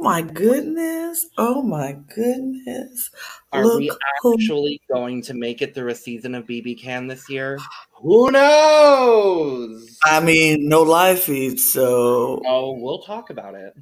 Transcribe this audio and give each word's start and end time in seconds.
Oh 0.00 0.02
my 0.02 0.22
goodness. 0.22 1.26
Oh 1.36 1.60
my 1.60 1.92
goodness. 2.14 3.10
Are 3.52 3.66
Look 3.66 3.80
we 3.80 3.92
who- 4.22 4.32
actually 4.32 4.80
going 4.90 5.20
to 5.24 5.34
make 5.34 5.60
it 5.60 5.74
through 5.74 5.90
a 5.90 5.94
season 5.94 6.34
of 6.34 6.46
BB 6.46 6.80
Can 6.80 7.06
this 7.06 7.28
year? 7.28 7.58
Who 7.96 8.30
knows? 8.30 9.98
I 10.02 10.20
mean, 10.20 10.70
no 10.70 10.80
live 10.84 11.20
feed, 11.20 11.60
so. 11.60 12.40
Oh, 12.46 12.78
we'll 12.80 13.02
talk 13.02 13.28
about 13.28 13.54
it. 13.54 13.74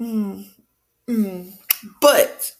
Mm, 0.00 0.44
mm. 1.08 1.52
But 2.00 2.54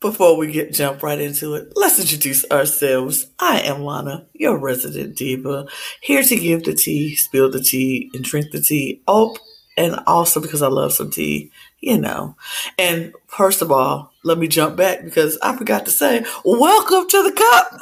before 0.00 0.36
we 0.36 0.52
get 0.52 0.74
jump 0.74 1.02
right 1.02 1.18
into 1.18 1.54
it, 1.54 1.72
let's 1.74 1.98
introduce 1.98 2.44
ourselves. 2.50 3.28
I 3.38 3.60
am 3.60 3.82
Lana, 3.82 4.26
your 4.34 4.58
resident 4.58 5.16
diva, 5.16 5.68
here 6.02 6.22
to 6.22 6.36
give 6.36 6.64
the 6.64 6.74
tea, 6.74 7.16
spill 7.16 7.50
the 7.50 7.62
tea, 7.62 8.10
and 8.12 8.22
drink 8.22 8.50
the 8.52 8.60
tea. 8.60 9.00
Oh, 9.08 9.34
and 9.76 10.00
also 10.06 10.40
because 10.40 10.62
I 10.62 10.68
love 10.68 10.92
some 10.92 11.10
tea, 11.10 11.50
you 11.80 11.98
know. 11.98 12.36
And 12.78 13.12
first 13.26 13.62
of 13.62 13.72
all, 13.72 14.12
let 14.22 14.38
me 14.38 14.48
jump 14.48 14.76
back 14.76 15.04
because 15.04 15.38
I 15.42 15.56
forgot 15.56 15.84
to 15.86 15.90
say, 15.90 16.24
welcome 16.44 17.08
to 17.08 17.22
the 17.22 17.32
cup. 17.32 17.80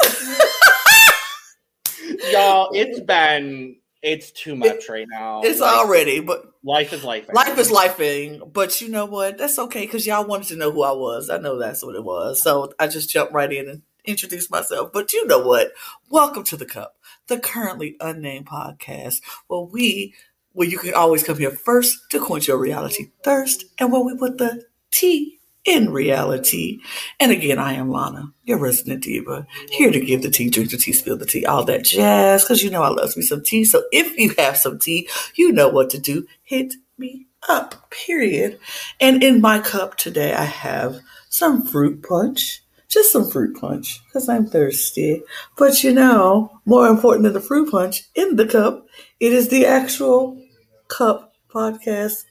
Y'all, 2.33 2.71
it's 2.73 3.01
been 3.01 3.77
it's 4.03 4.33
too 4.33 4.57
much 4.57 4.89
right 4.89 5.07
now. 5.09 5.43
it's 5.45 5.61
Like, 5.61 5.73
already, 5.73 6.21
but 6.21 6.55
life 6.65 6.93
is 6.93 7.05
life. 7.05 7.27
Life 7.33 7.57
is 7.57 7.71
lifing, 7.71 8.53
but 8.53 8.81
you 8.81 8.89
know 8.89 9.07
what? 9.07 9.39
That's 9.39 9.59
okay 9.59 9.83
because 9.87 10.07
y'all 10.07 10.27
wanted 10.27 10.49
to 10.49 10.57
know 10.57 10.73
who 10.73 10.83
I 10.83 10.93
was. 10.93 11.31
I 11.31 11.39
know 11.39 11.57
that's 11.59 11.85
what 11.85 11.95
it 11.95 12.03
was. 12.03 12.43
So 12.43 12.73
I 12.81 12.89
just 12.89 13.11
jumped 13.11 13.33
right 13.33 13.53
in 13.53 13.69
and 13.69 13.83
introduced 14.05 14.51
myself. 14.51 14.93
But 14.93 15.13
you 15.13 15.25
know 15.27 15.47
what? 15.47 15.73
Welcome 16.11 16.43
to 16.45 16.57
the 16.57 16.67
Cup, 16.67 16.97
the 17.29 17.39
currently 17.39 17.97
unnamed 18.01 18.47
podcast 18.47 19.21
where 19.47 19.61
we, 19.61 20.15
where 20.53 20.69
you 20.69 20.79
can 20.79 20.95
always 20.95 21.23
come 21.23 21.39
here 21.39 21.51
first 21.51 21.99
to 22.11 22.21
quench 22.21 22.49
your 22.49 22.59
reality 22.59 23.11
thirst, 23.25 23.65
and 23.79 23.93
where 23.93 24.03
we 24.03 24.17
put 24.17 24.39
the 24.39 24.65
tea 24.91 25.39
in 25.65 25.93
reality. 25.93 26.81
And 27.21 27.31
again, 27.31 27.59
I 27.59 27.75
am 27.75 27.91
Lana, 27.91 28.33
your 28.45 28.59
resident 28.59 29.05
diva, 29.05 29.47
here 29.71 29.91
to 29.91 30.01
give 30.01 30.23
the 30.23 30.31
tea, 30.31 30.51
drink 30.51 30.71
the 30.71 30.77
tea, 30.77 30.93
spill 30.93 31.17
the 31.17 31.27
tea, 31.27 31.47
all 31.47 31.65
that 31.65 31.85
jazz. 31.85 32.43
Because 32.43 32.63
you 32.63 32.71
know 32.71 32.83
I 32.83 32.89
love 32.89 33.17
me 33.17 33.23
some 33.23 33.43
tea. 33.43 33.65
So 33.65 33.85
if 33.93 34.17
you 34.19 34.35
have 34.39 34.57
some 34.57 34.79
tea, 34.79 35.09
you 35.35 35.53
know 35.53 35.69
what 35.69 35.91
to 35.91 35.99
do. 35.99 36.27
Hit 36.43 36.75
me 36.99 37.27
up, 37.49 37.91
period. 37.91 38.59
And 39.01 39.23
in 39.23 39.41
my 39.41 39.61
cup 39.61 39.97
today, 39.97 40.35
I 40.35 40.45
have 40.45 41.01
some 41.29 41.67
fruit 41.67 42.03
punch. 42.03 42.63
Just 42.89 43.13
some 43.13 43.31
fruit 43.31 43.59
punch 43.59 44.05
because 44.05 44.29
I'm 44.29 44.47
thirsty. 44.47 45.23
But 45.57 45.83
you 45.83 45.95
know, 45.95 46.61
more 46.67 46.89
important 46.89 47.23
than 47.25 47.33
the 47.33 47.41
fruit 47.41 47.71
punch 47.71 48.03
in 48.15 48.37
the 48.37 48.47
cup, 48.47 48.87
it 49.19 49.33
is 49.33 49.49
the 49.49 49.65
actual 49.65 50.42
cup 50.89 51.35
podcast 51.49 52.25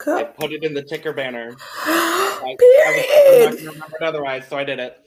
I 0.00 0.04
cup. 0.24 0.36
put 0.36 0.52
it 0.52 0.64
in 0.64 0.74
the 0.74 0.82
ticker 0.82 1.12
banner. 1.12 1.54
I, 1.84 2.42
I 2.44 2.56
was 3.46 3.56
period. 3.56 3.74
remember 3.74 3.96
it 3.96 4.02
otherwise, 4.02 4.48
so 4.48 4.58
I 4.58 4.64
did 4.64 4.78
it. 4.80 4.98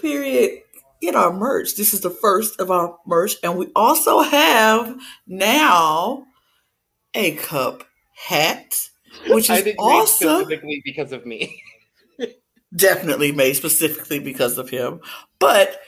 Period. 0.00 0.62
Get 1.02 1.14
our 1.14 1.32
merch. 1.32 1.76
This 1.76 1.94
is 1.94 2.00
the 2.00 2.10
first 2.10 2.60
of 2.60 2.70
our 2.70 2.98
merch. 3.06 3.34
And 3.42 3.56
we 3.58 3.68
also 3.74 4.20
have 4.20 4.98
now 5.26 6.24
a 7.14 7.32
cup 7.36 7.84
hat, 8.14 8.74
which 9.28 9.50
I 9.50 9.58
is 9.58 9.64
think 9.64 9.78
made 9.78 9.82
awesome. 9.84 10.40
specifically 10.42 10.82
because 10.84 11.12
of 11.12 11.26
me. 11.26 11.62
definitely 12.76 13.32
made 13.32 13.54
specifically 13.54 14.18
because 14.18 14.58
of 14.58 14.70
him. 14.70 15.00
But 15.38 15.80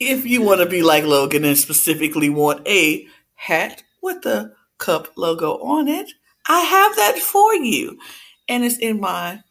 if 0.00 0.24
you 0.26 0.42
want 0.42 0.60
to 0.60 0.66
be 0.68 0.82
like 0.82 1.04
Logan 1.04 1.44
and 1.44 1.58
specifically 1.58 2.30
want 2.30 2.66
a 2.66 3.06
hat 3.34 3.82
with 4.02 4.22
the 4.22 4.54
cup 4.78 5.08
logo 5.16 5.58
on 5.58 5.88
it, 5.88 6.10
I 6.48 6.60
have 6.60 6.96
that 6.96 7.18
for 7.18 7.54
you. 7.54 7.98
And 8.48 8.64
it's 8.64 8.78
in 8.78 9.00
my 9.00 9.42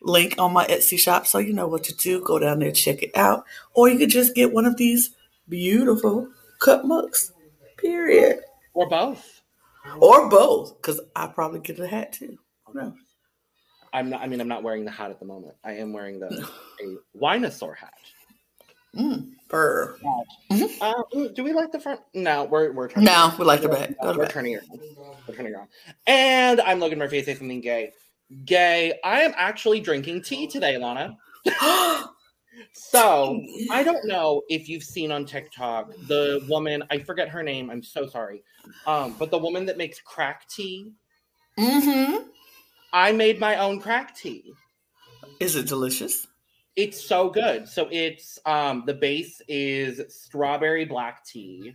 link 0.00 0.34
on 0.38 0.52
my 0.52 0.66
Etsy 0.66 0.98
shop. 0.98 1.26
So 1.26 1.38
you 1.38 1.52
know 1.52 1.68
what 1.68 1.84
to 1.84 1.96
do. 1.96 2.22
Go 2.24 2.38
down 2.38 2.58
there, 2.58 2.72
check 2.72 3.02
it 3.02 3.16
out. 3.16 3.44
Or 3.74 3.88
you 3.88 3.98
could 3.98 4.10
just 4.10 4.34
get 4.34 4.52
one 4.52 4.66
of 4.66 4.76
these 4.76 5.14
beautiful 5.48 6.28
cup 6.60 6.84
mugs. 6.84 7.32
Period. 7.76 8.40
Or 8.74 8.88
both. 8.88 9.42
Or 10.00 10.28
both. 10.28 10.76
Because 10.80 11.00
I 11.14 11.26
probably 11.26 11.60
get 11.60 11.78
a 11.78 11.86
hat 11.86 12.12
too. 12.12 12.38
No. 12.74 12.94
I'm 13.92 14.08
not 14.08 14.22
I 14.22 14.26
mean 14.26 14.40
I'm 14.40 14.48
not 14.48 14.62
wearing 14.62 14.84
the 14.84 14.90
hat 14.90 15.10
at 15.10 15.20
the 15.20 15.26
moment. 15.26 15.54
I 15.64 15.72
am 15.72 15.92
wearing 15.92 16.18
the 16.18 16.48
a 16.82 17.18
Winosaur 17.18 17.76
hat. 17.76 17.92
Mm, 18.96 19.30
fur. 19.48 19.96
Uh, 20.80 21.02
do 21.34 21.42
we 21.42 21.52
like 21.52 21.72
the 21.72 21.80
front? 21.80 22.00
No, 22.14 22.44
we're 22.44 22.72
we're 22.72 22.88
turning. 22.88 23.06
No, 23.06 23.32
we 23.38 23.44
like 23.44 23.62
the 23.62 23.68
back. 23.68 23.94
Go 24.02 24.12
to 24.12 24.18
we're 24.18 24.24
back. 24.24 24.32
turning 24.32 24.54
it. 24.54 24.64
We're 25.26 25.34
turning 25.34 25.52
it 25.52 25.56
on. 25.56 25.68
And 26.06 26.60
I'm 26.60 26.78
Logan 26.78 26.98
Murphy. 26.98 27.18
I 27.18 27.22
say 27.22 27.34
something 27.34 27.60
gay. 27.60 27.92
Gay. 28.44 28.98
I 29.02 29.20
am 29.20 29.32
actually 29.36 29.80
drinking 29.80 30.22
tea 30.22 30.46
today, 30.46 30.76
Lana. 30.78 31.16
So 32.72 33.42
I 33.70 33.82
don't 33.82 34.06
know 34.06 34.42
if 34.48 34.68
you've 34.68 34.82
seen 34.82 35.10
on 35.10 35.24
TikTok 35.24 35.94
the 36.06 36.44
woman. 36.48 36.82
I 36.90 36.98
forget 36.98 37.28
her 37.30 37.42
name. 37.42 37.70
I'm 37.70 37.82
so 37.82 38.06
sorry. 38.06 38.42
Um, 38.86 39.14
but 39.18 39.30
the 39.30 39.38
woman 39.38 39.64
that 39.66 39.78
makes 39.78 40.00
crack 40.00 40.46
tea. 40.48 40.92
mm-hmm. 41.58 42.28
I 42.92 43.12
made 43.12 43.40
my 43.40 43.56
own 43.56 43.80
crack 43.80 44.14
tea. 44.14 44.52
Is 45.40 45.56
it 45.56 45.66
delicious? 45.66 46.26
It's 46.76 47.04
so 47.04 47.28
good. 47.28 47.68
So 47.68 47.88
it's 47.90 48.38
um 48.46 48.84
the 48.86 48.94
base 48.94 49.40
is 49.48 50.00
strawberry 50.08 50.84
black 50.84 51.24
tea. 51.24 51.74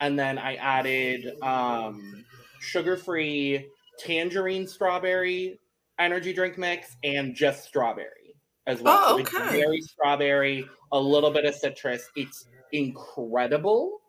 And 0.00 0.18
then 0.18 0.38
I 0.38 0.56
added 0.56 1.40
um 1.42 2.24
sugar-free 2.60 3.66
tangerine 3.98 4.66
strawberry 4.66 5.58
energy 5.98 6.32
drink 6.32 6.58
mix 6.58 6.96
and 7.02 7.34
just 7.34 7.64
strawberry 7.64 8.36
as 8.66 8.80
well. 8.80 8.98
Oh, 9.00 9.16
So 9.16 9.18
it's 9.22 9.34
okay. 9.34 9.60
very 9.60 9.80
strawberry, 9.80 10.68
a 10.92 11.00
little 11.00 11.30
bit 11.30 11.44
of 11.44 11.54
citrus. 11.54 12.08
It's 12.16 12.46
incredible. 12.72 14.00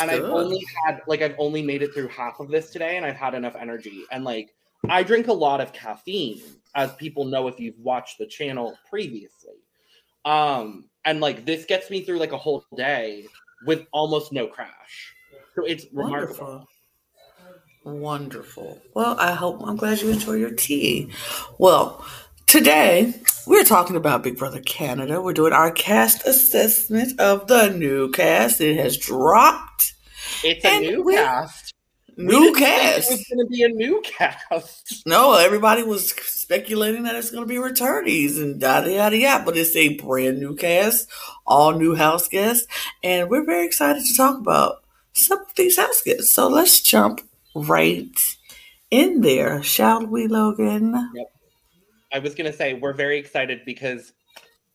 And 0.00 0.10
I've 0.10 0.24
only 0.24 0.60
had 0.84 1.00
like 1.06 1.22
I've 1.22 1.36
only 1.38 1.62
made 1.62 1.82
it 1.82 1.94
through 1.94 2.08
half 2.08 2.40
of 2.40 2.48
this 2.48 2.70
today 2.70 2.98
and 2.98 3.06
I've 3.06 3.16
had 3.16 3.34
enough 3.34 3.56
energy. 3.56 4.04
And 4.12 4.22
like 4.22 4.54
I 4.88 5.02
drink 5.02 5.28
a 5.28 5.32
lot 5.32 5.60
of 5.60 5.72
caffeine, 5.72 6.40
as 6.74 6.92
people 6.94 7.24
know 7.24 7.48
if 7.48 7.60
you've 7.60 7.78
watched 7.78 8.18
the 8.18 8.26
channel 8.26 8.76
previously. 8.88 9.54
Um, 10.24 10.88
and 11.04 11.20
like 11.20 11.44
this 11.44 11.64
gets 11.64 11.90
me 11.90 12.02
through 12.02 12.18
like 12.18 12.32
a 12.32 12.38
whole 12.38 12.64
day 12.76 13.26
with 13.66 13.86
almost 13.92 14.32
no 14.32 14.46
crash. 14.46 15.14
So 15.54 15.64
it's 15.64 15.86
remarkable. 15.92 16.46
wonderful. 16.46 16.68
Wonderful. 17.84 18.80
Well, 18.94 19.16
I 19.18 19.32
hope 19.32 19.60
I'm 19.66 19.76
glad 19.76 20.00
you 20.00 20.10
enjoy 20.10 20.34
your 20.34 20.52
tea. 20.52 21.10
Well, 21.58 22.04
today 22.46 23.12
we're 23.46 23.64
talking 23.64 23.96
about 23.96 24.22
Big 24.22 24.38
Brother 24.38 24.60
Canada. 24.60 25.20
We're 25.20 25.32
doing 25.32 25.52
our 25.52 25.72
cast 25.72 26.24
assessment 26.26 27.18
of 27.20 27.48
the 27.48 27.70
new 27.70 28.10
cast. 28.12 28.60
It 28.60 28.76
has 28.76 28.96
dropped. 28.96 29.94
It's 30.44 30.64
a 30.64 30.68
And 30.68 30.86
new 30.86 31.02
we- 31.02 31.14
cast. 31.14 31.61
New 32.16 32.52
cast. 32.54 33.10
It's 33.10 33.28
gonna 33.28 33.46
be 33.46 33.62
a 33.62 33.68
new 33.68 34.02
cast. 34.04 35.02
No, 35.06 35.34
everybody 35.34 35.82
was 35.82 36.10
speculating 36.10 37.04
that 37.04 37.16
it's 37.16 37.30
going 37.30 37.42
to 37.42 37.48
be 37.48 37.56
returnees 37.56 38.40
and 38.40 38.60
yada 38.60 38.92
yada 38.92 39.16
yada, 39.16 39.44
but 39.44 39.56
it's 39.56 39.74
a 39.74 39.96
brand 39.96 40.38
new 40.38 40.54
cast, 40.54 41.08
all 41.46 41.72
new 41.72 41.94
house 41.94 42.28
guests, 42.28 42.66
and 43.02 43.28
we're 43.28 43.44
very 43.44 43.66
excited 43.66 44.04
to 44.04 44.16
talk 44.16 44.38
about 44.38 44.84
some 45.14 45.40
of 45.40 45.54
these 45.56 45.76
house 45.76 46.02
guests. 46.02 46.32
So 46.32 46.48
let's 46.48 46.80
jump 46.80 47.20
right 47.54 48.16
in 48.90 49.22
there, 49.22 49.62
shall 49.62 50.06
we, 50.06 50.28
Logan? 50.28 51.10
Yep. 51.14 51.26
I 52.12 52.18
was 52.18 52.34
gonna 52.34 52.52
say 52.52 52.74
we're 52.74 52.92
very 52.92 53.18
excited 53.18 53.62
because 53.64 54.12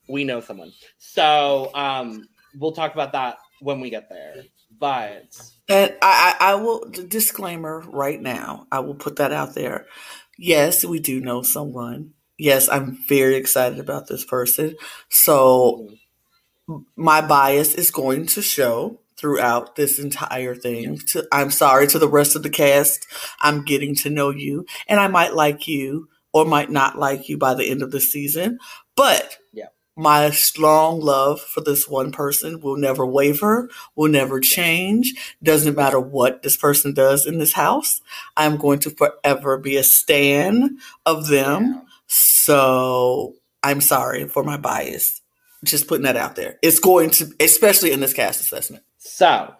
we 0.09 0.23
know 0.23 0.41
someone. 0.41 0.73
So 0.97 1.71
um 1.73 2.27
we'll 2.59 2.71
talk 2.73 2.93
about 2.93 3.11
that 3.13 3.37
when 3.61 3.79
we 3.79 3.89
get 3.89 4.09
there. 4.09 4.43
But 4.79 5.39
And 5.69 5.95
I, 6.01 6.35
I, 6.39 6.51
I 6.51 6.55
will 6.55 6.89
disclaimer 6.89 7.83
right 7.87 8.21
now. 8.21 8.67
I 8.71 8.79
will 8.79 8.95
put 8.95 9.17
that 9.17 9.33
out 9.33 9.55
there. 9.55 9.85
Yes, 10.37 10.85
we 10.85 10.99
do 10.99 11.19
know 11.19 11.41
someone. 11.41 12.13
Yes, 12.37 12.69
I'm 12.69 12.97
very 13.07 13.35
excited 13.35 13.79
about 13.79 14.07
this 14.07 14.23
person. 14.23 14.75
So 15.09 15.89
my 16.95 17.21
bias 17.21 17.73
is 17.73 17.91
going 17.91 18.27
to 18.27 18.41
show 18.41 18.99
throughout 19.17 19.75
this 19.75 19.97
entire 19.97 20.53
thing. 20.53 20.99
To, 21.07 21.27
I'm 21.31 21.49
sorry 21.49 21.87
to 21.87 21.99
the 21.99 22.07
rest 22.07 22.35
of 22.35 22.43
the 22.43 22.51
cast. 22.51 23.07
I'm 23.41 23.65
getting 23.65 23.95
to 23.95 24.11
know 24.11 24.29
you, 24.29 24.65
and 24.87 24.99
I 24.99 25.07
might 25.07 25.33
like 25.33 25.67
you 25.67 26.09
or 26.33 26.45
might 26.45 26.69
not 26.69 26.99
like 26.99 27.27
you 27.29 27.37
by 27.37 27.55
the 27.55 27.69
end 27.69 27.81
of 27.81 27.91
the 27.91 28.01
season. 28.01 28.59
But. 28.95 29.37
My 29.97 30.29
strong 30.29 31.01
love 31.01 31.41
for 31.41 31.61
this 31.61 31.87
one 31.87 32.11
person 32.11 32.59
will 32.59 32.77
never 32.77 33.05
waver, 33.05 33.69
will 33.95 34.09
never 34.09 34.39
change. 34.39 35.35
Doesn't 35.41 35.75
matter 35.75 35.99
what 35.99 36.43
this 36.43 36.55
person 36.55 36.93
does 36.93 37.25
in 37.25 37.39
this 37.39 37.53
house. 37.53 37.99
I'm 38.37 38.57
going 38.57 38.79
to 38.79 38.91
forever 38.91 39.57
be 39.57 39.75
a 39.75 39.83
stan 39.83 40.77
of 41.05 41.27
them. 41.27 41.81
So 42.05 43.35
I'm 43.63 43.81
sorry 43.81 44.27
for 44.27 44.43
my 44.43 44.57
bias. 44.57 45.21
Just 45.63 45.87
putting 45.87 46.05
that 46.05 46.15
out 46.15 46.35
there. 46.35 46.59
It's 46.61 46.79
going 46.79 47.09
to, 47.11 47.33
especially 47.39 47.91
in 47.91 47.99
this 47.99 48.13
cast 48.13 48.39
assessment. 48.39 48.83
So, 48.99 49.53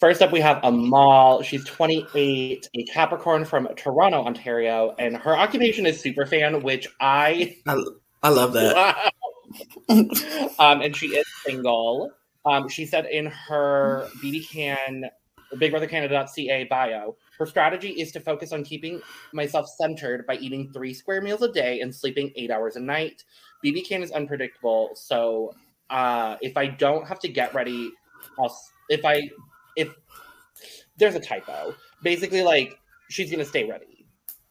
First 0.00 0.20
up, 0.20 0.32
we 0.32 0.40
have 0.40 0.60
Amal. 0.62 1.42
She's 1.42 1.64
28, 1.64 2.68
a 2.74 2.84
Capricorn 2.84 3.44
from 3.44 3.68
Toronto, 3.76 4.24
Ontario, 4.24 4.94
and 4.98 5.16
her 5.16 5.34
occupation 5.34 5.86
is 5.86 6.00
super 6.00 6.26
fan, 6.26 6.62
which 6.62 6.88
I 7.00 7.56
I, 7.66 7.82
I 8.22 8.28
love 8.28 8.52
that. 8.54 9.12
um, 10.58 10.80
and 10.80 10.96
she 10.96 11.08
is 11.08 11.26
single. 11.44 12.10
Um, 12.46 12.68
she 12.68 12.86
said 12.86 13.06
in 13.06 13.26
her 13.26 14.08
BB 14.22 14.48
Can, 14.48 15.04
Big 15.58 15.70
Brother 15.70 15.86
Canada.ca 15.86 16.64
bio, 16.64 17.16
her 17.38 17.46
strategy 17.46 17.90
is 17.90 18.12
to 18.12 18.20
focus 18.20 18.52
on 18.52 18.64
keeping 18.64 19.00
myself 19.32 19.68
centered 19.68 20.26
by 20.26 20.36
eating 20.36 20.70
three 20.72 20.94
square 20.94 21.20
meals 21.20 21.42
a 21.42 21.50
day 21.50 21.80
and 21.80 21.94
sleeping 21.94 22.32
eight 22.36 22.50
hours 22.50 22.76
a 22.76 22.80
night. 22.80 23.24
BB 23.64 23.88
Can 23.88 24.02
is 24.02 24.10
unpredictable, 24.12 24.90
so 24.94 25.54
uh, 25.90 26.36
if 26.40 26.56
I 26.56 26.66
don't 26.66 27.06
have 27.06 27.18
to 27.20 27.28
get 27.28 27.54
ready, 27.54 27.92
I'll 28.38 28.56
if 28.88 29.04
I 29.04 29.30
if 29.76 29.88
there's 30.96 31.14
a 31.14 31.20
typo, 31.20 31.74
basically 32.02 32.42
like 32.42 32.78
she's 33.08 33.30
gonna 33.30 33.44
stay 33.44 33.64
ready. 33.64 33.93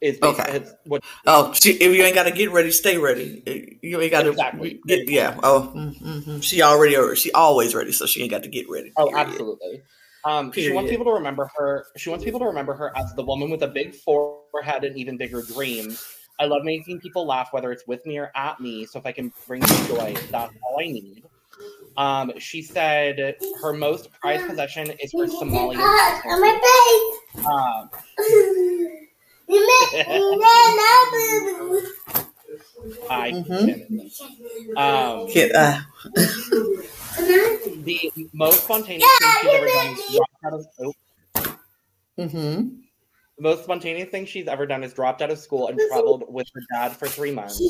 Is 0.03 0.19
Okay. 0.21 0.57
is 0.57 0.73
what 0.85 1.01
Oh, 1.25 1.53
she, 1.53 1.71
if 1.71 1.95
you 1.95 2.03
ain't 2.03 2.13
got 2.13 2.23
to 2.23 2.31
get 2.31 2.51
ready, 2.51 2.71
stay 2.71 2.97
ready. 2.97 3.79
You 3.81 4.01
ain't 4.01 4.11
got 4.11 4.23
to 4.23 4.31
Exactly. 4.31 4.81
get 4.85 5.07
yeah. 5.09 5.39
Oh, 5.41 5.71
mm-hmm. 5.73 6.39
she 6.41 6.61
already 6.61 7.15
she 7.15 7.31
always 7.31 7.73
ready, 7.73 7.93
so 7.93 8.05
she 8.05 8.21
ain't 8.21 8.31
got 8.31 8.43
to 8.43 8.49
get 8.49 8.69
ready. 8.69 8.91
Oh, 8.97 9.07
period. 9.09 9.27
absolutely. 9.29 9.81
Um, 10.25 10.51
she 10.51 10.71
wants 10.71 10.89
people 10.91 11.05
to 11.05 11.11
remember 11.11 11.49
her. 11.57 11.85
She 11.97 12.09
wants 12.09 12.25
people 12.25 12.39
to 12.41 12.45
remember 12.45 12.73
her 12.73 12.91
as 12.97 13.13
the 13.15 13.23
woman 13.23 13.49
with 13.49 13.63
a 13.63 13.67
big 13.67 13.95
forehead 13.95 14.83
and 14.83 14.97
even 14.97 15.17
bigger 15.17 15.41
dreams. 15.41 16.05
I 16.39 16.45
love 16.45 16.63
making 16.63 16.99
people 16.99 17.25
laugh, 17.25 17.49
whether 17.51 17.71
it's 17.71 17.85
with 17.87 18.05
me 18.05 18.17
or 18.17 18.31
at 18.35 18.59
me. 18.59 18.85
So 18.85 18.99
if 18.99 19.05
I 19.05 19.11
can 19.13 19.31
bring 19.47 19.61
you 19.61 19.87
joy, 19.87 20.15
that's 20.31 20.53
all 20.63 20.79
I 20.81 20.85
need. 20.87 21.23
Um, 21.95 22.31
she 22.39 22.61
said 22.61 23.35
her 23.61 23.71
most 23.73 24.09
prized 24.19 24.47
possession 24.47 24.91
is 24.99 25.13
her 25.13 25.27
Somalian. 25.27 25.77
on 26.25 26.41
my 26.41 26.59
face. 26.63 27.45
Um, 27.45 27.89
You 28.17 28.47
make 28.55 28.67
me 28.67 28.82
I 33.09 33.31
Mhm. 33.31 34.77
um, 34.77 35.27
Kid, 35.29 35.51
uh, 35.53 35.79
the 37.83 38.11
most 38.33 38.63
spontaneous 38.63 39.09
thing 39.19 39.31
she's 39.41 39.51
ever 39.51 39.67
done 39.67 39.93
is 39.93 40.15
dropped 40.15 40.43
out 40.45 40.53
of 40.53 40.65
oh, 40.79 40.93
mm-hmm. 42.19 42.69
the 43.37 43.41
most 43.41 43.63
spontaneous 43.63 44.09
thing 44.09 44.25
she's 44.25 44.47
ever 44.47 44.65
done 44.65 44.83
is 44.83 44.93
dropped 44.93 45.21
out 45.21 45.29
of 45.31 45.37
school 45.39 45.67
and 45.67 45.79
traveled 45.89 46.23
with 46.27 46.47
her 46.53 46.61
dad 46.73 46.95
for 46.95 47.07
three 47.07 47.31
months. 47.31 47.61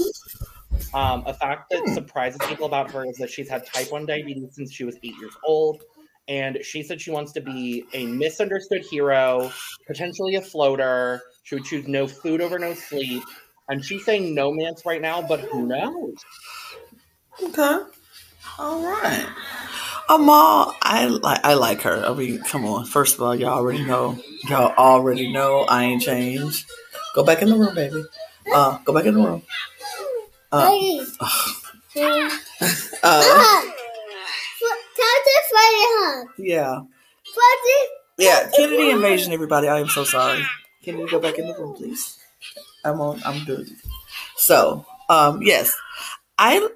Um, 0.94 1.24
a 1.26 1.34
fact 1.34 1.70
that 1.72 1.82
Hmm. 1.86 1.94
surprises 1.94 2.40
people 2.48 2.66
about 2.66 2.92
her 2.92 3.06
is 3.06 3.18
that 3.18 3.30
she's 3.30 3.50
had 3.50 3.66
type 3.66 3.92
1 3.92 4.06
diabetes 4.06 4.56
since 4.56 4.72
she 4.72 4.84
was 4.84 4.96
eight 5.04 5.16
years 5.20 5.36
old. 5.46 5.82
And 6.28 6.60
she 6.64 6.84
said 6.84 7.02
she 7.02 7.12
wants 7.12 7.32
to 7.34 7.42
be 7.42 7.84
a 7.94 8.06
misunderstood 8.06 8.84
hero, 8.90 9.52
potentially 9.88 10.36
a 10.36 10.42
floater. 10.42 11.22
She 11.44 11.56
would 11.56 11.66
choose 11.66 11.88
no 11.88 12.08
food 12.08 12.42
over 12.42 12.58
no 12.58 12.74
sleep. 12.74 13.24
And 13.70 13.84
she's 13.84 14.04
saying 14.06 14.34
no 14.34 14.52
man's 14.52 14.84
right 14.86 15.02
now, 15.02 15.22
but 15.22 15.42
who 15.42 15.68
knows? 15.68 16.16
Okay. 17.42 17.80
All 18.60 18.84
right. 18.84 19.28
Amal, 20.10 20.76
I 20.82 21.06
like 21.08 21.40
I 21.44 21.54
like 21.54 21.82
her. 21.82 22.06
I 22.06 22.14
mean, 22.14 22.42
come 22.44 22.66
on. 22.66 22.86
First 22.86 23.16
of 23.16 23.22
all, 23.22 23.34
y'all 23.36 23.50
already 23.58 23.84
know. 23.86 24.18
Y'all 24.50 24.74
already 24.78 25.32
know 25.32 25.62
I 25.62 25.84
ain't 25.86 26.02
changed. 26.02 26.70
Go 27.16 27.24
back 27.24 27.42
in 27.42 27.50
the 27.50 27.56
room, 27.56 27.74
baby. 27.74 28.04
Uh, 28.54 28.78
go 28.86 28.94
back 28.94 29.06
in 29.06 29.16
the 29.16 29.22
room. 29.26 29.44
Uh, 30.52 30.70
uh, 33.04 33.62
yeah, 36.38 36.82
yeah. 38.18 38.50
Kennedy 38.56 38.90
invasion, 38.92 39.34
everybody. 39.34 39.68
I 39.68 39.80
am 39.80 39.88
so 39.88 40.04
sorry. 40.04 40.44
Can 40.84 41.00
you 41.00 41.10
go 41.10 41.20
back 41.20 41.40
in 41.40 41.48
the 41.48 41.54
room, 41.56 41.74
please? 41.76 42.20
I'm 42.84 43.00
on. 43.00 43.22
I'm 43.26 43.46
doing. 43.46 43.66
So, 44.36 44.86
um, 45.10 45.42
yes, 45.42 45.74
I, 46.38 46.70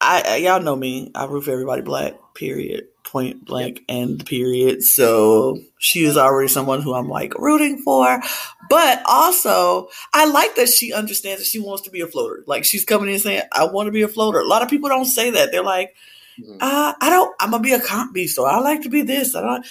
I, 0.00 0.36
y'all 0.36 0.62
know 0.62 0.76
me. 0.76 1.10
I 1.14 1.26
root 1.26 1.44
for 1.44 1.50
everybody 1.52 1.82
black. 1.82 2.14
Period. 2.34 2.86
Point 3.04 3.44
blank 3.44 3.82
and 3.88 4.24
period. 4.24 4.82
So 4.82 5.58
she 5.78 6.04
is 6.04 6.16
already 6.16 6.48
someone 6.48 6.82
who 6.82 6.94
I'm 6.94 7.08
like 7.08 7.34
rooting 7.38 7.78
for, 7.78 8.20
but 8.68 9.02
also 9.06 9.88
I 10.12 10.26
like 10.26 10.54
that 10.56 10.68
she 10.68 10.92
understands 10.92 11.40
that 11.40 11.46
she 11.46 11.60
wants 11.60 11.82
to 11.84 11.90
be 11.90 12.00
a 12.00 12.06
floater. 12.06 12.42
Like 12.46 12.64
she's 12.64 12.84
coming 12.84 13.12
in 13.12 13.20
saying, 13.20 13.42
"I 13.52 13.66
want 13.66 13.86
to 13.86 13.92
be 13.92 14.02
a 14.02 14.08
floater." 14.08 14.40
A 14.40 14.46
lot 14.48 14.62
of 14.62 14.68
people 14.68 14.88
don't 14.88 15.04
say 15.06 15.30
that. 15.30 15.52
They're 15.52 15.62
like, 15.62 15.94
Mhm. 16.40 16.58
uh, 16.60 16.94
"I 17.00 17.10
don't. 17.10 17.34
I'm 17.40 17.52
gonna 17.52 17.62
be 17.62 17.72
a 17.72 17.80
comp 17.80 18.12
beast, 18.12 18.34
so 18.34 18.44
I 18.44 18.58
like 18.58 18.82
to 18.82 18.88
be 18.90 19.02
this." 19.02 19.34
I 19.36 19.40
don't. 19.40 19.66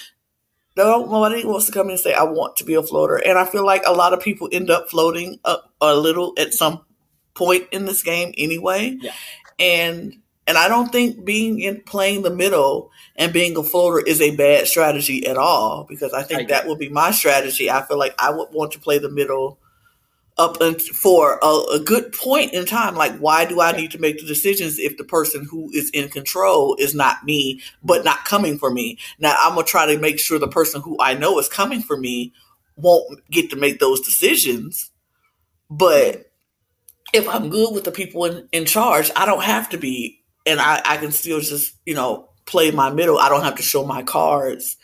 No, 0.76 1.06
nobody 1.06 1.44
wants 1.44 1.66
to 1.66 1.72
come 1.72 1.86
in 1.86 1.92
and 1.92 2.00
say, 2.00 2.12
I 2.12 2.24
want 2.24 2.56
to 2.56 2.64
be 2.64 2.74
a 2.74 2.82
floater. 2.82 3.16
And 3.16 3.38
I 3.38 3.46
feel 3.46 3.64
like 3.64 3.82
a 3.86 3.92
lot 3.92 4.12
of 4.12 4.20
people 4.20 4.48
end 4.52 4.70
up 4.70 4.90
floating 4.90 5.40
up 5.44 5.72
a 5.80 5.94
little 5.94 6.34
at 6.38 6.52
some 6.52 6.84
point 7.34 7.68
in 7.72 7.86
this 7.86 8.02
game 8.02 8.34
anyway. 8.36 8.96
Yeah. 9.00 9.12
And 9.58 10.18
and 10.46 10.56
I 10.56 10.68
don't 10.68 10.92
think 10.92 11.24
being 11.24 11.60
in 11.60 11.80
playing 11.82 12.22
the 12.22 12.30
middle 12.30 12.90
and 13.16 13.32
being 13.32 13.56
a 13.56 13.62
floater 13.64 13.98
is 13.98 14.20
a 14.20 14.36
bad 14.36 14.68
strategy 14.68 15.26
at 15.26 15.36
all 15.36 15.84
because 15.88 16.12
I 16.12 16.22
think 16.22 16.42
I 16.42 16.44
that 16.44 16.68
would 16.68 16.78
be 16.78 16.88
my 16.88 17.10
strategy. 17.10 17.70
I 17.70 17.82
feel 17.82 17.98
like 17.98 18.14
I 18.18 18.30
would 18.30 18.48
want 18.52 18.72
to 18.72 18.78
play 18.78 18.98
the 18.98 19.10
middle 19.10 19.58
up 20.38 20.56
for 20.80 21.38
a, 21.42 21.62
a 21.74 21.80
good 21.80 22.12
point 22.12 22.52
in 22.52 22.66
time. 22.66 22.94
Like, 22.94 23.16
why 23.18 23.44
do 23.44 23.60
I 23.60 23.72
need 23.72 23.90
to 23.92 23.98
make 23.98 24.18
the 24.18 24.26
decisions 24.26 24.78
if 24.78 24.96
the 24.96 25.04
person 25.04 25.46
who 25.50 25.70
is 25.72 25.90
in 25.90 26.08
control 26.08 26.76
is 26.78 26.94
not 26.94 27.24
me, 27.24 27.60
but 27.82 28.04
not 28.04 28.24
coming 28.24 28.58
for 28.58 28.70
me? 28.70 28.98
Now, 29.18 29.34
I'm 29.38 29.54
gonna 29.54 29.66
try 29.66 29.86
to 29.86 29.98
make 29.98 30.20
sure 30.20 30.38
the 30.38 30.48
person 30.48 30.82
who 30.82 30.96
I 31.00 31.14
know 31.14 31.38
is 31.38 31.48
coming 31.48 31.80
for 31.80 31.96
me 31.96 32.32
won't 32.76 33.28
get 33.30 33.50
to 33.50 33.56
make 33.56 33.78
those 33.78 34.00
decisions. 34.00 34.90
But 35.70 36.30
if 37.12 37.26
I'm 37.28 37.48
good 37.48 37.74
with 37.74 37.84
the 37.84 37.92
people 37.92 38.24
in, 38.26 38.48
in 38.52 38.66
charge, 38.66 39.10
I 39.16 39.24
don't 39.24 39.42
have 39.42 39.70
to 39.70 39.78
be, 39.78 40.22
and 40.44 40.60
I, 40.60 40.82
I 40.84 40.96
can 40.98 41.12
still 41.12 41.40
just, 41.40 41.74
you 41.86 41.94
know, 41.94 42.28
play 42.44 42.70
my 42.70 42.90
middle. 42.90 43.18
I 43.18 43.28
don't 43.28 43.42
have 43.42 43.56
to 43.56 43.62
show 43.62 43.84
my 43.84 44.02
cards 44.02 44.76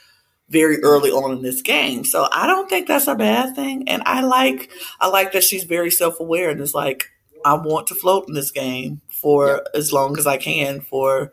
very 0.52 0.82
early 0.82 1.10
on 1.10 1.32
in 1.32 1.43
this 1.43 1.62
game. 1.62 2.05
So 2.05 2.29
I 2.31 2.46
don't 2.46 2.69
think 2.69 2.86
that's 2.86 3.08
a 3.08 3.15
bad 3.15 3.56
thing. 3.56 3.88
And 3.88 4.03
I 4.05 4.20
like 4.20 4.70
I 5.00 5.08
like 5.08 5.32
that 5.32 5.43
she's 5.43 5.65
very 5.65 5.91
self 5.91 6.20
aware 6.20 6.50
and 6.50 6.60
is 6.60 6.74
like, 6.74 7.10
I 7.44 7.55
want 7.55 7.86
to 7.88 7.94
float 7.94 8.29
in 8.29 8.34
this 8.34 8.50
game 8.50 9.00
for 9.08 9.65
as 9.74 9.93
long 9.93 10.19
as 10.19 10.26
I 10.26 10.36
can, 10.36 10.81
for 10.81 11.32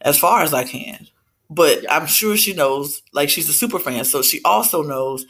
as 0.00 0.18
far 0.18 0.42
as 0.42 0.52
I 0.52 0.64
can. 0.64 1.06
But 1.48 1.90
I'm 1.90 2.06
sure 2.06 2.36
she 2.36 2.52
knows, 2.52 3.02
like 3.12 3.28
she's 3.28 3.48
a 3.48 3.52
super 3.52 3.78
fan, 3.78 4.04
so 4.04 4.22
she 4.22 4.40
also 4.44 4.82
knows 4.82 5.26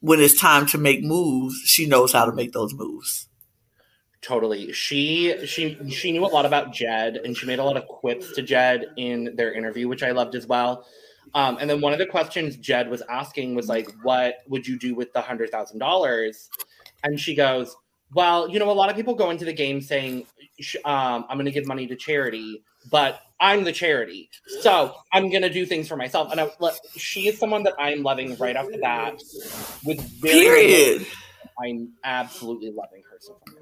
when 0.00 0.20
it's 0.20 0.40
time 0.40 0.66
to 0.66 0.78
make 0.78 1.02
moves, 1.02 1.56
she 1.64 1.86
knows 1.86 2.12
how 2.12 2.24
to 2.24 2.32
make 2.32 2.52
those 2.52 2.74
moves. 2.74 3.28
Totally. 4.22 4.72
She 4.72 5.46
she 5.46 5.78
she 5.90 6.12
knew 6.12 6.24
a 6.24 6.28
lot 6.28 6.44
about 6.44 6.72
Jed 6.72 7.16
and 7.16 7.36
she 7.36 7.46
made 7.46 7.58
a 7.58 7.64
lot 7.64 7.76
of 7.76 7.86
quips 7.86 8.32
to 8.34 8.42
Jed 8.42 8.86
in 8.96 9.34
their 9.34 9.52
interview, 9.52 9.88
which 9.88 10.02
I 10.02 10.10
loved 10.10 10.34
as 10.34 10.46
well. 10.46 10.84
Um, 11.34 11.58
and 11.60 11.70
then 11.70 11.80
one 11.80 11.92
of 11.92 11.98
the 11.98 12.06
questions 12.06 12.56
Jed 12.56 12.90
was 12.90 13.02
asking 13.08 13.54
was 13.54 13.68
like, 13.68 13.88
"What 14.02 14.36
would 14.48 14.66
you 14.66 14.78
do 14.78 14.94
with 14.94 15.12
the 15.12 15.20
hundred 15.20 15.50
thousand 15.50 15.78
dollars?" 15.78 16.48
And 17.04 17.18
she 17.18 17.34
goes, 17.34 17.76
"Well, 18.12 18.48
you 18.48 18.58
know, 18.58 18.70
a 18.70 18.72
lot 18.72 18.90
of 18.90 18.96
people 18.96 19.14
go 19.14 19.30
into 19.30 19.44
the 19.44 19.52
game 19.52 19.80
saying 19.80 20.26
um, 20.84 21.24
I'm 21.28 21.36
going 21.36 21.46
to 21.46 21.52
give 21.52 21.66
money 21.66 21.86
to 21.86 21.96
charity, 21.96 22.62
but 22.90 23.20
I'm 23.38 23.64
the 23.64 23.72
charity, 23.72 24.28
so 24.60 24.94
I'm 25.12 25.30
going 25.30 25.42
to 25.42 25.50
do 25.50 25.64
things 25.64 25.88
for 25.88 25.96
myself." 25.96 26.32
And 26.32 26.40
I, 26.40 26.50
look, 26.58 26.74
she 26.96 27.28
is 27.28 27.38
someone 27.38 27.62
that 27.62 27.74
I'm 27.78 28.02
loving 28.02 28.36
right 28.36 28.56
off 28.56 28.66
the 28.70 28.78
bat. 28.78 29.22
With 29.84 30.00
very 30.20 30.40
Period. 30.40 31.06
I'm 31.62 31.92
absolutely 32.04 32.70
loving 32.70 33.02
her 33.10 33.18
so 33.20 33.38
far. 33.46 33.54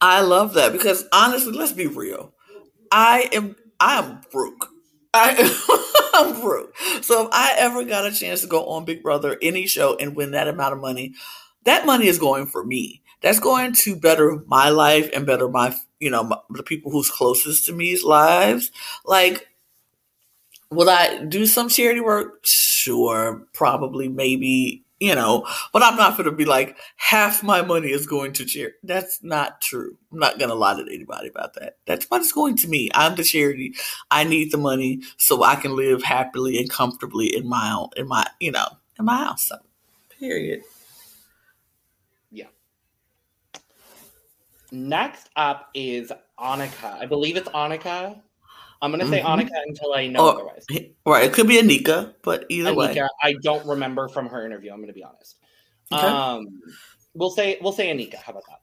I 0.00 0.22
love 0.22 0.54
that 0.54 0.72
because 0.72 1.06
honestly, 1.12 1.52
let's 1.52 1.72
be 1.72 1.86
real. 1.86 2.32
I 2.90 3.28
am 3.32 3.56
I 3.78 3.98
am 3.98 4.20
broke. 4.30 4.68
I 5.12 5.34
am 6.20 6.40
broke. 6.40 6.76
So 7.02 7.26
if 7.26 7.28
I 7.32 7.54
ever 7.58 7.84
got 7.84 8.06
a 8.06 8.12
chance 8.12 8.40
to 8.42 8.46
go 8.46 8.66
on 8.66 8.84
Big 8.84 9.02
Brother, 9.02 9.38
any 9.42 9.66
show, 9.66 9.96
and 9.96 10.16
win 10.16 10.32
that 10.32 10.48
amount 10.48 10.74
of 10.74 10.80
money, 10.80 11.14
that 11.64 11.86
money 11.86 12.06
is 12.06 12.18
going 12.18 12.46
for 12.46 12.64
me. 12.64 13.02
That's 13.22 13.40
going 13.40 13.74
to 13.74 13.96
better 13.96 14.42
my 14.46 14.70
life 14.70 15.10
and 15.12 15.26
better 15.26 15.48
my, 15.48 15.76
you 15.98 16.10
know, 16.10 16.22
my, 16.22 16.38
the 16.50 16.62
people 16.62 16.90
who's 16.90 17.10
closest 17.10 17.66
to 17.66 17.72
me's 17.72 18.02
lives. 18.02 18.70
Like, 19.04 19.48
would 20.70 20.88
I 20.88 21.24
do 21.24 21.46
some 21.46 21.68
charity 21.68 22.00
work? 22.00 22.40
Sure, 22.44 23.46
probably, 23.52 24.08
maybe, 24.08 24.84
you 25.00 25.14
know, 25.14 25.46
but 25.72 25.82
I'm 25.82 25.96
not 25.96 26.16
going 26.16 26.28
to 26.28 26.36
be 26.36 26.44
like, 26.44 26.76
half 26.96 27.42
my 27.42 27.62
money 27.62 27.90
is 27.90 28.06
going 28.06 28.34
to 28.34 28.44
charity. 28.44 28.76
That's 28.82 29.22
not 29.22 29.62
true. 29.62 29.96
I'm 30.12 30.18
not 30.18 30.38
going 30.38 30.50
to 30.50 30.54
lie 30.54 30.74
to 30.74 30.82
anybody 30.82 31.28
about 31.28 31.54
that. 31.54 31.78
That's 31.86 32.08
money's 32.10 32.32
going 32.32 32.56
to 32.58 32.68
me. 32.68 32.90
I'm 32.94 33.16
the 33.16 33.24
charity. 33.24 33.74
I 34.10 34.24
need 34.24 34.52
the 34.52 34.58
money 34.58 35.00
so 35.16 35.42
I 35.42 35.56
can 35.56 35.74
live 35.74 36.02
happily 36.02 36.58
and 36.58 36.68
comfortably 36.68 37.34
in 37.34 37.48
my 37.48 37.72
own, 37.72 37.88
in 37.96 38.08
my, 38.08 38.26
you 38.40 38.52
know, 38.52 38.66
in 38.98 39.06
my 39.06 39.16
house. 39.16 39.48
So, 39.48 39.56
period. 40.18 40.62
Yeah. 42.30 42.48
Next 44.70 45.30
up 45.34 45.70
is 45.72 46.12
Annika. 46.38 47.00
I 47.00 47.06
believe 47.06 47.38
it's 47.38 47.48
Annika. 47.48 48.20
I'm 48.82 48.90
gonna 48.90 49.08
say 49.08 49.20
Mhm. 49.20 49.26
Annika 49.26 49.62
until 49.66 49.92
I 49.92 50.06
know 50.06 50.26
Or- 50.26 50.32
otherwise. 50.34 50.66
Right. 51.06 51.24
It 51.24 51.32
could 51.32 51.46
be 51.46 51.56
Anika, 51.60 52.14
but 52.22 52.46
either 52.48 52.74
way. 52.74 53.00
I 53.22 53.34
don't 53.42 53.66
remember 53.66 54.08
from 54.08 54.26
her 54.28 54.44
interview. 54.46 54.72
I'm 54.72 54.80
gonna 54.80 54.92
be 54.92 55.04
honest. 55.04 55.36
Okay. 55.92 56.06
Um, 56.06 56.62
we'll 57.14 57.30
say 57.30 57.58
we'll 57.60 57.72
say 57.72 57.88
Anika. 57.88 58.16
How 58.16 58.32
about 58.32 58.44
that? 58.48 58.60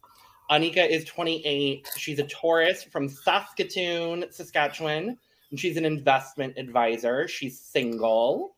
Anika 0.49 0.87
is 0.87 1.03
28. 1.05 1.89
She's 1.97 2.19
a 2.19 2.23
tourist 2.23 2.89
from 2.89 3.09
Saskatoon, 3.09 4.25
Saskatchewan, 4.31 5.17
and 5.51 5.59
she's 5.59 5.75
an 5.77 5.85
investment 5.85 6.57
advisor. 6.57 7.27
She's 7.27 7.59
single. 7.59 8.55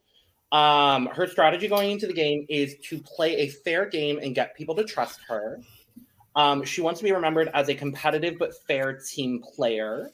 Um, 0.51 1.08
her 1.08 1.28
strategy 1.28 1.68
going 1.68 1.92
into 1.92 2.08
the 2.08 2.13
game 2.13 2.46
is 2.50 2.75
to 2.86 3.00
play 3.00 3.38
a 3.38 3.50
fair 3.50 3.86
game 3.86 4.20
and 4.22 4.34
get 4.34 4.56
people 4.56 4.75
to 4.75 4.84
trust 4.84 5.20
her. 5.28 5.62
Um, 6.36 6.63
she 6.63 6.82
wants 6.82 7.00
to 7.00 7.04
be 7.04 7.12
remembered 7.12 7.50
as 7.54 7.70
a 7.70 7.75
competitive 7.75 8.38
but 8.39 8.54
fair 8.68 8.94
team 8.94 9.42
player. 9.56 10.12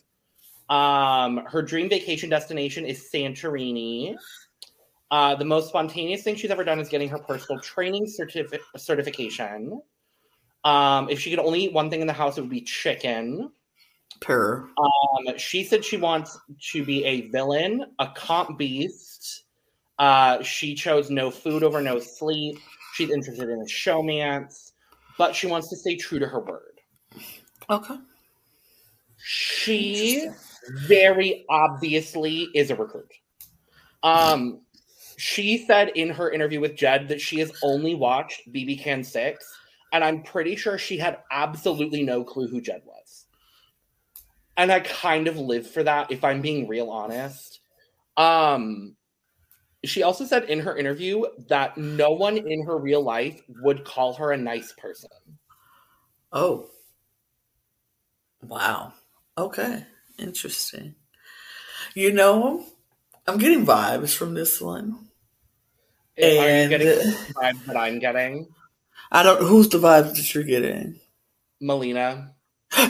Um, 0.70 1.46
her 1.46 1.62
dream 1.62 1.90
vacation 1.90 2.30
destination 2.30 2.86
is 2.86 3.10
Santorini. 3.14 4.16
Uh, 5.12 5.36
the 5.36 5.46
most 5.46 5.70
spontaneous 5.70 6.24
thing 6.24 6.36
she's 6.36 6.50
ever 6.50 6.64
done 6.64 6.80
is 6.80 6.90
getting 6.90 7.10
her 7.10 7.20
personal 7.20 7.62
training 7.62 8.06
certifi- 8.06 8.60
certification. 8.76 9.82
Um, 10.64 11.10
if 11.10 11.20
she 11.20 11.30
could 11.30 11.40
only 11.40 11.66
eat 11.66 11.74
one 11.74 11.90
thing 11.90 12.02
in 12.02 12.08
the 12.08 12.14
house, 12.14 12.38
it 12.38 12.42
would 12.42 12.50
be 12.50 12.62
chicken. 12.62 13.52
Per. 14.22 14.68
Um, 14.78 15.38
she 15.38 15.64
said 15.64 15.86
she 15.86 15.98
wants 15.98 16.38
to 16.72 16.84
be 16.84 17.04
a 17.04 17.30
villain, 17.30 17.86
a 18.00 18.08
comp 18.16 18.58
beast. 18.58 19.44
Uh, 20.00 20.42
she 20.42 20.74
chose 20.74 21.10
no 21.10 21.30
food 21.30 21.64
over 21.64 21.82
no 21.82 22.00
sleep. 22.00 22.58
She's 22.96 23.12
interested 23.12 23.50
in 23.50 23.62
a 23.62 23.66
showmance, 23.66 24.72
but 25.18 25.36
she 25.36 25.48
wants 25.48 25.70
to 25.70 25.76
stay 25.76 25.96
true 25.96 26.20
to 26.20 26.28
her 26.28 26.40
word. 26.40 26.82
Okay. 27.70 27.98
She 29.18 30.30
very 30.70 31.46
obviously 31.50 32.50
is 32.54 32.72
a 32.72 32.76
recruit. 32.76 33.12
Um, 34.04 34.62
she 35.18 35.66
said 35.66 35.90
in 35.90 36.10
her 36.10 36.32
interview 36.32 36.60
with 36.60 36.76
Jed 36.76 37.08
that 37.08 37.22
she 37.22 37.40
has 37.40 37.52
only 37.64 37.96
watched 37.96 38.52
BB 38.52 38.82
Can 38.82 39.04
6, 39.04 39.58
and 39.94 40.04
I'm 40.04 40.24
pretty 40.24 40.56
sure 40.56 40.78
she 40.78 40.98
had 40.98 41.20
absolutely 41.32 42.04
no 42.04 42.24
clue 42.24 42.48
who 42.48 42.62
Jed 42.62 42.82
was. 42.86 43.26
And 44.58 44.72
I 44.72 44.82
kind 44.82 45.28
of 45.28 45.38
live 45.38 45.70
for 45.70 45.84
that, 45.84 46.12
if 46.12 46.24
I'm 46.24 46.42
being 46.42 46.68
real 46.68 46.90
honest. 46.90 47.60
Um, 48.18 48.96
she 49.84 50.04
also 50.04 50.26
said 50.26 50.46
in 50.46 50.60
her 50.60 50.78
interview 50.78 51.24
that 51.50 51.78
no 51.78 52.12
one 52.12 52.38
in 52.38 52.66
her 52.66 52.78
real 52.78 53.02
life 53.04 53.42
would 53.62 53.84
call 53.86 54.14
her 54.14 54.32
a 54.32 54.38
nice 54.38 54.74
person. 54.74 55.10
Oh. 56.32 56.68
Wow. 58.42 58.94
Okay. 59.38 59.86
Interesting. 60.18 60.96
You 61.94 62.12
know, 62.14 62.66
I'm 63.28 63.38
getting 63.38 63.66
vibes 63.66 64.16
from 64.16 64.34
this 64.34 64.62
one. 64.62 65.08
Are 66.18 66.24
you 66.28 66.40
And- 66.40 66.70
getting 66.70 66.88
the 66.88 67.18
vibe 67.36 67.66
that 67.66 67.78
I'm 67.78 68.00
getting? 68.00 68.48
I 69.12 69.24
don't 69.24 69.42
who's 69.42 69.70
the 69.70 69.78
vibes 69.78 70.16
that 70.16 70.34
you're 70.34 70.44
getting? 70.44 71.00
Melina. 71.62 72.32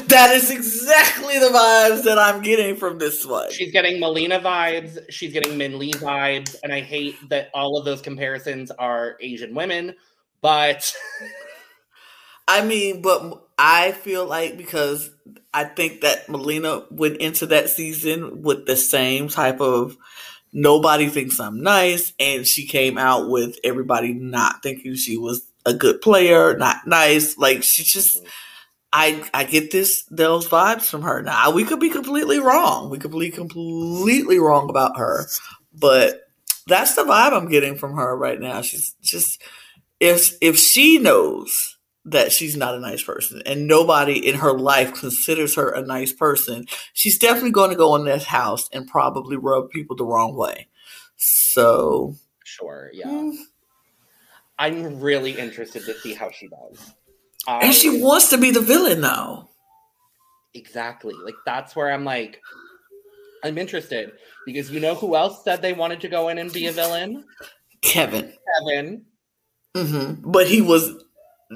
That 0.08 0.32
is 0.36 0.50
exactly 0.50 1.38
the 1.38 1.48
vibes 1.50 2.03
that 2.05 2.17
I'm 2.17 2.41
getting 2.41 2.75
from 2.75 2.98
this 2.98 3.24
one. 3.25 3.51
She's 3.51 3.72
getting 3.72 4.00
Melina 4.00 4.39
vibes. 4.39 4.98
She's 5.10 5.32
getting 5.34 5.58
Min 5.58 5.77
Lee 5.77 5.94
vibes. 5.94 6.55
And 6.63 6.74
I 6.74 6.82
hate 6.82 7.15
that 7.29 7.50
all 7.53 7.77
of 7.77 7.86
those 7.86 8.01
comparisons 8.01 8.72
are 8.72 9.17
Asian 9.22 9.53
women. 9.53 9.94
But 10.41 10.91
I 12.48 12.65
mean, 12.65 13.01
but 13.01 13.44
I 13.57 13.93
feel 13.93 14.25
like 14.25 14.57
because 14.57 15.09
I 15.53 15.63
think 15.63 16.01
that 16.01 16.27
Melina 16.27 16.83
went 16.91 17.17
into 17.17 17.45
that 17.47 17.69
season 17.69 18.41
with 18.41 18.65
the 18.65 18.75
same 18.75 19.29
type 19.29 19.62
of 19.62 19.95
nobody 20.51 21.07
thinks 21.07 21.39
I'm 21.39 21.62
nice, 21.62 22.13
and 22.19 22.45
she 22.45 22.67
came 22.67 22.97
out 22.97 23.29
with 23.29 23.57
everybody 23.63 24.13
not 24.13 24.62
thinking 24.62 24.95
she 24.95 25.17
was 25.17 25.45
a 25.65 25.74
good 25.74 26.01
player, 26.01 26.57
not 26.57 26.85
nice. 26.85 27.38
Like 27.38 27.63
she 27.63 27.83
just, 27.83 28.19
I 28.91 29.24
I 29.33 29.45
get 29.45 29.71
this 29.71 30.03
those 30.12 30.47
vibes 30.47 30.89
from 30.89 31.03
her. 31.03 31.21
Now 31.21 31.51
we 31.51 31.63
could 31.63 31.79
be 31.79 31.89
completely 31.89 32.39
wrong. 32.39 32.89
We 32.89 33.00
could 33.00 33.12
be 33.12 33.29
completely 33.31 34.39
wrong 34.39 34.69
about 34.69 34.97
her, 34.97 35.27
but 35.74 36.21
that's 36.67 36.95
the 36.95 37.03
vibe 37.03 37.33
I'm 37.33 37.50
getting 37.50 37.75
from 37.77 37.95
her 37.95 38.15
right 38.17 38.39
now. 38.39 38.62
She's 38.62 38.95
just 39.01 39.41
if 40.00 40.35
if 40.41 40.57
she 40.57 41.00
knows 41.00 41.75
that 42.05 42.31
she's 42.31 42.55
not 42.55 42.75
a 42.75 42.79
nice 42.79 43.03
person 43.03 43.41
and 43.45 43.67
nobody 43.67 44.27
in 44.27 44.35
her 44.35 44.57
life 44.57 44.93
considers 44.93 45.55
her 45.55 45.69
a 45.69 45.81
nice 45.81 46.13
person, 46.13 46.65
she's 46.93 47.17
definitely 47.19 47.51
going 47.51 47.71
to 47.71 47.75
go 47.75 47.95
in 47.95 48.05
this 48.05 48.25
house 48.25 48.69
and 48.71 48.88
probably 48.88 49.38
rub 49.38 49.69
people 49.71 49.95
the 49.95 50.05
wrong 50.05 50.35
way. 50.35 50.67
So, 51.17 52.15
sure, 52.43 52.91
yeah. 52.93 53.07
mm. 53.07 53.35
I'm 54.57 55.00
really 55.00 55.31
interested 55.38 55.85
to 55.85 55.93
see 56.00 56.13
how 56.13 56.31
she 56.31 56.47
does. 56.47 56.93
and 57.47 57.74
she 57.74 58.01
wants 58.01 58.29
to 58.29 58.38
be 58.38 58.51
the 58.51 58.62
villain 58.62 59.01
though. 59.01 59.50
exactly. 60.53 61.13
Like 61.24 61.35
that's 61.45 61.75
where 61.75 61.91
I'm 61.91 62.05
like, 62.05 62.41
I'm 63.43 63.57
interested. 63.57 64.12
Because 64.45 64.71
you 64.71 64.79
know 64.79 64.95
who 64.95 65.15
else 65.15 65.43
said 65.43 65.62
they 65.62 65.74
wanted 65.74 66.01
to 66.01 66.07
go 66.07 66.29
in 66.29 66.38
and 66.38 66.51
be 66.53 66.67
a 66.67 66.71
villain? 66.71 67.25
Kevin. 67.81 68.33
Kevin. 68.67 69.05
hmm 69.75 70.13
But 70.24 70.47
he 70.47 70.62
was 70.62 71.04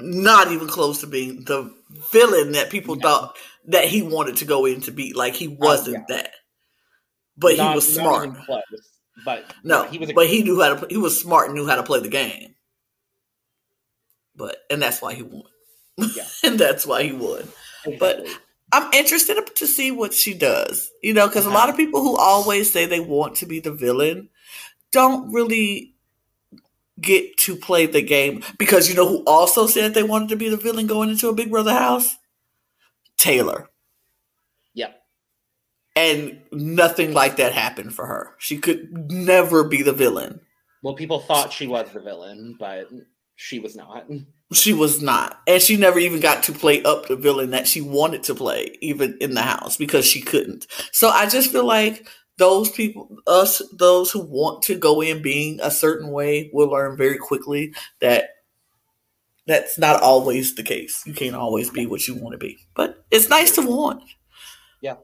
not 0.02 0.50
even 0.52 0.68
close 0.68 1.00
to 1.00 1.06
being 1.06 1.44
the 1.44 1.72
villain 2.12 2.52
that 2.52 2.70
people 2.70 2.96
No. 2.96 3.02
thought 3.02 3.36
that 3.66 3.84
he 3.84 4.02
wanted 4.02 4.36
to 4.36 4.44
go 4.44 4.66
in 4.66 4.80
to 4.82 4.90
be. 4.92 5.12
Like 5.12 5.34
he 5.34 5.48
oh, 5.48 5.56
wasn't 5.58 6.08
that. 6.08 6.32
But 7.36 7.56
Not- 7.56 7.70
he 7.70 7.74
was 7.76 7.94
smart. 7.94 8.34
close. 8.44 8.62
But 9.24 9.52
No, 9.62 9.84
yeah, 9.84 9.90
he 9.90 9.98
was 9.98 10.10
a 10.10 10.14
but 10.14 10.28
he 10.28 10.42
knew 10.42 10.60
how 10.60 10.74
to. 10.74 10.86
He 10.88 10.96
was 10.96 11.20
smart 11.20 11.46
and 11.46 11.54
knew 11.54 11.66
how 11.66 11.76
to 11.76 11.82
play 11.82 12.00
the 12.00 12.08
game. 12.08 12.54
But 14.34 14.56
and 14.70 14.80
that's 14.80 15.02
why 15.02 15.14
he 15.14 15.22
won. 15.22 15.44
Yeah. 15.98 16.24
and 16.44 16.58
that's 16.58 16.86
why 16.86 17.02
he 17.02 17.12
won. 17.12 17.48
but- 17.98 18.26
I'm 18.72 18.92
interested 18.92 19.36
to 19.56 19.66
see 19.66 19.90
what 19.90 20.14
she 20.14 20.32
does. 20.32 20.90
You 21.02 21.12
know, 21.12 21.26
because 21.26 21.44
a 21.44 21.50
lot 21.50 21.70
of 21.70 21.76
people 21.76 22.02
who 22.02 22.16
always 22.16 22.72
say 22.72 22.86
they 22.86 23.00
want 23.00 23.34
to 23.36 23.46
be 23.46 23.58
the 23.58 23.72
villain 23.72 24.28
don't 24.92 25.32
really 25.32 25.96
get 27.00 27.36
to 27.38 27.56
play 27.56 27.86
the 27.86 28.02
game. 28.02 28.42
Because 28.58 28.88
you 28.88 28.94
know 28.94 29.08
who 29.08 29.24
also 29.24 29.66
said 29.66 29.94
they 29.94 30.02
wanted 30.02 30.28
to 30.30 30.36
be 30.36 30.48
the 30.48 30.56
villain 30.56 30.86
going 30.86 31.10
into 31.10 31.28
a 31.28 31.34
Big 31.34 31.50
Brother 31.50 31.72
house? 31.72 32.16
Taylor. 33.16 33.68
Yep. 34.74 35.02
And 35.96 36.40
nothing 36.52 37.12
like 37.12 37.36
that 37.36 37.52
happened 37.52 37.94
for 37.94 38.06
her. 38.06 38.34
She 38.38 38.58
could 38.58 39.10
never 39.10 39.64
be 39.64 39.82
the 39.82 39.92
villain. 39.92 40.40
Well, 40.82 40.94
people 40.94 41.20
thought 41.20 41.52
she 41.52 41.66
was 41.66 41.90
the 41.92 42.00
villain, 42.00 42.56
but 42.58 42.88
she 43.36 43.58
was 43.58 43.76
not. 43.76 44.06
She 44.52 44.72
was 44.72 45.02
not. 45.02 45.40
And 45.46 45.62
she 45.62 45.76
never 45.76 45.98
even 45.98 46.20
got 46.20 46.42
to 46.44 46.52
play 46.52 46.82
up 46.82 47.06
the 47.06 47.16
villain 47.16 47.50
that 47.50 47.68
she 47.68 47.80
wanted 47.80 48.22
to 48.24 48.34
play, 48.34 48.76
even 48.80 49.16
in 49.20 49.34
the 49.34 49.42
house, 49.42 49.76
because 49.76 50.06
she 50.06 50.20
couldn't. 50.20 50.66
So 50.92 51.08
I 51.08 51.28
just 51.28 51.52
feel 51.52 51.66
like 51.66 52.06
those 52.40 52.70
people, 52.70 53.18
us, 53.26 53.62
those 53.74 54.10
who 54.10 54.20
want 54.20 54.62
to 54.62 54.76
go 54.76 55.00
in 55.02 55.20
being 55.20 55.60
a 55.62 55.70
certain 55.70 56.10
way, 56.10 56.50
will 56.52 56.68
learn 56.70 56.96
very 56.96 57.18
quickly 57.18 57.74
that 58.00 58.30
that's 59.46 59.78
not 59.78 60.02
always 60.02 60.54
the 60.54 60.62
case. 60.62 61.02
You 61.06 61.12
can't 61.12 61.36
always 61.36 61.70
be 61.70 61.86
what 61.86 62.08
you 62.08 62.14
want 62.14 62.32
to 62.32 62.38
be. 62.38 62.58
But 62.74 63.04
it's 63.10 63.28
nice 63.28 63.52
to 63.52 63.62
want. 63.62 64.02
Yeah, 64.80 64.96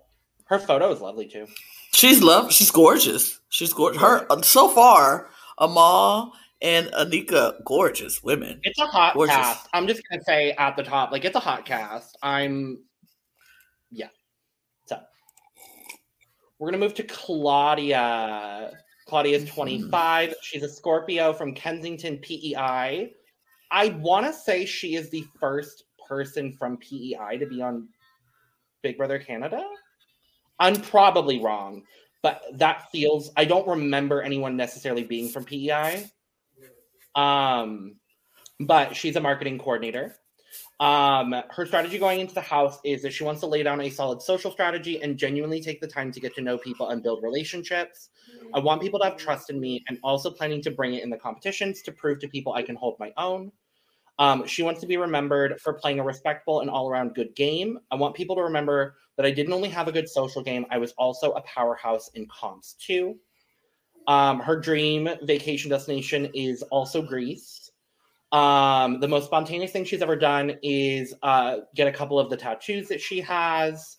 her 0.46 0.58
photo 0.58 0.90
is 0.90 1.00
lovely 1.00 1.28
too. 1.28 1.46
She's 1.92 2.22
love. 2.22 2.52
She's 2.52 2.70
gorgeous. 2.70 3.38
She's 3.50 3.72
gorgeous. 3.72 4.00
Her 4.00 4.26
so 4.42 4.68
far, 4.68 5.28
Amal 5.58 6.32
and 6.62 6.86
Anika, 6.88 7.62
gorgeous 7.64 8.22
women. 8.22 8.60
It's 8.62 8.78
a 8.80 8.86
hot 8.86 9.14
Gorgeous. 9.14 9.36
cast. 9.36 9.68
I'm 9.74 9.86
just 9.86 10.02
gonna 10.08 10.22
say 10.24 10.52
at 10.52 10.76
the 10.76 10.82
top, 10.82 11.12
like 11.12 11.24
it's 11.24 11.36
a 11.36 11.40
hot 11.40 11.66
cast. 11.66 12.16
I'm, 12.22 12.78
yeah. 13.90 14.08
So 14.86 14.98
we're 16.58 16.70
gonna 16.70 16.78
move 16.78 16.94
to 16.94 17.02
Claudia. 17.02 18.72
Claudia 19.06 19.36
is 19.36 19.48
25. 19.50 20.34
She's 20.42 20.62
a 20.62 20.68
Scorpio 20.68 21.32
from 21.32 21.54
Kensington, 21.54 22.18
PEI. 22.18 23.12
I 23.70 23.88
want 24.00 24.26
to 24.26 24.32
say 24.32 24.64
she 24.64 24.96
is 24.96 25.10
the 25.10 25.24
first 25.38 25.84
person 26.08 26.52
from 26.52 26.76
PEI 26.78 27.36
to 27.38 27.46
be 27.46 27.62
on 27.62 27.88
Big 28.82 28.96
Brother 28.96 29.18
Canada. 29.18 29.64
I'm 30.58 30.80
probably 30.80 31.40
wrong, 31.40 31.82
but 32.22 32.42
that 32.54 32.90
feels. 32.90 33.30
I 33.36 33.44
don't 33.44 33.66
remember 33.66 34.22
anyone 34.22 34.56
necessarily 34.56 35.04
being 35.04 35.28
from 35.28 35.44
PEI. 35.44 36.10
Um, 37.14 37.96
but 38.60 38.96
she's 38.96 39.16
a 39.16 39.20
marketing 39.20 39.58
coordinator. 39.58 40.16
Um, 40.78 41.34
her 41.50 41.64
strategy 41.64 41.98
going 41.98 42.20
into 42.20 42.34
the 42.34 42.40
house 42.42 42.78
is 42.84 43.02
that 43.02 43.12
she 43.12 43.24
wants 43.24 43.40
to 43.40 43.46
lay 43.46 43.62
down 43.62 43.80
a 43.80 43.88
solid 43.88 44.20
social 44.20 44.50
strategy 44.50 45.00
and 45.02 45.16
genuinely 45.16 45.60
take 45.60 45.80
the 45.80 45.86
time 45.86 46.12
to 46.12 46.20
get 46.20 46.34
to 46.34 46.42
know 46.42 46.58
people 46.58 46.90
and 46.90 47.02
build 47.02 47.22
relationships. 47.22 48.10
I 48.52 48.58
want 48.58 48.82
people 48.82 48.98
to 49.00 49.06
have 49.06 49.16
trust 49.16 49.48
in 49.48 49.58
me 49.58 49.82
and 49.88 49.98
also 50.02 50.30
planning 50.30 50.60
to 50.62 50.70
bring 50.70 50.94
it 50.94 51.02
in 51.02 51.08
the 51.10 51.16
competitions 51.16 51.80
to 51.82 51.92
prove 51.92 52.18
to 52.20 52.28
people 52.28 52.52
I 52.52 52.62
can 52.62 52.76
hold 52.76 52.98
my 53.00 53.12
own. 53.16 53.52
Um, 54.18 54.46
she 54.46 54.62
wants 54.62 54.80
to 54.80 54.86
be 54.86 54.96
remembered 54.96 55.60
for 55.60 55.74
playing 55.74 56.00
a 56.00 56.04
respectful 56.04 56.60
and 56.60 56.70
all 56.70 56.88
around 56.88 57.14
good 57.14 57.34
game. 57.34 57.78
I 57.90 57.96
want 57.96 58.14
people 58.14 58.36
to 58.36 58.42
remember 58.42 58.96
that 59.16 59.26
I 59.26 59.30
didn't 59.30 59.52
only 59.52 59.68
have 59.70 59.88
a 59.88 59.92
good 59.92 60.08
social 60.08 60.42
game, 60.42 60.66
I 60.70 60.78
was 60.78 60.92
also 60.92 61.32
a 61.32 61.42
powerhouse 61.42 62.08
in 62.14 62.26
comps 62.28 62.74
too. 62.74 63.16
Um, 64.06 64.40
her 64.40 64.58
dream 64.58 65.08
vacation 65.22 65.70
destination 65.70 66.30
is 66.34 66.62
also 66.64 67.02
Greece. 67.02 67.65
Um, 68.36 69.00
the 69.00 69.08
most 69.08 69.24
spontaneous 69.24 69.72
thing 69.72 69.84
she's 69.84 70.02
ever 70.02 70.14
done 70.14 70.58
is 70.62 71.14
uh, 71.22 71.60
get 71.74 71.88
a 71.88 71.92
couple 71.92 72.18
of 72.18 72.28
the 72.28 72.36
tattoos 72.36 72.86
that 72.88 73.00
she 73.00 73.22
has. 73.22 73.96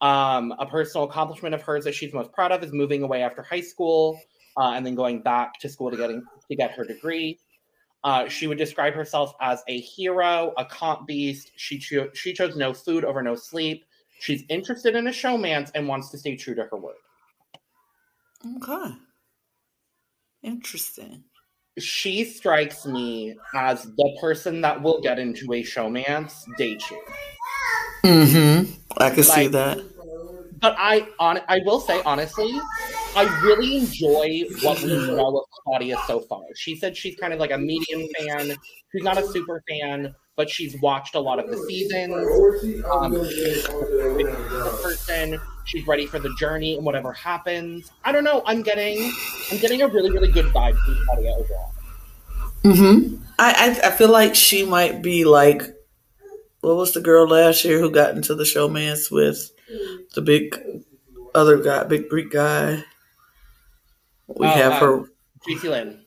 Um, 0.00 0.54
a 0.60 0.66
personal 0.66 1.08
accomplishment 1.08 1.52
of 1.52 1.62
hers 1.62 1.82
that 1.84 1.94
she's 1.94 2.12
most 2.12 2.30
proud 2.32 2.52
of 2.52 2.62
is 2.62 2.72
moving 2.72 3.02
away 3.02 3.22
after 3.22 3.42
high 3.42 3.60
school 3.60 4.20
uh, 4.56 4.70
and 4.70 4.86
then 4.86 4.94
going 4.94 5.20
back 5.20 5.58
to 5.60 5.68
school 5.68 5.90
to 5.90 5.96
getting 5.96 6.22
to 6.48 6.56
get 6.56 6.70
her 6.70 6.84
degree. 6.84 7.40
Uh, 8.04 8.28
she 8.28 8.46
would 8.46 8.58
describe 8.58 8.94
herself 8.94 9.34
as 9.40 9.64
a 9.66 9.80
hero, 9.80 10.52
a 10.58 10.64
comp 10.64 11.08
beast. 11.08 11.50
She 11.56 11.78
cho- 11.78 12.10
she 12.14 12.32
chose 12.32 12.54
no 12.54 12.72
food 12.72 13.04
over 13.04 13.20
no 13.20 13.34
sleep. 13.34 13.84
She's 14.20 14.44
interested 14.48 14.94
in 14.94 15.08
a 15.08 15.10
showmance 15.10 15.72
and 15.74 15.88
wants 15.88 16.10
to 16.10 16.18
stay 16.18 16.36
true 16.36 16.54
to 16.54 16.68
her 16.70 16.76
word. 16.76 16.94
Okay. 18.58 18.94
Interesting. 20.44 21.24
She 21.78 22.24
strikes 22.24 22.84
me 22.84 23.36
as 23.54 23.84
the 23.84 24.18
person 24.20 24.60
that 24.60 24.82
will 24.82 25.00
get 25.00 25.18
into 25.18 25.52
a 25.54 25.62
showmance 25.62 26.44
day 26.56 26.76
two. 26.76 27.00
Mm-hmm. 28.04 28.72
I 28.98 29.10
can 29.10 29.24
see 29.24 29.46
that. 29.48 29.78
But 30.60 30.76
I 30.78 31.08
on 31.18 31.40
I 31.48 31.60
will 31.64 31.80
say 31.80 32.00
honestly, 32.04 32.52
I 33.16 33.24
really 33.42 33.78
enjoy 33.78 34.44
what 34.62 34.80
we 34.82 34.88
know 34.88 35.38
of 35.38 35.44
Claudia 35.64 35.96
so 36.06 36.20
far. 36.20 36.42
She 36.54 36.76
said 36.76 36.96
she's 36.96 37.16
kind 37.16 37.32
of 37.32 37.40
like 37.40 37.50
a 37.50 37.58
medium 37.58 38.06
fan. 38.18 38.54
She's 38.92 39.02
not 39.02 39.18
a 39.18 39.26
super 39.26 39.62
fan, 39.68 40.14
but 40.36 40.48
she's 40.48 40.80
watched 40.80 41.14
a 41.14 41.20
lot 41.20 41.38
of 41.38 41.50
the 41.50 41.56
seasons. 41.66 42.14
Um, 42.92 43.12
she's 43.28 43.64
a 43.64 44.78
person. 44.82 45.40
She's 45.64 45.86
ready 45.86 46.06
for 46.06 46.18
the 46.18 46.34
journey 46.38 46.74
and 46.76 46.84
whatever 46.84 47.12
happens. 47.12 47.90
I 48.04 48.12
don't 48.12 48.24
know. 48.24 48.42
I'm 48.46 48.62
getting 48.62 49.12
I'm 49.50 49.58
getting 49.58 49.82
a 49.82 49.88
really 49.88 50.10
really 50.10 50.30
good 50.30 50.46
vibe 50.46 50.76
from 50.78 50.98
Claudia 51.04 51.30
overall. 51.32 51.72
Mm-hmm. 52.64 53.22
I, 53.38 53.76
I 53.82 53.88
I 53.88 53.90
feel 53.90 54.10
like 54.10 54.34
she 54.34 54.64
might 54.64 55.02
be 55.02 55.24
like 55.24 55.62
what 56.60 56.76
was 56.76 56.92
the 56.92 57.00
girl 57.00 57.26
last 57.28 57.64
year 57.64 57.80
who 57.80 57.90
got 57.90 58.14
into 58.14 58.34
the 58.34 58.44
showmance 58.44 59.10
with 59.10 59.50
the 60.14 60.20
big 60.22 60.58
other 61.34 61.56
guy, 61.62 61.84
big 61.84 62.08
Greek 62.08 62.30
guy. 62.30 62.84
We 64.28 64.46
Oh, 64.46 64.50
have 64.50 64.74
her 64.80 64.98
um, 65.00 65.10
Jacey-Lynne. 65.46 66.04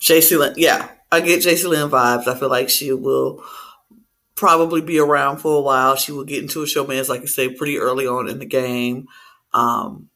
JC 0.00 0.38
Lynn. 0.38 0.54
Yeah, 0.56 0.88
I 1.10 1.20
get 1.20 1.40
Jacey-Lynne 1.42 1.88
vibes. 1.90 2.26
I 2.28 2.38
feel 2.38 2.50
like 2.50 2.68
she 2.68 2.92
will 2.92 3.42
probably 4.36 4.82
be 4.82 4.98
around 4.98 5.38
for 5.38 5.56
a 5.56 5.60
while. 5.60 5.96
She 5.96 6.12
will 6.12 6.24
get 6.24 6.42
into 6.42 6.62
a 6.62 6.66
showman's, 6.66 7.08
like 7.08 7.22
you 7.22 7.26
say, 7.26 7.48
pretty 7.48 7.78
early 7.78 8.06
on 8.06 8.28
in 8.28 8.38
the 8.38 8.46
game. 8.46 9.08
Um, 9.52 10.08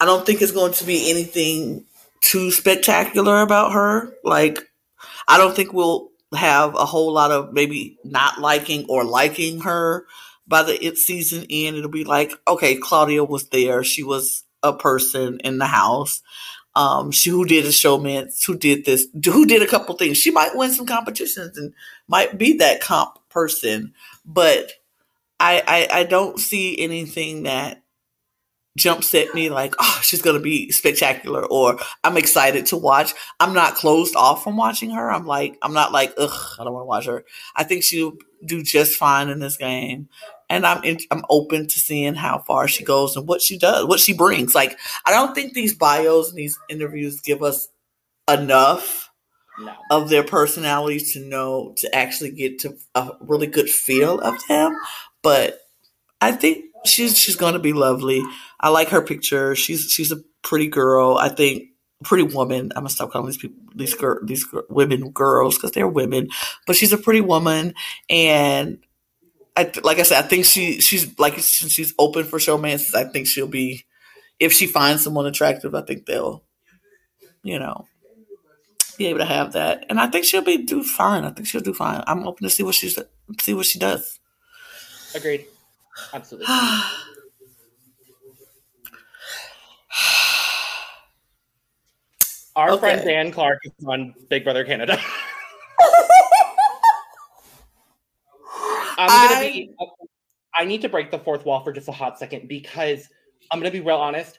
I 0.00 0.04
don't 0.04 0.26
think 0.26 0.42
it's 0.42 0.52
going 0.52 0.72
to 0.74 0.84
be 0.84 1.08
anything 1.08 1.84
too 2.20 2.50
spectacular 2.50 3.40
about 3.40 3.72
her. 3.72 4.12
Like, 4.24 4.58
I 5.28 5.38
don't 5.38 5.54
think 5.54 5.72
we'll 5.72 6.10
have 6.34 6.74
a 6.74 6.84
whole 6.84 7.12
lot 7.12 7.30
of 7.30 7.52
maybe 7.52 7.96
not 8.04 8.40
liking 8.40 8.86
or 8.88 9.04
liking 9.04 9.60
her 9.60 10.06
by 10.46 10.64
the 10.64 10.84
it 10.84 10.98
season 10.98 11.46
end. 11.48 11.76
It'll 11.76 11.90
be 11.90 12.04
like, 12.04 12.32
okay, 12.48 12.76
Claudia 12.76 13.24
was 13.24 13.48
there. 13.48 13.84
She 13.84 14.02
was 14.02 14.42
a 14.62 14.72
person 14.72 15.38
in 15.40 15.58
the 15.58 15.66
house. 15.66 16.22
Um, 16.76 17.12
she 17.12 17.30
who 17.30 17.44
did 17.44 17.66
a 17.66 17.68
showmance, 17.68 18.44
who 18.44 18.56
did 18.56 18.84
this, 18.84 19.06
who 19.24 19.46
did 19.46 19.62
a 19.62 19.66
couple 19.66 19.94
things. 19.94 20.18
She 20.18 20.32
might 20.32 20.56
win 20.56 20.72
some 20.72 20.86
competitions 20.86 21.56
and 21.56 21.72
might 22.08 22.36
be 22.36 22.54
that 22.54 22.80
comp 22.80 23.16
person, 23.34 23.92
but 24.24 24.72
I 25.40 25.62
I, 25.92 26.00
I 26.00 26.04
don't 26.04 26.38
see 26.38 26.78
anything 26.80 27.42
that 27.42 27.82
jumps 28.76 29.14
at 29.14 29.32
me 29.34 29.50
like, 29.50 29.74
oh, 29.78 30.00
she's 30.02 30.22
gonna 30.22 30.40
be 30.40 30.70
spectacular, 30.70 31.44
or 31.44 31.78
I'm 32.02 32.16
excited 32.16 32.66
to 32.66 32.76
watch. 32.76 33.12
I'm 33.40 33.52
not 33.52 33.74
closed 33.74 34.16
off 34.16 34.42
from 34.42 34.56
watching 34.56 34.90
her. 34.90 35.10
I'm 35.10 35.26
like, 35.26 35.58
I'm 35.62 35.74
not 35.74 35.92
like, 35.92 36.14
ugh, 36.16 36.56
I 36.58 36.64
don't 36.64 36.72
want 36.72 36.82
to 36.82 36.86
watch 36.86 37.06
her. 37.06 37.24
I 37.54 37.64
think 37.64 37.84
she'll 37.84 38.14
do 38.44 38.62
just 38.62 38.96
fine 38.96 39.28
in 39.28 39.40
this 39.40 39.56
game, 39.56 40.08
and 40.48 40.66
I'm 40.66 40.82
in, 40.84 40.98
I'm 41.10 41.24
open 41.28 41.66
to 41.66 41.78
seeing 41.78 42.14
how 42.14 42.38
far 42.38 42.68
she 42.68 42.84
goes 42.84 43.16
and 43.16 43.28
what 43.28 43.42
she 43.42 43.58
does, 43.58 43.86
what 43.86 44.00
she 44.00 44.12
brings. 44.12 44.54
Like, 44.54 44.78
I 45.06 45.12
don't 45.12 45.34
think 45.34 45.52
these 45.52 45.74
bios 45.74 46.30
and 46.30 46.38
these 46.38 46.58
interviews 46.68 47.20
give 47.20 47.42
us 47.42 47.68
enough 48.30 49.10
No. 49.58 49.72
of 49.90 50.08
their 50.08 50.24
personalities 50.24 51.12
to 51.12 51.20
know 51.20 51.74
to 51.78 51.94
actually 51.94 52.30
get 52.32 52.58
to 52.60 52.76
a 52.94 53.10
really 53.20 53.46
good 53.46 53.70
feel 53.70 54.18
of 54.20 54.34
them. 54.48 54.76
But 55.22 55.60
I 56.20 56.32
think 56.32 56.66
she's 56.84 57.16
she's 57.16 57.36
going 57.36 57.54
to 57.54 57.60
be 57.60 57.72
lovely. 57.72 58.22
I 58.60 58.70
like 58.70 58.88
her 58.88 59.02
picture. 59.02 59.54
She's 59.54 59.90
she's 59.90 60.12
a 60.12 60.22
pretty 60.42 60.68
girl. 60.68 61.16
I 61.18 61.28
think 61.28 61.68
pretty 62.02 62.24
woman. 62.24 62.72
I'm 62.74 62.82
gonna 62.82 62.90
stop 62.90 63.10
calling 63.10 63.26
these 63.26 63.36
people 63.36 63.62
these 63.74 63.94
girl 63.94 64.18
these 64.24 64.46
women 64.68 65.10
girls 65.10 65.56
because 65.56 65.72
they're 65.72 65.88
women. 65.88 66.28
But 66.66 66.76
she's 66.76 66.92
a 66.92 66.98
pretty 66.98 67.20
woman, 67.20 67.74
and 68.10 68.78
I 69.56 69.70
like 69.82 69.98
I 69.98 70.02
said, 70.02 70.24
I 70.24 70.26
think 70.28 70.44
she 70.44 70.80
she's 70.80 71.18
like 71.18 71.34
she's 71.38 71.94
open 71.98 72.24
for 72.24 72.38
showmances. 72.38 72.94
I 72.94 73.04
think 73.04 73.26
she'll 73.26 73.46
be 73.46 73.84
if 74.40 74.52
she 74.52 74.66
finds 74.66 75.02
someone 75.04 75.26
attractive. 75.26 75.74
I 75.74 75.82
think 75.82 76.06
they'll 76.06 76.44
you 77.42 77.58
know 77.58 77.86
be 78.96 79.06
able 79.06 79.20
to 79.20 79.24
have 79.24 79.52
that, 79.52 79.86
and 79.88 80.00
I 80.00 80.06
think 80.08 80.24
she'll 80.24 80.42
be 80.42 80.58
do 80.58 80.82
fine. 80.82 81.24
I 81.24 81.30
think 81.30 81.46
she'll 81.48 81.60
do 81.60 81.74
fine. 81.74 82.02
I'm 82.06 82.26
open 82.26 82.44
to 82.44 82.50
see 82.50 82.62
what 82.62 82.74
she's 82.74 82.98
see 83.40 83.54
what 83.54 83.66
she 83.66 83.78
does. 83.78 84.18
Agreed. 85.14 85.46
Absolutely. 86.12 86.46
Our 92.56 92.70
Okay. 92.72 92.80
friend 92.80 93.04
Dan 93.04 93.32
Clark 93.32 93.58
is 93.64 93.72
on 93.86 94.14
Big 94.28 94.44
Brother 94.44 94.64
Canada. 94.64 94.98
I'm 98.96 99.08
gonna 99.28 99.40
I- 99.40 99.50
be. 99.52 99.70
I 100.56 100.64
need 100.64 100.82
to 100.82 100.88
break 100.88 101.10
the 101.10 101.18
fourth 101.18 101.44
wall 101.44 101.64
for 101.64 101.72
just 101.72 101.88
a 101.88 101.92
hot 101.92 102.16
second 102.16 102.46
because 102.48 103.08
I'm 103.50 103.58
gonna 103.58 103.72
be 103.72 103.80
real 103.80 103.96
honest. 103.96 104.38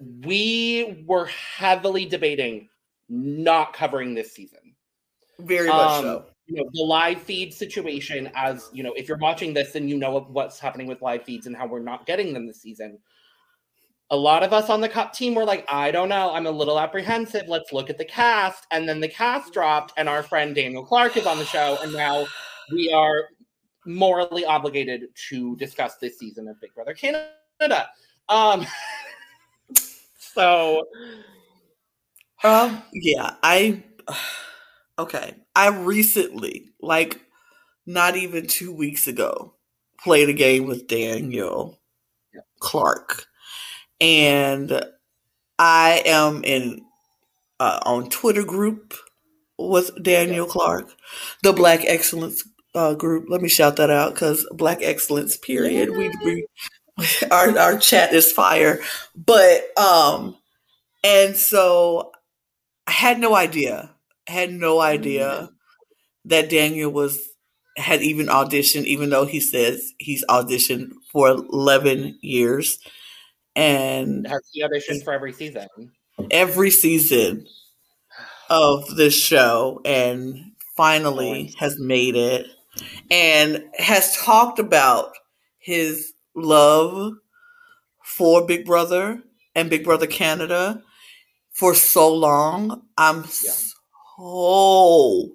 We 0.00 1.04
were 1.06 1.26
heavily 1.26 2.04
debating 2.04 2.68
not 3.08 3.72
covering 3.72 4.14
this 4.14 4.32
season. 4.32 4.74
Very 5.38 5.68
much 5.68 5.76
Um, 5.76 6.02
so. 6.02 6.26
You 6.46 6.56
know, 6.56 6.70
the 6.74 6.82
live 6.82 7.22
feed 7.22 7.54
situation, 7.54 8.30
as 8.34 8.68
you 8.70 8.82
know, 8.82 8.92
if 8.92 9.08
you're 9.08 9.16
watching 9.16 9.54
this, 9.54 9.72
then 9.72 9.88
you 9.88 9.96
know 9.96 10.20
what's 10.28 10.58
happening 10.58 10.86
with 10.86 11.00
live 11.00 11.24
feeds 11.24 11.46
and 11.46 11.56
how 11.56 11.66
we're 11.66 11.80
not 11.80 12.04
getting 12.04 12.34
them 12.34 12.46
this 12.46 12.60
season. 12.60 12.98
A 14.10 14.16
lot 14.16 14.42
of 14.42 14.52
us 14.52 14.68
on 14.68 14.82
the 14.82 14.88
cup 14.88 15.14
team 15.14 15.34
were 15.34 15.46
like, 15.46 15.64
I 15.72 15.90
don't 15.90 16.10
know, 16.10 16.34
I'm 16.34 16.46
a 16.46 16.50
little 16.50 16.78
apprehensive. 16.78 17.48
Let's 17.48 17.72
look 17.72 17.88
at 17.88 17.96
the 17.96 18.04
cast. 18.04 18.66
And 18.70 18.86
then 18.86 19.00
the 19.00 19.08
cast 19.08 19.54
dropped, 19.54 19.94
and 19.96 20.06
our 20.06 20.22
friend 20.22 20.54
Daniel 20.54 20.84
Clark 20.84 21.16
is 21.16 21.26
on 21.26 21.38
the 21.38 21.46
show, 21.46 21.78
and 21.82 21.94
now 21.94 22.26
we 22.70 22.92
are 22.92 23.24
morally 23.86 24.44
obligated 24.44 25.08
to 25.30 25.56
discuss 25.56 25.96
this 25.96 26.18
season 26.18 26.48
of 26.48 26.60
Big 26.60 26.74
Brother 26.74 26.92
Canada. 26.92 27.88
Um, 28.28 28.66
so 30.16 30.86
Um, 32.44 32.82
yeah, 32.92 33.36
I 33.42 33.82
okay. 34.98 35.36
I 35.56 35.68
recently, 35.68 36.70
like 36.80 37.20
not 37.86 38.16
even 38.16 38.46
two 38.46 38.72
weeks 38.74 39.06
ago, 39.08 39.54
played 40.00 40.28
a 40.28 40.34
game 40.34 40.66
with 40.66 40.88
Daniel 40.88 41.80
Clark, 42.60 43.26
and 44.00 44.84
I 45.58 46.02
am 46.06 46.44
in 46.44 46.82
uh, 47.60 47.80
on 47.84 48.10
Twitter 48.10 48.44
group 48.44 48.94
with 49.58 49.90
Daniel 50.02 50.46
Clark, 50.46 50.94
the 51.42 51.52
Black 51.52 51.84
Excellence 51.86 52.44
uh, 52.74 52.94
group. 52.94 53.26
Let 53.28 53.42
me 53.42 53.48
shout 53.48 53.76
that 53.76 53.90
out 53.90 54.14
because 54.14 54.46
Black 54.52 54.78
Excellence. 54.82 55.36
Period. 55.36 55.90
We, 55.96 56.10
we 56.24 56.46
our 57.30 57.58
our 57.58 57.78
chat 57.78 58.12
is 58.14 58.32
fire, 58.32 58.80
but 59.16 59.62
um, 59.78 60.36
and 61.04 61.36
so 61.36 62.12
I 62.86 62.92
had 62.92 63.18
no 63.18 63.34
idea. 63.34 63.94
I 64.28 64.32
had 64.32 64.52
no 64.52 64.80
idea 64.80 65.28
mm-hmm. 65.28 65.54
that 66.26 66.50
Daniel 66.50 66.90
was 66.90 67.18
had 67.76 68.02
even 68.02 68.26
auditioned, 68.26 68.84
even 68.84 69.10
though 69.10 69.26
he 69.26 69.40
says 69.40 69.92
he's 69.98 70.24
auditioned 70.26 70.90
for 71.12 71.28
eleven 71.30 72.18
years, 72.20 72.78
and 73.56 74.26
has 74.26 74.42
he 74.52 74.62
auditioned 74.62 75.02
for 75.04 75.12
every 75.12 75.32
season? 75.32 75.66
every 76.30 76.70
season 76.70 77.46
of 78.48 78.86
this 78.96 79.14
show, 79.14 79.80
and 79.84 80.52
finally 80.76 81.52
has 81.58 81.78
made 81.78 82.14
it, 82.16 82.46
and 83.10 83.64
has 83.78 84.16
talked 84.16 84.58
about 84.58 85.12
his 85.58 86.12
love 86.34 87.14
for 88.04 88.46
Big 88.46 88.66
Brother 88.66 89.22
and 89.54 89.70
Big 89.70 89.84
Brother 89.84 90.06
Canada 90.06 90.82
for 91.54 91.74
so 91.74 92.12
long. 92.12 92.82
I'm 92.98 93.24
Yeah. 93.42 93.52
so 94.16 95.32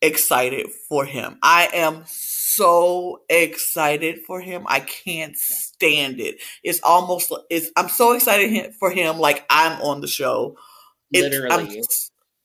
excited 0.00 0.68
for 0.88 1.04
him. 1.04 1.38
I 1.42 1.68
am 1.72 2.04
so 2.06 3.22
excited 3.28 4.20
for 4.26 4.40
him. 4.40 4.64
I 4.66 4.80
can't 4.80 5.36
stand 5.36 6.20
it. 6.20 6.36
It's 6.62 6.80
almost 6.82 7.32
it's 7.50 7.70
I'm 7.76 7.88
so 7.88 8.12
excited 8.12 8.74
for 8.78 8.90
him 8.90 9.18
like 9.18 9.44
I'm 9.50 9.80
on 9.82 10.00
the 10.00 10.06
show. 10.06 10.56
It's, 11.12 11.22
Literally. 11.22 11.78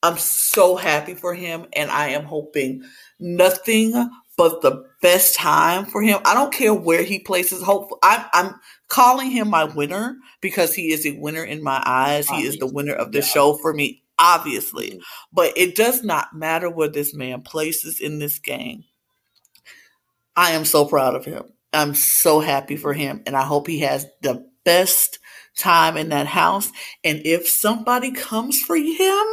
I'm, 0.03 0.11
I'm 0.13 0.17
so 0.17 0.75
happy 0.75 1.13
for 1.13 1.33
him 1.33 1.67
and 1.73 1.91
I 1.91 2.09
am 2.09 2.23
hoping 2.23 2.83
nothing 3.19 3.93
but 4.39 4.61
the 4.61 4.85
best 5.01 5.35
time 5.35 5.85
for 5.85 6.01
him. 6.01 6.21
I 6.23 6.33
don't 6.33 6.53
care 6.53 6.73
where 6.73 7.03
he 7.03 7.19
places. 7.19 7.61
Hope 7.61 7.89
I'm 8.01 8.23
I'm 8.31 8.55
calling 8.87 9.31
him 9.31 9.49
my 9.49 9.65
winner 9.65 10.15
because 10.39 10.73
he 10.73 10.93
is 10.93 11.05
a 11.05 11.19
winner 11.19 11.43
in 11.43 11.61
my 11.61 11.83
eyes. 11.85 12.29
He 12.29 12.43
is 12.43 12.55
the 12.57 12.65
winner 12.65 12.93
of 12.93 13.11
the 13.11 13.17
Yeah. 13.19 13.25
show 13.25 13.57
for 13.57 13.73
me, 13.73 14.01
obviously. 14.17 14.91
Mhm. 14.91 15.01
But 15.33 15.51
it 15.57 15.75
does 15.75 16.03
not 16.03 16.33
matter 16.33 16.69
where 16.69 16.87
this 16.87 17.13
man 17.13 17.41
places 17.41 17.99
in 17.99 18.19
this 18.19 18.39
game. 18.39 18.85
I 20.37 20.51
am 20.51 20.63
so 20.63 20.85
proud 20.85 21.15
of 21.15 21.25
him. 21.25 21.43
I'm 21.73 21.93
so 21.93 22.39
happy 22.39 22.77
for 22.77 22.93
him, 22.93 23.21
and 23.25 23.35
I 23.35 23.43
hope 23.43 23.67
he 23.67 23.79
has 23.79 24.05
the 24.21 24.49
best 24.63 25.19
time 25.57 25.97
in 25.97 26.09
that 26.09 26.27
house. 26.27 26.71
And 27.03 27.21
if 27.25 27.45
somebody 27.45 28.11
comes 28.11 28.61
for 28.61 28.77
him, 28.77 29.27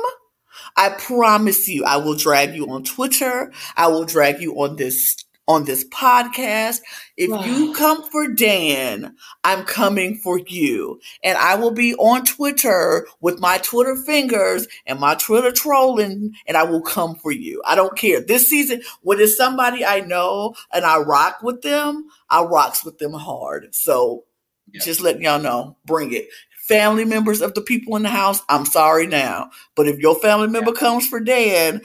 I 0.77 0.91
promise 0.91 1.69
you, 1.69 1.85
I 1.85 1.97
will 1.97 2.17
drag 2.17 2.55
you 2.55 2.67
on 2.69 2.85
Twitter. 2.85 3.53
I 3.77 3.89
will 3.89 4.05
drag 4.05 4.41
you 4.41 4.55
on 4.61 4.77
this 4.77 5.17
on 5.49 5.65
this 5.65 5.85
podcast. 5.91 6.81
If 7.17 7.31
you 7.47 7.73
come 7.73 8.03
for 8.11 8.27
Dan, 8.27 9.15
I'm 9.45 9.63
coming 9.65 10.17
for 10.17 10.41
you. 10.41 11.01
And 11.23 11.39
I 11.39 11.55
will 11.55 11.71
be 11.71 11.95
on 11.95 12.25
Twitter 12.25 13.07
with 13.21 13.39
my 13.39 13.59
Twitter 13.59 13.95
fingers 13.95 14.67
and 14.87 14.99
my 14.99 15.15
Twitter 15.15 15.53
trolling, 15.53 16.35
and 16.49 16.57
I 16.57 16.65
will 16.65 16.83
come 16.83 17.15
for 17.15 17.31
you. 17.31 17.63
I 17.65 17.77
don't 17.77 17.97
care. 17.97 18.21
This 18.21 18.49
season, 18.49 18.83
when 19.03 19.21
it's 19.21 19.37
somebody 19.37 19.85
I 19.85 20.01
know 20.01 20.55
and 20.73 20.85
I 20.85 20.99
rock 20.99 21.39
with 21.43 21.63
them, 21.63 22.09
I 22.29 22.43
rocks 22.43 22.85
with 22.85 22.99
them 22.99 23.13
hard. 23.13 23.73
So 23.75 24.25
Yeah. 24.73 24.81
just 24.85 25.01
letting 25.01 25.23
y'all 25.23 25.39
know, 25.41 25.77
bring 25.85 26.13
it. 26.13 26.29
Family 26.69 27.05
members 27.05 27.43
of 27.43 27.55
the 27.55 27.61
people 27.61 27.97
in 27.97 28.03
the 28.03 28.09
house, 28.09 28.43
I'm 28.49 28.65
sorry 28.67 29.07
now. 29.07 29.51
But 29.77 29.89
if 29.89 29.99
your 29.99 30.17
family 30.17 30.49
member 30.49 30.73
comes 30.73 31.07
for 31.07 31.21
Dan, 31.21 31.83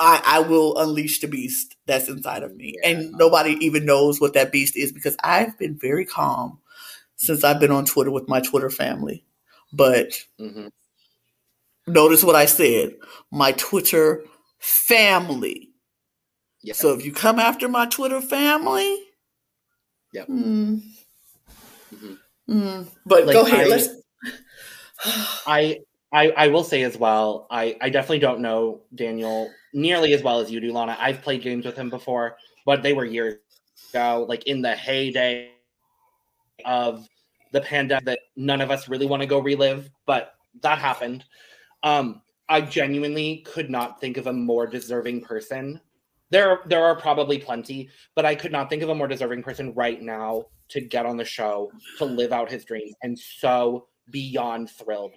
I, 0.00 0.22
I 0.26 0.40
will 0.40 0.76
unleash 0.78 1.20
the 1.20 1.28
beast 1.28 1.76
that's 1.86 2.08
inside 2.08 2.42
of 2.42 2.56
me. 2.56 2.76
Yeah. 2.82 2.90
And 2.90 3.12
nobody 3.12 3.52
even 3.64 3.84
knows 3.84 4.20
what 4.20 4.34
that 4.34 4.52
beast 4.52 4.76
is 4.76 4.92
because 4.92 5.16
I've 5.22 5.56
been 5.58 5.76
very 5.78 6.04
calm 6.04 6.58
since 7.16 7.44
I've 7.44 7.60
been 7.60 7.70
on 7.70 7.84
Twitter 7.84 8.10
with 8.10 8.28
my 8.28 8.40
Twitter 8.40 8.70
family. 8.70 9.24
But 9.72 10.24
Mhm. 10.40 10.70
notice 11.86 12.24
what 12.24 12.36
I 12.36 12.46
said 12.46 12.96
my 13.30 13.52
Twitter 13.52 14.24
family. 14.58 15.70
Yeah. 16.62 16.74
So 16.74 16.92
if 16.94 17.04
you 17.04 17.12
come 17.12 17.38
after 17.38 17.68
my 17.68 17.86
Twitter 17.86 18.20
family, 18.20 18.98
Yep. 20.12 20.26
hmm, 20.26 20.78
But 23.06 23.26
Like, 23.26 23.34
go 23.34 23.46
ahead. 23.46 23.66
I- 23.66 23.68
let's. 23.68 23.88
I, 25.46 25.80
I 26.12 26.30
I 26.30 26.48
will 26.48 26.64
say 26.64 26.82
as 26.82 26.96
well, 26.96 27.46
I, 27.50 27.76
I 27.80 27.88
definitely 27.90 28.20
don't 28.20 28.40
know 28.40 28.82
Daniel 28.94 29.50
nearly 29.72 30.12
as 30.12 30.22
well 30.22 30.38
as 30.40 30.50
you 30.50 30.60
do, 30.60 30.72
Lana. 30.72 30.96
I've 31.00 31.22
played 31.22 31.42
games 31.42 31.64
with 31.64 31.76
him 31.76 31.90
before, 31.90 32.36
but 32.66 32.82
they 32.82 32.92
were 32.92 33.04
years 33.04 33.38
ago, 33.90 34.26
like 34.28 34.46
in 34.46 34.62
the 34.62 34.74
heyday 34.74 35.50
of 36.64 37.08
the 37.52 37.60
pandemic 37.60 38.04
that 38.04 38.20
none 38.36 38.60
of 38.60 38.70
us 38.70 38.88
really 38.88 39.06
want 39.06 39.22
to 39.22 39.26
go 39.26 39.38
relive, 39.38 39.90
but 40.06 40.34
that 40.62 40.78
happened. 40.78 41.24
Um, 41.82 42.22
I 42.48 42.60
genuinely 42.60 43.38
could 43.46 43.70
not 43.70 44.00
think 44.00 44.16
of 44.16 44.26
a 44.26 44.32
more 44.32 44.66
deserving 44.66 45.22
person. 45.22 45.80
There, 46.32 46.60
there 46.64 46.82
are 46.82 46.96
probably 46.96 47.36
plenty, 47.36 47.90
but 48.16 48.24
I 48.24 48.34
could 48.34 48.52
not 48.52 48.70
think 48.70 48.82
of 48.82 48.88
a 48.88 48.94
more 48.94 49.06
deserving 49.06 49.42
person 49.42 49.74
right 49.74 50.00
now 50.00 50.46
to 50.70 50.80
get 50.80 51.04
on 51.04 51.18
the 51.18 51.26
show 51.26 51.70
to 51.98 52.06
live 52.06 52.32
out 52.32 52.50
his 52.50 52.64
dreams, 52.64 52.94
and 53.02 53.18
so 53.18 53.86
beyond 54.10 54.70
thrilled. 54.70 55.12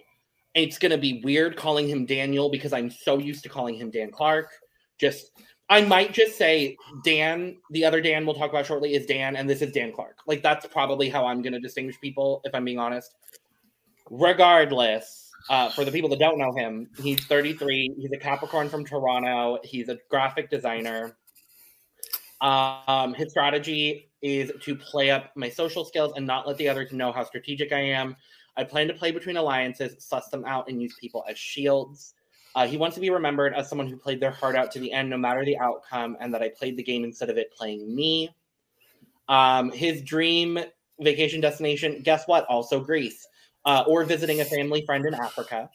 It's 0.54 0.76
gonna 0.76 0.98
be 0.98 1.22
weird 1.24 1.56
calling 1.56 1.88
him 1.88 2.04
Daniel 2.04 2.50
because 2.50 2.74
I'm 2.74 2.90
so 2.90 3.16
used 3.16 3.42
to 3.44 3.48
calling 3.48 3.76
him 3.76 3.90
Dan 3.90 4.10
Clark. 4.10 4.50
Just, 4.98 5.30
I 5.70 5.80
might 5.80 6.12
just 6.12 6.36
say 6.36 6.76
Dan. 7.02 7.56
The 7.70 7.86
other 7.86 8.02
Dan 8.02 8.26
we'll 8.26 8.34
talk 8.34 8.50
about 8.50 8.66
shortly 8.66 8.94
is 8.94 9.06
Dan, 9.06 9.36
and 9.36 9.48
this 9.48 9.62
is 9.62 9.72
Dan 9.72 9.92
Clark. 9.92 10.18
Like 10.26 10.42
that's 10.42 10.66
probably 10.66 11.08
how 11.08 11.24
I'm 11.24 11.40
gonna 11.40 11.60
distinguish 11.60 11.98
people, 11.98 12.42
if 12.44 12.54
I'm 12.54 12.64
being 12.66 12.78
honest. 12.78 13.14
Regardless, 14.10 15.25
uh, 15.48 15.70
for 15.70 15.84
the 15.84 15.92
people 15.92 16.08
that 16.10 16.18
don't 16.18 16.38
know 16.38 16.52
him, 16.52 16.88
he's 17.00 17.24
33. 17.24 17.94
He's 17.98 18.12
a 18.12 18.16
Capricorn 18.16 18.68
from 18.68 18.84
Toronto. 18.84 19.58
He's 19.64 19.88
a 19.88 19.98
graphic 20.10 20.50
designer. 20.50 21.16
Um, 22.40 23.14
his 23.14 23.30
strategy 23.30 24.10
is 24.22 24.52
to 24.62 24.76
play 24.76 25.10
up 25.10 25.30
my 25.36 25.48
social 25.48 25.84
skills 25.84 26.12
and 26.16 26.26
not 26.26 26.46
let 26.46 26.56
the 26.58 26.68
others 26.68 26.92
know 26.92 27.12
how 27.12 27.24
strategic 27.24 27.72
I 27.72 27.80
am. 27.80 28.16
I 28.56 28.64
plan 28.64 28.88
to 28.88 28.94
play 28.94 29.10
between 29.10 29.36
alliances, 29.36 29.94
suss 29.98 30.28
them 30.28 30.44
out, 30.44 30.68
and 30.68 30.80
use 30.80 30.94
people 31.00 31.24
as 31.28 31.38
shields. 31.38 32.14
Uh, 32.54 32.66
he 32.66 32.78
wants 32.78 32.94
to 32.94 33.00
be 33.00 33.10
remembered 33.10 33.52
as 33.54 33.68
someone 33.68 33.86
who 33.86 33.96
played 33.96 34.18
their 34.18 34.30
heart 34.30 34.56
out 34.56 34.72
to 34.72 34.78
the 34.78 34.90
end, 34.90 35.10
no 35.10 35.18
matter 35.18 35.44
the 35.44 35.58
outcome, 35.58 36.16
and 36.20 36.32
that 36.32 36.42
I 36.42 36.48
played 36.48 36.76
the 36.76 36.82
game 36.82 37.04
instead 37.04 37.28
of 37.28 37.36
it 37.36 37.52
playing 37.52 37.94
me. 37.94 38.34
Um, 39.28 39.70
his 39.70 40.02
dream 40.02 40.58
vacation 41.00 41.40
destination, 41.40 42.00
guess 42.02 42.26
what? 42.26 42.46
Also 42.46 42.80
Greece, 42.80 43.26
uh, 43.66 43.84
or 43.86 44.04
visiting 44.04 44.40
a 44.40 44.44
family 44.44 44.82
friend 44.86 45.04
in 45.04 45.14
Africa. 45.14 45.68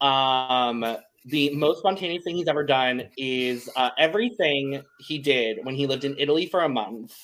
Um, 0.00 0.98
the 1.24 1.54
most 1.54 1.78
spontaneous 1.78 2.24
thing 2.24 2.36
he's 2.36 2.48
ever 2.48 2.64
done 2.64 3.04
is 3.16 3.70
uh, 3.76 3.90
everything 3.96 4.82
he 4.98 5.18
did 5.18 5.60
when 5.62 5.76
he 5.76 5.86
lived 5.86 6.04
in 6.04 6.16
Italy 6.18 6.46
for 6.46 6.62
a 6.62 6.68
month, 6.68 7.14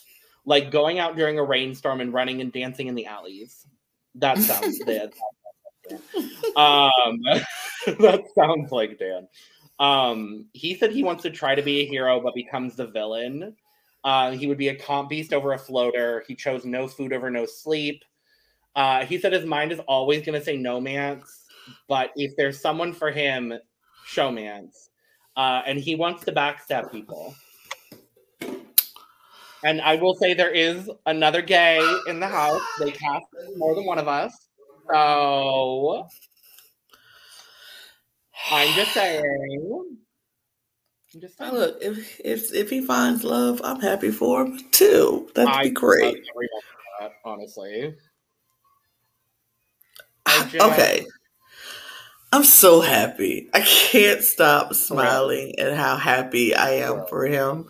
like 0.46 0.70
going 0.70 1.00
out 1.00 1.16
during 1.16 1.38
a 1.38 1.44
rainstorm 1.44 2.00
and 2.00 2.12
running 2.14 2.40
and 2.40 2.52
dancing 2.52 2.86
in 2.86 2.94
the 2.94 3.06
alleys. 3.06 3.66
That 4.14 4.38
sounds 4.38 4.78
that 4.78 5.12
sounds 5.14 5.20
like 5.44 6.00
Dan. 6.16 6.30
Um, 6.56 7.20
that 7.98 8.24
sounds 8.36 8.70
like 8.70 8.98
Dan. 8.98 9.28
Um, 9.80 10.46
he 10.52 10.74
said 10.74 10.92
he 10.92 11.02
wants 11.02 11.24
to 11.24 11.30
try 11.30 11.54
to 11.54 11.62
be 11.62 11.80
a 11.80 11.86
hero, 11.86 12.20
but 12.20 12.34
becomes 12.34 12.76
the 12.76 12.86
villain. 12.86 13.56
Uh, 14.04 14.30
he 14.30 14.46
would 14.46 14.58
be 14.58 14.68
a 14.68 14.76
comp 14.76 15.08
beast 15.08 15.32
over 15.32 15.52
a 15.52 15.58
floater. 15.58 16.24
He 16.28 16.36
chose 16.36 16.64
no 16.64 16.86
food 16.86 17.12
over 17.12 17.30
no 17.30 17.46
sleep. 17.46 18.04
Uh, 18.78 19.04
he 19.04 19.18
said 19.18 19.32
his 19.32 19.44
mind 19.44 19.72
is 19.72 19.80
always 19.88 20.24
going 20.24 20.38
to 20.38 20.44
say 20.44 20.56
no 20.56 20.80
mance, 20.80 21.46
but 21.88 22.12
if 22.14 22.36
there's 22.36 22.60
someone 22.60 22.92
for 22.92 23.10
him, 23.10 23.52
showmance. 24.06 24.90
Uh, 25.36 25.62
and 25.66 25.80
he 25.80 25.96
wants 25.96 26.24
to 26.24 26.30
backstab 26.30 26.92
people. 26.92 27.34
And 29.64 29.80
I 29.80 29.96
will 29.96 30.14
say 30.14 30.32
there 30.32 30.52
is 30.52 30.88
another 31.06 31.42
gay 31.42 31.84
in 32.06 32.20
the 32.20 32.28
house. 32.28 32.60
They 32.78 32.92
cast 32.92 33.26
more 33.56 33.74
than 33.74 33.84
one 33.84 33.98
of 33.98 34.06
us. 34.06 34.32
So 34.92 36.06
I'm 38.52 38.72
just 38.76 38.92
saying. 38.92 39.96
I'm 41.14 41.20
just 41.20 41.36
saying. 41.36 41.52
Look, 41.52 41.78
if, 41.82 42.20
if 42.24 42.54
if 42.54 42.70
he 42.70 42.80
finds 42.80 43.24
love, 43.24 43.60
I'm 43.64 43.80
happy 43.80 44.12
for 44.12 44.42
him 44.42 44.60
too. 44.70 45.28
That'd 45.34 45.52
I 45.52 45.64
be 45.64 45.70
great. 45.70 46.24
that, 47.00 47.12
honestly. 47.24 47.96
Okay. 50.60 51.06
I'm 52.30 52.44
so 52.44 52.80
happy. 52.82 53.48
I 53.54 53.62
can't 53.62 54.22
stop 54.22 54.74
smiling 54.74 55.58
at 55.58 55.74
how 55.74 55.96
happy 55.96 56.54
I 56.54 56.72
am 56.72 57.06
for 57.06 57.26
him. 57.26 57.68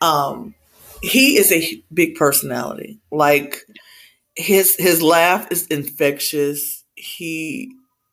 Um 0.00 0.54
he 1.02 1.38
is 1.38 1.50
a 1.50 1.82
big 1.92 2.14
personality. 2.14 3.00
Like 3.10 3.64
his 4.36 4.76
his 4.76 5.02
laugh 5.02 5.50
is 5.50 5.66
infectious. 5.66 6.84
He 6.94 7.72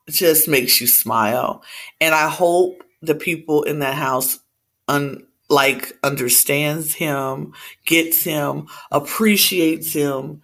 just 0.09 0.47
makes 0.47 0.79
you 0.81 0.87
smile. 0.87 1.63
And 1.99 2.15
I 2.15 2.29
hope 2.29 2.83
the 3.01 3.15
people 3.15 3.63
in 3.63 3.79
that 3.79 3.95
house 3.95 4.39
un, 4.87 5.27
like 5.49 5.97
understands 6.03 6.93
him, 6.93 7.53
gets 7.85 8.23
him, 8.23 8.67
appreciates 8.91 9.93
him, 9.93 10.41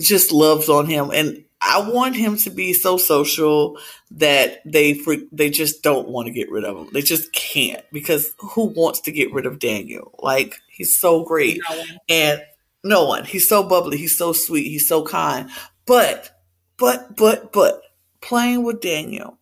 just 0.00 0.32
loves 0.32 0.68
on 0.68 0.86
him 0.86 1.10
and 1.12 1.43
I 1.66 1.88
want 1.88 2.14
him 2.14 2.36
to 2.38 2.50
be 2.50 2.72
so 2.74 2.98
social 2.98 3.78
that 4.10 4.60
they 4.66 5.00
they 5.32 5.48
just 5.50 5.82
don't 5.82 6.08
want 6.08 6.26
to 6.26 6.32
get 6.32 6.50
rid 6.50 6.64
of 6.64 6.76
him. 6.76 6.88
They 6.92 7.00
just 7.02 7.32
can't 7.32 7.82
because 7.90 8.34
who 8.38 8.64
wants 8.66 9.00
to 9.02 9.12
get 9.12 9.32
rid 9.32 9.46
of 9.46 9.58
Daniel? 9.58 10.14
Like 10.22 10.56
he's 10.68 10.96
so 10.98 11.24
great 11.24 11.60
and 12.08 12.42
no 12.84 13.06
one. 13.06 13.24
He's 13.24 13.48
so 13.48 13.62
bubbly. 13.62 13.96
He's 13.96 14.16
so 14.18 14.32
sweet. 14.34 14.64
He's 14.68 14.86
so 14.86 15.04
kind. 15.04 15.48
But 15.86 16.30
but 16.76 17.16
but 17.16 17.52
but 17.52 17.80
playing 18.20 18.62
with 18.64 18.80
Daniel, 18.82 19.38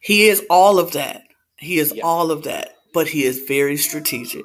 he 0.00 0.28
is 0.28 0.42
all 0.48 0.78
of 0.78 0.92
that. 0.92 1.24
He 1.58 1.78
is 1.78 1.92
Yeah. 1.94 2.04
all 2.04 2.30
of 2.30 2.44
that. 2.44 2.74
But 2.94 3.08
he 3.08 3.24
is 3.24 3.40
very 3.46 3.76
strategic 3.76 4.44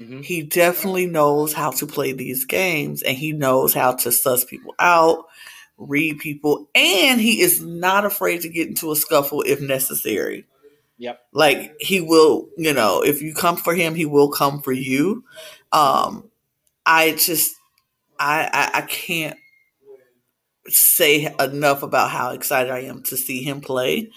Mhm. 0.00 0.22
he 0.24 0.42
definitely 0.42 1.06
knows 1.06 1.52
how 1.54 1.70
to 1.70 1.86
play 1.86 2.12
these 2.12 2.44
games 2.44 3.02
and 3.02 3.16
he 3.16 3.32
knows 3.32 3.72
how 3.74 3.92
to 3.92 4.12
suss 4.12 4.44
people 4.44 4.74
out, 4.78 5.24
read 5.78 6.18
people, 6.18 6.68
and 6.74 7.20
he 7.20 7.40
is 7.40 7.60
not 7.60 8.04
afraid 8.04 8.40
to 8.42 8.48
get 8.48 8.68
into 8.68 8.92
a 8.92 8.96
scuffle 8.96 9.42
if 9.42 9.60
necessary. 9.60 10.46
Yep. 10.98 11.20
Like 11.32 11.74
he 11.78 12.00
will, 12.00 12.48
you 12.56 12.72
know, 12.72 13.02
if 13.02 13.20
you 13.20 13.34
come 13.34 13.56
for 13.56 13.74
him, 13.74 13.94
he 13.94 14.06
will 14.06 14.30
come 14.30 14.62
for 14.62 14.72
you. 14.72 15.24
Um, 15.72 16.30
I 16.86 17.12
just, 17.12 17.54
I, 18.18 18.48
I, 18.52 18.78
I 18.78 18.80
can't 18.82 19.36
say 20.68 21.34
enough 21.38 21.82
about 21.82 22.10
how 22.10 22.30
excited 22.30 22.72
I 22.72 22.80
am 22.80 23.02
to 23.04 23.16
see 23.16 23.42
him 23.42 23.60
play. 23.60 24.10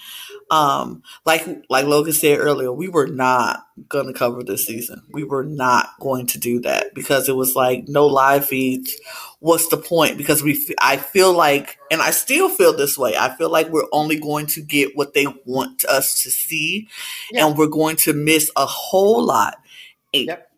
Um, 0.52 1.04
like 1.26 1.46
like 1.70 1.86
Logan 1.86 2.14
said 2.14 2.40
earlier, 2.40 2.72
we 2.72 2.88
were 2.88 3.08
not 3.08 3.66
going 3.88 4.08
to 4.08 4.14
cover 4.14 4.44
this 4.44 4.66
season. 4.66 5.04
We 5.12 5.24
were 5.24 5.44
not 5.44 5.90
going 6.00 6.26
to 6.28 6.40
do 6.40 6.60
that 6.62 6.94
because 6.96 7.30
it 7.30 7.36
was 7.36 7.56
like 7.56 7.88
no 7.88 8.08
live 8.08 8.46
feeds. 8.48 8.96
What's 9.40 9.68
the 9.70 9.78
point? 9.78 10.18
Because 10.18 10.44
we, 10.44 10.76
I 10.82 10.98
feel 10.98 11.32
like, 11.34 11.78
and 11.92 12.02
I 12.02 12.12
still 12.12 12.50
feel 12.50 12.76
this 12.76 12.98
way. 12.98 13.16
I 13.16 13.30
feel 13.38 13.50
like 13.50 13.70
we're 13.70 13.88
only 13.92 14.20
going 14.20 14.48
to 14.48 14.62
get 14.62 14.98
what 14.98 15.14
they 15.14 15.28
want 15.46 15.86
us 15.86 16.24
to 16.24 16.32
see, 16.32 16.90
Yeah. 17.32 17.46
and 17.48 17.58
we're 17.58 17.68
going 17.68 17.96
to 17.98 18.14
miss 18.14 18.52
a 18.58 18.66
whole 18.66 19.24
lot. 19.24 19.58
Yep. 20.12 20.49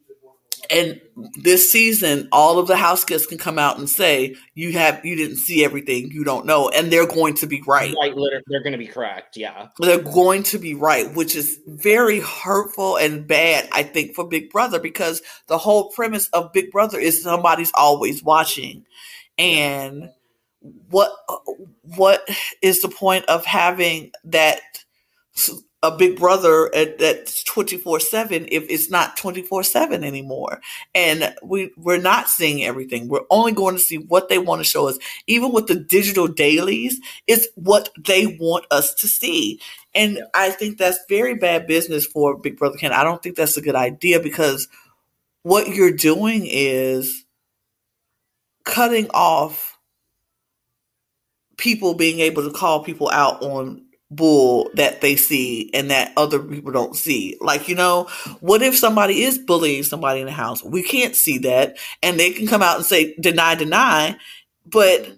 And 0.71 1.01
this 1.36 1.69
season, 1.69 2.29
all 2.31 2.57
of 2.57 2.67
the 2.67 2.77
house 2.77 3.03
guests 3.03 3.27
can 3.27 3.38
come 3.38 3.60
out 3.60 3.77
and 3.77 3.89
say, 3.89 4.36
"You 4.55 4.71
have, 4.73 5.03
you 5.05 5.15
didn't 5.15 5.38
see 5.38 5.65
everything. 5.65 6.12
You 6.12 6.23
don't 6.23 6.45
know," 6.45 6.69
and 6.69 6.91
they're 6.91 7.07
going 7.07 7.36
to 7.36 7.47
be 7.47 7.62
right. 7.67 7.93
Right, 8.01 8.15
liter- 8.15 8.41
they're 8.47 8.63
going 8.63 8.71
to 8.71 8.77
be 8.77 8.88
correct. 8.88 9.36
Yeah. 9.36 9.67
They're 9.79 9.99
going 9.99 10.43
to 10.43 10.57
be 10.57 10.73
right, 10.73 11.13
which 11.13 11.36
is 11.36 11.60
very 11.67 12.21
hurtful 12.21 12.95
and 12.97 13.27
bad, 13.27 13.67
I 13.71 13.84
think, 13.84 14.15
for 14.15 14.27
Big 14.27 14.49
Brother 14.49 14.79
because 14.79 15.21
the 15.47 15.57
whole 15.57 15.91
premise 15.91 16.29
of 16.29 16.53
Big 16.53 16.71
Brother 16.71 16.99
is 16.99 17.21
somebody's 17.21 17.71
always 17.75 18.23
watching. 18.23 18.86
And 19.38 20.12
what 20.89 21.12
what 21.84 22.27
is 22.62 22.81
the 22.81 22.89
point 22.89 23.25
of 23.25 23.45
having 23.45 24.12
that 24.25 24.62
a 25.84 25.91
Big 25.98 26.20
Brother 26.20 26.74
at 26.76 27.00
that's 27.00 27.44
twenty 27.44 27.78
four 27.78 28.00
seven 28.00 28.48
if 28.52 28.70
it's 28.70 28.89
not 28.89 29.17
twenty 29.17 29.41
four 29.41 29.63
seven 29.63 30.04
anymore? 30.04 30.62
And 30.94 31.36
we 31.44 31.72
we're 31.78 32.02
not 32.02 32.30
seeing 32.30 32.63
everything. 32.63 33.08
We're 33.08 33.26
only 33.30 33.52
going 33.52 33.76
to 33.76 33.82
see 33.82 33.98
what 33.98 34.30
they 34.30 34.38
want 34.38 34.60
to 34.60 34.70
show 34.70 34.88
us. 34.88 34.98
Even 35.28 35.52
with 35.52 35.67
the 35.67 35.76
digital 35.76 36.28
dailies, 36.28 37.00
it's 37.28 37.48
what 37.56 37.89
they 37.98 38.28
want 38.28 38.65
us 38.72 38.94
to 38.96 39.08
see. 39.08 39.60
And 39.94 40.22
I 40.34 40.52
think 40.52 40.78
that's 40.78 41.00
very 41.10 41.36
bad 41.36 41.67
business 41.67 42.06
for 42.06 42.38
Big 42.38 42.58
Brother 42.58 42.78
Ken. 42.78 42.94
I 42.94 43.04
don't 43.04 43.22
think 43.22 43.36
that's 43.36 43.58
a 43.58 43.62
good 43.62 43.76
idea 43.76 44.20
because 44.20 44.67
what 45.44 45.70
you're 45.70 45.91
doing 45.91 46.46
is 46.46 47.26
cutting 48.63 49.10
off 49.10 49.80
people 51.58 51.94
being 51.94 52.20
able 52.20 52.44
to 52.44 52.52
call 52.56 52.84
people 52.84 53.10
out 53.10 53.41
on 53.44 53.86
bull 54.12 54.69
that 54.74 55.02
they 55.02 55.15
see 55.15 55.71
and 55.74 55.89
that 55.89 56.12
other 56.17 56.39
people 56.39 56.71
don't 56.71 56.95
see. 56.95 57.38
Like, 57.39 57.67
you 57.69 57.76
know, 57.76 58.10
what 58.41 58.62
if 58.62 58.78
somebody 58.78 59.24
is 59.24 59.39
bullying 59.39 59.84
somebody 59.84 60.19
in 60.19 60.26
the 60.26 60.32
house? 60.34 60.63
We 60.63 60.84
can't 60.84 61.15
see 61.15 61.39
that. 61.39 61.78
And 62.04 62.19
they 62.19 62.32
can 62.32 62.45
come 62.45 62.62
out 62.62 62.76
and 62.76 62.86
say 62.86 63.15
deny 63.15 63.56
deny, 63.56 64.17
but 64.65 65.10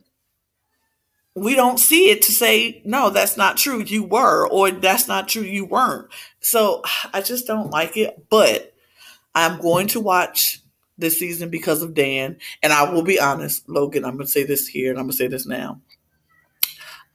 we 1.35 1.55
don't 1.55 1.79
see 1.79 2.11
it 2.11 2.21
to 2.21 2.31
say 2.31 2.81
no 2.85 3.09
that's 3.09 3.35
not 3.35 3.57
true. 3.57 3.81
You 3.81 4.03
were 4.03 4.47
or 4.47 4.69
that's 4.69 5.07
not 5.07 5.27
true. 5.27 5.41
You 5.41 5.65
weren't. 5.65 6.07
So 6.39 6.83
i 7.11 7.21
just 7.21 7.47
don't 7.47 7.71
like 7.71 7.97
it. 7.97 8.29
But 8.29 8.73
i'm 9.33 9.59
going 9.59 9.87
to 9.87 9.99
watch 9.99 10.59
this 10.99 11.17
season 11.17 11.49
because 11.49 11.81
of 11.81 11.95
dan. 11.95 12.37
And 12.61 12.71
i 12.71 12.91
will 12.91 13.01
be 13.01 13.19
honest 13.19 13.67
logan 13.67 14.05
i'm 14.05 14.13
going 14.17 14.27
to 14.27 14.31
say 14.31 14.43
this 14.43 14.67
here 14.67 14.91
and 14.91 14.99
i'm 14.99 15.05
going 15.05 15.11
to 15.11 15.17
say 15.17 15.27
this 15.27 15.47
now. 15.47 15.81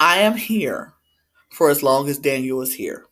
I 0.00 0.18
am 0.18 0.36
here 0.36 0.94
for 1.58 1.68
as 1.70 1.82
long 1.82 2.08
as 2.08 2.18
daniel 2.18 2.62
is 2.62 2.72
here 2.74 3.04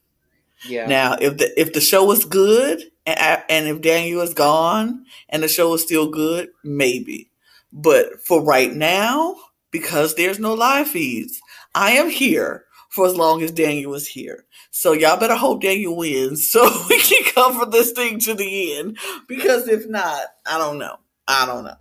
Yeah. 0.68 0.86
now 0.86 1.16
if 1.20 1.36
the 1.38 1.48
if 1.60 1.72
the 1.72 1.80
show 1.80 2.04
was 2.04 2.24
good 2.24 2.80
and, 3.04 3.42
and 3.48 3.66
if 3.68 3.80
daniel 3.82 4.22
is 4.22 4.34
gone 4.34 5.04
and 5.28 5.42
the 5.42 5.48
show 5.48 5.74
is 5.74 5.82
still 5.82 6.08
good 6.10 6.48
maybe 6.64 7.30
but 7.72 8.20
for 8.26 8.42
right 8.42 8.72
now 8.72 9.36
because 9.70 10.14
there's 10.14 10.38
no 10.38 10.54
live 10.54 10.88
feeds. 10.88 11.40
I 11.74 11.90
am 11.92 12.08
here 12.08 12.64
for 12.88 13.06
as 13.06 13.14
long 13.16 13.42
as 13.42 13.50
Daniel 13.52 13.94
is 13.94 14.08
here. 14.08 14.46
So 14.70 14.92
y'all 14.92 15.20
better 15.20 15.34
hope 15.34 15.60
Daniel 15.62 15.96
wins 15.96 16.48
so 16.50 16.64
we 16.88 16.98
can 17.00 17.24
cover 17.34 17.66
this 17.66 17.92
thing 17.92 18.18
to 18.20 18.32
the 18.34 18.78
end. 18.78 18.98
Because 19.28 19.68
if 19.68 19.86
not, 19.86 20.22
I 20.46 20.56
don't 20.56 20.78
know. 20.78 20.96
I 21.28 21.44
don't 21.44 21.64
know. 21.64 21.76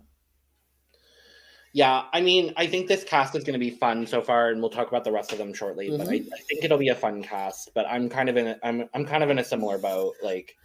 Yeah, 1.76 2.04
I 2.10 2.22
mean, 2.22 2.54
I 2.56 2.66
think 2.66 2.88
this 2.88 3.04
cast 3.04 3.34
is 3.34 3.44
going 3.44 3.52
to 3.52 3.58
be 3.58 3.68
fun 3.68 4.06
so 4.06 4.22
far, 4.22 4.48
and 4.48 4.62
we'll 4.62 4.70
talk 4.70 4.88
about 4.88 5.04
the 5.04 5.12
rest 5.12 5.30
of 5.32 5.36
them 5.36 5.52
shortly. 5.52 5.90
But 5.90 6.08
I, 6.08 6.20
mm-hmm. 6.20 6.32
I 6.32 6.38
think 6.38 6.64
it'll 6.64 6.78
be 6.78 6.88
a 6.88 6.94
fun 6.94 7.22
cast. 7.22 7.68
But 7.74 7.84
I'm 7.86 8.08
kind 8.08 8.30
of 8.30 8.38
in 8.38 8.46
a, 8.46 8.58
I'm 8.62 8.88
I'm 8.94 9.04
kind 9.04 9.22
of 9.22 9.28
in 9.28 9.38
a 9.38 9.44
similar 9.44 9.76
boat. 9.76 10.14
Like, 10.22 10.56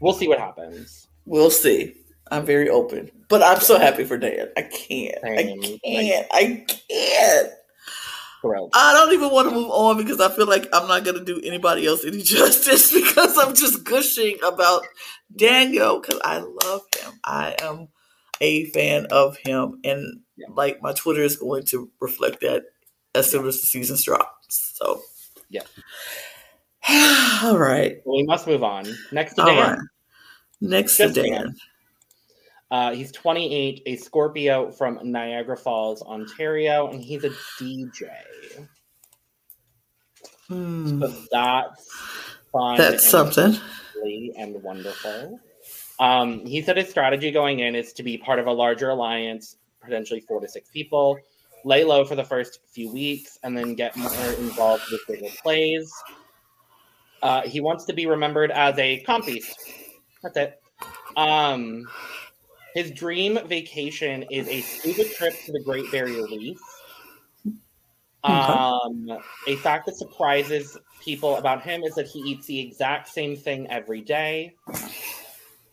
we'll 0.00 0.12
see 0.12 0.26
what 0.26 0.40
happens. 0.40 1.06
We'll 1.24 1.52
see. 1.52 1.94
I'm 2.32 2.44
very 2.44 2.68
open. 2.68 3.12
But 3.28 3.44
I'm 3.44 3.60
so 3.60 3.78
happy 3.78 4.02
for 4.02 4.18
Dan. 4.18 4.48
I 4.56 4.62
can't. 4.62 5.18
I 5.22 5.56
can't. 5.84 6.26
I 6.32 6.66
can't. 6.66 7.52
Thrilled. 8.42 8.72
I 8.74 8.94
don't 8.94 9.14
even 9.14 9.30
want 9.30 9.48
to 9.48 9.54
move 9.54 9.70
on 9.70 9.98
because 9.98 10.20
I 10.20 10.30
feel 10.30 10.48
like 10.48 10.66
I'm 10.72 10.88
not 10.88 11.04
going 11.04 11.24
to 11.24 11.24
do 11.24 11.40
anybody 11.44 11.86
else 11.86 12.04
any 12.04 12.22
justice 12.24 12.92
because 12.92 13.38
I'm 13.38 13.54
just 13.54 13.84
gushing 13.84 14.38
about 14.44 14.82
Daniel 15.36 16.00
because 16.00 16.20
I 16.24 16.38
love 16.38 16.82
him. 17.00 17.12
I 17.22 17.54
am 17.62 17.86
a 18.40 18.66
fan 18.66 19.06
of 19.06 19.36
him. 19.38 19.80
And 19.84 20.20
Yeah. 20.36 20.46
like 20.50 20.80
my 20.82 20.92
Twitter 20.92 21.22
is 21.22 21.36
going 21.36 21.64
to 21.66 21.90
reflect 22.00 22.40
that 22.40 22.64
as 23.14 23.30
soon 23.30 23.46
as 23.46 23.60
the 23.60 23.66
season 23.66 23.96
drops. 24.02 24.72
So, 24.76 25.02
Yeah. 25.50 25.62
All 27.44 27.58
right. 27.58 28.00
Well, 28.04 28.16
we 28.16 28.22
must 28.24 28.46
move 28.46 28.62
on. 28.62 28.86
Next 29.12 29.34
to 29.34 29.42
All 29.42 29.48
Dan. 29.48 29.70
right. 29.70 29.78
Next 30.60 30.96
Just 30.96 31.14
to 31.14 31.22
Dan. 31.22 31.32
Dan. 31.32 31.54
Uh, 32.70 32.92
he's 32.92 33.10
28, 33.12 33.82
a 33.86 33.96
Scorpio 33.96 34.70
from 34.70 34.98
Niagara 35.02 35.56
Falls, 35.56 36.02
Ontario, 36.02 36.88
and 36.90 37.02
he's 37.02 37.24
a 37.24 37.30
DJ. 37.58 38.10
Hmm. 40.48 41.00
So 41.00 41.12
that's 41.30 41.90
fun. 42.52 42.76
That's 42.76 43.08
something. 43.08 43.56
and 44.36 44.62
wonderful. 44.62 45.40
Um, 46.00 46.46
he 46.46 46.62
said 46.62 46.76
his 46.76 46.88
strategy 46.88 47.30
going 47.30 47.60
in 47.60 47.74
is 47.74 47.92
to 47.94 48.02
be 48.02 48.18
part 48.18 48.38
of 48.38 48.46
a 48.46 48.52
larger 48.52 48.90
alliance, 48.90 49.56
potentially 49.82 50.20
four 50.20 50.40
to 50.40 50.48
six 50.48 50.70
people, 50.70 51.18
lay 51.64 51.84
low 51.84 52.04
for 52.04 52.14
the 52.14 52.24
first 52.24 52.60
few 52.72 52.92
weeks, 52.92 53.38
and 53.42 53.56
then 53.56 53.74
get 53.74 53.96
more 53.96 54.12
involved 54.38 54.84
with 54.92 55.00
bigger 55.08 55.34
plays. 55.42 55.92
Uh, 57.22 57.42
he 57.42 57.60
wants 57.60 57.84
to 57.86 57.92
be 57.92 58.06
remembered 58.06 58.50
as 58.52 58.78
a 58.78 59.00
comp 59.00 59.26
beast. 59.26 59.58
That's 60.22 60.36
it. 60.36 60.62
Um, 61.16 61.88
his 62.74 62.92
dream 62.92 63.38
vacation 63.46 64.24
is 64.30 64.46
a 64.46 64.60
scuba 64.60 65.04
trip 65.04 65.34
to 65.46 65.52
the 65.52 65.62
Great 65.64 65.90
Barrier 65.90 66.24
Reef. 66.26 66.58
Um, 68.24 69.08
a 69.46 69.56
fact 69.56 69.86
that 69.86 69.96
surprises 69.96 70.76
people 71.00 71.36
about 71.36 71.62
him 71.62 71.82
is 71.82 71.94
that 71.94 72.06
he 72.06 72.20
eats 72.20 72.46
the 72.46 72.60
exact 72.60 73.08
same 73.08 73.36
thing 73.36 73.68
every 73.68 74.00
day. 74.00 74.54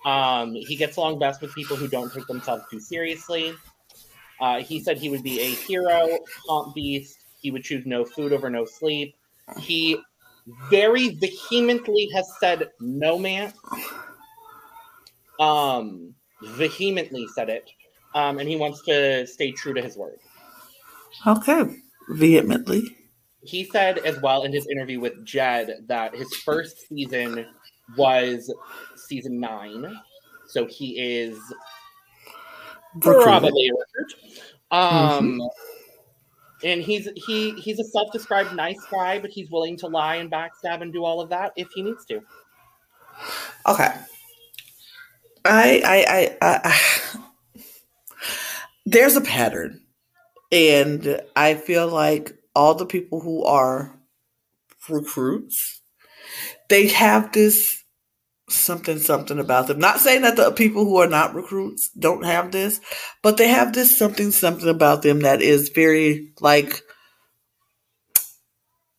Um, 0.06 0.54
he 0.54 0.76
gets 0.76 0.98
along 0.98 1.20
best 1.20 1.41
with 1.41 1.54
people 1.54 1.76
who 1.76 1.88
don't 1.88 2.13
take 2.13 2.28
themselves 2.28 2.63
too 2.72 2.80
seriously. 2.80 3.54
Uh, 4.39 4.62
he 4.62 4.80
said 4.80 4.98
he 4.98 5.10
would 5.10 5.24
be 5.24 5.39
a 5.39 5.50
hero, 5.50 6.08
comp 6.48 6.76
beast. 6.76 7.18
He 7.41 7.52
would 7.52 7.63
choose 7.63 7.86
no 7.86 8.06
food 8.06 8.32
over 8.32 8.50
no 8.50 8.65
sleep. 8.65 9.15
He 9.60 9.98
very 10.70 11.10
vehemently 11.15 12.08
has 12.13 12.32
said 12.39 12.70
no 12.80 13.18
man. 13.18 13.52
Um, 15.39 16.13
vehemently 16.44 17.28
said 17.34 17.50
it. 17.50 17.70
Um, 18.13 18.38
and 18.39 18.48
he 18.48 18.56
wants 18.56 18.84
to 18.84 19.26
stay 19.28 19.52
true 19.52 19.74
to 19.74 19.82
his 19.82 19.98
word. 19.98 20.20
Okay. 21.26 21.63
Vehemently. 22.10 22.96
he 23.44 23.63
said 23.65 23.98
as 24.00 24.20
well 24.22 24.44
in 24.44 24.54
his 24.54 24.68
interview 24.68 25.00
with 25.00 25.26
Jed 25.26 25.86
that 25.88 26.15
his 26.15 26.32
first 26.36 26.88
season 26.88 27.46
was 27.98 28.54
season 28.95 29.39
nine. 29.39 30.00
So 30.48 30.65
he 30.65 31.00
is 31.00 31.38
Recruited. 32.95 33.24
probably 33.24 33.67
a 33.67 33.71
recruit. 33.71 34.36
Um 34.71 35.41
and 36.63 36.82
he's 36.82 37.08
he 37.28 37.52
he's 37.52 37.80
a 37.80 37.84
self-described 37.84 38.56
nice 38.56 38.80
guy, 38.91 39.19
but 39.19 39.30
he's 39.30 39.50
willing 39.52 39.78
to 39.78 39.88
lie 39.88 40.15
and 40.15 40.32
backstab 40.32 40.82
and 40.82 40.91
do 40.91 41.04
all 41.04 41.21
of 41.21 41.30
that 41.30 41.52
if 41.56 41.67
he 41.76 41.82
needs 41.82 42.06
to. 42.06 42.21
Okay. 43.67 43.93
I, 45.45 45.82
I, 45.86 46.38
I, 46.41 46.58
I, 46.63 47.19
there's 48.86 49.15
a 49.15 49.21
pattern, 49.21 49.82
and 50.52 51.21
I 51.36 51.54
feel 51.54 51.88
like 51.88 52.36
all 52.56 52.74
the 52.74 52.86
people 52.86 53.19
who 53.19 53.43
are 53.43 53.95
recruits, 54.89 55.82
they 56.69 56.88
have 56.88 57.32
this 57.32 57.84
something 58.49 58.99
something 58.99 59.39
about 59.39 59.67
them. 59.67 59.80
Not 59.80 59.99
saying 59.99 60.21
that 60.21 60.36
the 60.36 60.51
people 60.51 60.86
who 60.86 60.97
are 60.97 61.08
not 61.08 61.34
recruits 61.34 61.89
don't 61.97 62.25
have 62.25 62.51
this, 62.51 62.80
but 63.23 63.38
they 63.38 63.47
have 63.47 63.73
this 63.73 63.97
something 63.97 64.32
something 64.32 64.69
about 64.69 65.01
them 65.01 65.21
that 65.21 65.41
is 65.41 65.69
very 65.69 66.34
like 66.39 66.82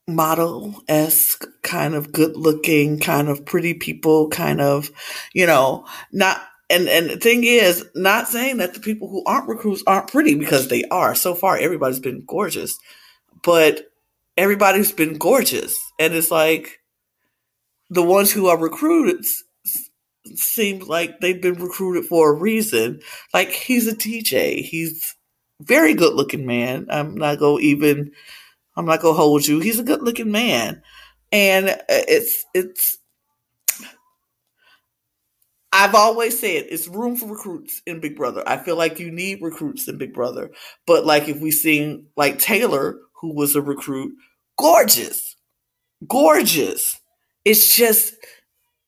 model 0.08 0.82
esque, 0.88 1.44
kind 1.62 1.94
of 1.94 2.12
good 2.12 2.36
looking, 2.36 2.98
kind 3.00 3.28
of 3.28 3.44
pretty 3.44 3.74
people, 3.74 4.28
kind 4.28 4.60
of, 4.60 4.90
you 5.32 5.46
know, 5.46 5.86
not. 6.12 6.40
And 6.68 6.88
and 6.88 7.10
the 7.10 7.16
thing 7.16 7.44
is, 7.44 7.86
not 7.94 8.26
saying 8.26 8.56
that 8.56 8.74
the 8.74 8.80
people 8.80 9.08
who 9.08 9.22
aren't 9.24 9.48
recruits 9.48 9.84
aren't 9.86 10.10
pretty 10.10 10.34
because 10.34 10.66
they 10.66 10.82
are. 10.90 11.14
So 11.14 11.36
far, 11.36 11.56
everybody's 11.56 12.00
been 12.00 12.24
gorgeous, 12.26 12.76
but 13.44 13.86
everybody's 14.36 14.90
been 14.90 15.16
gorgeous, 15.16 15.78
and 16.00 16.12
it's 16.12 16.32
like 16.32 16.80
the 17.90 18.02
ones 18.02 18.32
who 18.32 18.46
are 18.48 18.58
recruited 18.58 19.24
seems 20.34 20.88
like 20.88 21.20
they've 21.20 21.40
been 21.40 21.54
recruited 21.54 22.04
for 22.04 22.30
a 22.30 22.38
reason. 22.38 23.00
Like 23.32 23.50
he's 23.50 23.86
a 23.86 23.94
DJ. 23.94 24.62
He's 24.64 25.14
very 25.60 25.94
good 25.94 26.14
looking 26.14 26.46
man. 26.46 26.86
I'm 26.90 27.14
not 27.14 27.38
gonna 27.38 27.60
even 27.60 28.12
I'm 28.76 28.86
not 28.86 29.00
gonna 29.00 29.16
hold 29.16 29.46
you. 29.46 29.60
He's 29.60 29.78
a 29.78 29.84
good 29.84 30.02
looking 30.02 30.30
man. 30.30 30.82
And 31.32 31.68
uh, 31.68 31.76
it's 31.88 32.44
it's 32.54 32.98
I've 35.72 35.94
always 35.94 36.38
said 36.38 36.66
it's 36.70 36.88
room 36.88 37.16
for 37.16 37.26
recruits 37.26 37.82
in 37.86 38.00
Big 38.00 38.16
Brother. 38.16 38.42
I 38.46 38.56
feel 38.56 38.76
like 38.76 38.98
you 38.98 39.10
need 39.10 39.42
recruits 39.42 39.88
in 39.88 39.98
Big 39.98 40.14
Brother. 40.14 40.50
But 40.86 41.04
like 41.04 41.28
if 41.28 41.38
we 41.40 41.50
seen 41.50 42.06
like 42.16 42.38
Taylor, 42.38 42.98
who 43.20 43.34
was 43.34 43.56
a 43.56 43.62
recruit, 43.62 44.14
gorgeous. 44.58 45.36
Gorgeous. 46.08 47.00
It's 47.46 47.76
just 47.76 48.14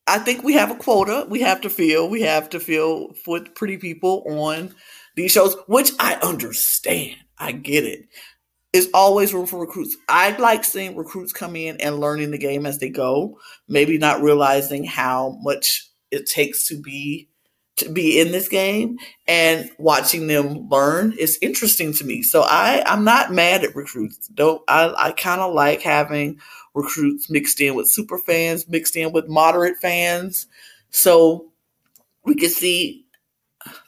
I 0.08 0.18
think 0.18 0.42
we 0.42 0.54
have 0.54 0.70
a 0.70 0.74
quota 0.74 1.26
we 1.30 1.40
have 1.42 1.60
to 1.62 1.70
fill. 1.70 2.10
We 2.10 2.22
have 2.22 2.50
to 2.50 2.60
fill 2.60 3.14
with 3.26 3.54
pretty 3.54 3.78
people 3.78 4.24
on 4.26 4.74
these 5.16 5.32
shows, 5.32 5.56
which 5.68 5.92
I 6.00 6.16
understand. 6.16 7.16
I 7.38 7.52
get 7.52 7.84
it. 7.84 8.08
It's 8.72 8.88
always 8.92 9.32
room 9.32 9.46
for 9.46 9.60
recruits. 9.60 9.96
I 10.08 10.36
like 10.38 10.64
seeing 10.64 10.96
recruits 10.96 11.32
come 11.32 11.56
in 11.56 11.78
and 11.80 12.00
learning 12.00 12.32
the 12.32 12.38
game 12.38 12.66
as 12.66 12.78
they 12.78 12.90
go, 12.90 13.38
maybe 13.68 13.98
not 13.98 14.22
realizing 14.22 14.84
how 14.84 15.38
much 15.42 15.88
it 16.10 16.26
takes 16.26 16.68
to 16.68 16.80
be 16.80 17.30
to 17.76 17.88
be 17.88 18.20
in 18.20 18.32
this 18.32 18.48
game 18.48 18.98
and 19.28 19.70
watching 19.78 20.26
them 20.26 20.68
learn 20.68 21.12
is 21.18 21.38
interesting 21.40 21.92
to 21.94 22.04
me. 22.04 22.22
So 22.22 22.42
I 22.42 22.82
I'm 22.86 23.04
not 23.04 23.32
mad 23.32 23.64
at 23.64 23.76
recruits. 23.76 24.28
Don't 24.28 24.62
I 24.68 24.92
I 24.98 25.12
kind 25.12 25.40
of 25.40 25.54
like 25.54 25.82
having 25.82 26.40
recruits 26.78 27.28
mixed 27.30 27.60
in 27.60 27.74
with 27.74 27.88
super 27.88 28.18
fans, 28.18 28.68
mixed 28.68 28.96
in 28.96 29.12
with 29.12 29.28
moderate 29.28 29.76
fans. 29.78 30.46
So 30.90 31.52
we 32.24 32.34
can 32.34 32.50
see 32.50 33.06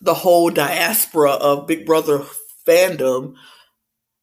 the 0.00 0.14
whole 0.14 0.50
diaspora 0.50 1.32
of 1.32 1.66
Big 1.66 1.86
Brother 1.86 2.24
fandom 2.66 3.34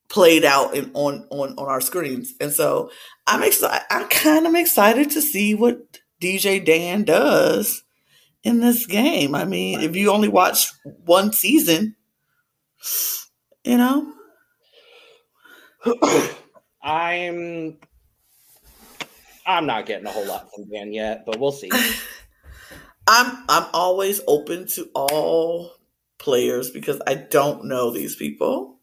played 0.09 0.45
out 0.45 0.75
in, 0.75 0.91
on, 0.93 1.27
on, 1.29 1.53
on 1.57 1.67
our 1.67 1.81
screens. 1.81 2.33
And 2.39 2.51
so 2.51 2.91
I'm 3.25 3.43
excited. 3.43 3.85
I'm 3.89 4.07
kind 4.07 4.47
of 4.47 4.55
excited 4.55 5.11
to 5.11 5.21
see 5.21 5.53
what 5.53 5.99
DJ 6.21 6.63
Dan 6.63 7.03
does 7.03 7.83
in 8.43 8.59
this 8.59 8.85
game. 8.85 9.35
I 9.35 9.45
mean, 9.45 9.81
if 9.81 9.95
you 9.95 10.11
only 10.11 10.29
watch 10.29 10.71
one 10.83 11.33
season, 11.33 11.95
you 13.63 13.77
know. 13.77 14.13
I'm 16.81 17.77
I'm 19.47 19.65
not 19.65 19.85
getting 19.85 20.05
a 20.05 20.11
whole 20.11 20.27
lot 20.27 20.49
from 20.53 20.69
Dan 20.69 20.91
yet, 20.91 21.25
but 21.25 21.39
we'll 21.39 21.53
see. 21.53 21.71
I'm 23.07 23.45
I'm 23.47 23.65
always 23.73 24.19
open 24.27 24.67
to 24.69 24.89
all 24.93 25.71
players 26.17 26.69
because 26.69 27.01
I 27.07 27.13
don't 27.15 27.63
know 27.65 27.89
these 27.89 28.17
people 28.17 28.79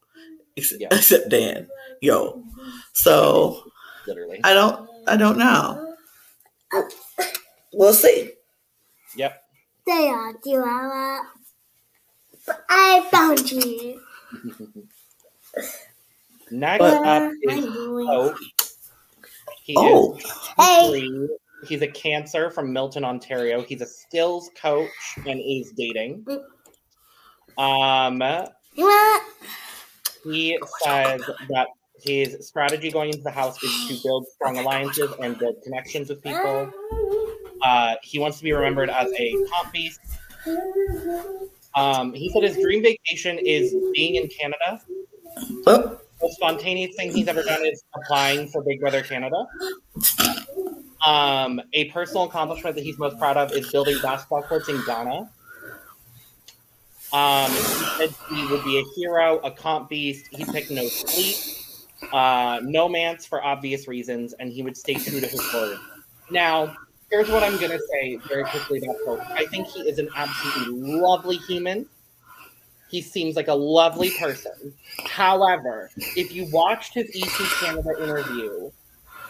except, 0.57 0.81
yeah. 0.81 0.89
except 0.91 1.29
Dan. 1.29 1.69
Yo. 2.01 2.43
So 2.95 3.71
literally. 4.07 4.41
I 4.43 4.55
don't 4.55 4.89
I 5.07 5.19
don't 5.19 5.37
know. 5.37 5.95
We'll 7.75 7.93
see. 7.93 8.31
Yep. 9.17 9.43
They 9.87 10.09
are 10.09 10.33
Chihuahua. 10.43 11.21
I 12.71 13.07
found 13.11 13.53
you. 13.53 14.01
Next 16.51 16.83
up 16.83 17.33
is 17.43 17.65
Hope. 17.65 18.37
He 19.65 19.75
oh. 19.79 20.19
Hey. 20.59 21.09
He's 21.67 21.81
a 21.81 21.89
cancer 21.89 22.51
from 22.51 22.71
Milton, 22.71 23.03
Ontario. 23.03 23.63
He's 23.63 23.81
a 23.81 23.87
skills 23.87 24.51
coach 24.61 24.91
and 25.27 25.41
is 25.41 25.73
dating. 25.75 26.27
Um, 27.57 28.23
he 30.23 30.59
says 30.83 31.23
that 31.49 31.69
his 32.03 32.47
strategy 32.47 32.91
going 32.91 33.09
into 33.09 33.23
the 33.23 33.31
house 33.31 33.63
is 33.63 33.89
to 33.89 34.07
build 34.07 34.27
strong 34.35 34.59
alliances 34.59 35.11
and 35.23 35.39
build 35.39 35.57
connections 35.65 36.11
with 36.11 36.23
people. 36.23 36.71
Uh, 37.63 37.95
he 38.03 38.19
wants 38.19 38.37
to 38.37 38.45
be 38.45 38.53
remembered 38.53 38.91
as 38.91 39.11
a 39.17 39.35
comp 39.51 39.73
beast. 39.73 40.01
Um, 41.75 42.13
he 42.13 42.29
said 42.29 42.43
his 42.43 42.59
dream 42.59 42.83
vacation 42.83 43.39
is 43.39 43.75
being 43.95 44.17
in 44.17 44.29
Canada. 44.29 44.83
Oh. 45.67 46.01
The 46.25 46.33
spontaneous 46.33 46.97
thing 46.97 47.13
he's 47.13 47.29
ever 47.29 47.43
done 47.43 47.67
is 47.67 47.85
applying 47.95 48.49
for 48.49 48.63
Big 48.63 48.81
Brother 48.81 49.03
Canada. 49.03 49.47
Um, 51.07 51.61
a 51.75 51.91
personal 51.91 52.25
accomplishment 52.25 52.77
that 52.77 52.83
he's 52.83 52.99
most 52.99 53.19
proud 53.19 53.37
of 53.37 53.53
is 53.53 53.71
building 53.71 53.99
basketball 54.01 54.43
courts 54.43 54.71
in 54.71 54.83
Ghana. 54.87 55.31
Um, 57.13 57.51
he 57.51 57.59
said 57.99 58.15
he 58.31 58.47
would 58.47 58.65
be 58.65 58.79
a 58.79 58.85
hero, 58.97 59.37
a 59.41 59.51
comp 59.51 59.91
beast. 59.91 60.27
He 60.31 60.47
picked 60.47 60.71
no 60.71 60.89
sleep, 60.89 61.37
uh, 62.11 62.61
no 62.63 62.89
mance 62.89 63.27
for 63.27 63.45
obvious 63.45 63.87
reasons, 63.87 64.33
and 64.33 64.51
he 64.51 64.63
would 64.63 64.79
stay 64.79 64.95
true 64.95 65.21
to 65.21 65.27
his 65.27 65.53
word. 65.53 65.79
Now, 66.31 66.75
here's 67.11 67.29
what 67.29 67.43
I'm 67.43 67.59
going 67.59 67.73
to 67.73 67.83
say 67.93 68.17
very 68.29 68.45
quickly 68.45 68.79
about 68.79 68.97
Hope. 69.05 69.21
I 69.31 69.45
think 69.45 69.67
he 69.69 69.81
is 69.83 69.99
an 69.99 70.09
absolutely 70.17 70.99
lovely 70.99 71.37
human. 71.37 71.85
He 72.89 73.03
seems 73.03 73.35
like 73.35 73.49
a 73.49 73.55
lovely 73.55 74.11
person. 74.19 74.73
However, 75.07 75.91
if 76.17 76.33
you 76.33 76.49
watched 76.53 76.95
his 76.95 77.11
ET 77.15 77.49
Canada 77.61 77.91
interview, 78.03 78.71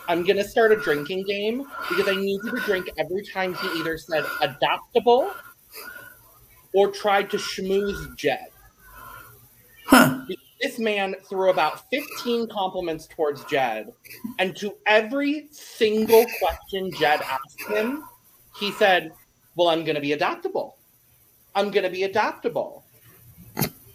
I'm 0.09 0.23
gonna 0.25 0.45
start 0.45 0.73
a 0.73 0.77
drinking 0.77 1.25
game 1.25 1.65
because 1.89 2.09
I 2.09 2.15
need 2.15 2.41
you 2.45 2.51
to 2.51 2.61
drink 2.67 2.91
every 2.99 3.25
time 3.25 3.55
he 3.55 3.69
either 3.79 3.97
said 3.97 4.25
adoptable 4.43 5.33
or 6.75 6.91
tried 6.91 7.31
to 7.31 7.39
schmooze 7.39 8.15
Jed. 8.17 8.49
Huh. 9.87 10.25
This 10.61 10.79
man 10.79 11.15
threw 11.29 11.51
about 11.51 11.89
15 11.91 12.49
compliments 12.49 13.07
towards 13.07 13.45
Jed, 13.45 13.93
and 14.39 14.57
to 14.57 14.75
every 14.87 15.49
single 15.51 16.25
question 16.41 16.91
Jed 16.99 17.21
asked 17.23 17.69
him, 17.69 18.05
he 18.59 18.73
said, 18.73 19.13
Well, 19.57 19.69
I'm 19.69 19.85
gonna 19.85 20.01
be 20.01 20.11
adoptable. 20.11 20.73
I'm 21.55 21.71
gonna 21.71 21.91
be 21.91 22.09
adoptable. 22.09 22.84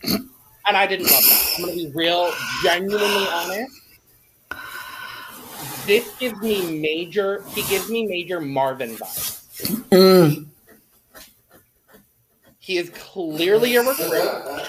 And 0.04 0.78
I 0.78 0.88
didn't 0.88 1.06
love 1.06 1.24
that. 1.24 1.56
I'm 1.58 1.66
gonna 1.66 1.76
be 1.76 1.92
real, 1.94 2.32
genuinely 2.64 3.28
honest 3.28 3.80
this 5.90 6.16
gives 6.18 6.40
me 6.40 6.80
major. 6.80 7.44
He 7.50 7.64
gives 7.64 7.90
me 7.90 8.06
major 8.06 8.40
Marvin 8.40 8.92
vibes. 8.92 9.90
Mm. 9.90 10.46
He 12.60 12.78
is 12.78 12.92
clearly 12.92 13.76
a 13.76 13.82
recruit. 13.82 14.68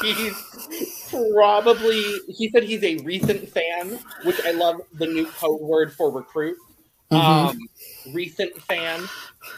He's 0.00 0.34
probably. 1.10 2.02
He 2.28 2.48
said 2.48 2.62
he's 2.62 2.82
a 2.82 2.96
recent 3.04 3.46
fan, 3.50 3.98
which 4.24 4.40
I 4.46 4.52
love 4.52 4.80
the 4.94 5.06
new 5.06 5.26
code 5.26 5.60
word 5.60 5.92
for 5.92 6.10
recruit. 6.10 6.56
Mm-hmm. 7.10 7.48
Um, 7.48 7.58
recent 8.14 8.56
fan. 8.62 9.02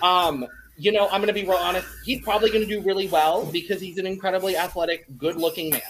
Um, 0.03 0.45
you 0.79 0.93
know, 0.93 1.07
I'm 1.07 1.21
going 1.21 1.27
to 1.27 1.33
be 1.33 1.43
real 1.43 1.59
honest. 1.59 1.87
He's 2.05 2.21
probably 2.23 2.51
going 2.51 2.67
to 2.67 2.69
do 2.69 2.81
really 2.83 3.09
well 3.09 3.45
because 3.47 3.81
he's 3.81 3.99
an 3.99 4.07
incredibly 4.07 4.57
athletic, 4.57 5.07
good-looking 5.19 5.71
man. 5.71 5.83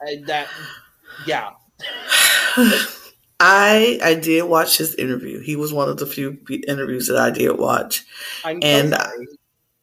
And 0.00 0.26
that, 0.26 0.48
yeah, 1.26 1.50
I 3.40 3.98
I 4.02 4.14
did 4.20 4.42
watch 4.44 4.78
his 4.78 4.94
interview. 4.94 5.40
He 5.40 5.56
was 5.56 5.72
one 5.72 5.88
of 5.88 5.98
the 5.98 6.06
few 6.06 6.38
interviews 6.66 7.06
that 7.08 7.18
I 7.18 7.30
did 7.30 7.58
watch, 7.58 8.04
I'm 8.44 8.60
and 8.62 8.94
I, 8.94 9.10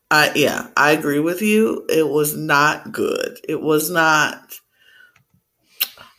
I 0.09 0.31
yeah 0.35 0.67
I 0.75 0.91
agree 0.91 1.19
with 1.19 1.41
you. 1.41 1.85
It 1.89 2.07
was 2.07 2.35
not 2.35 2.91
good. 2.91 3.39
It 3.47 3.61
was 3.61 3.89
not. 3.91 4.55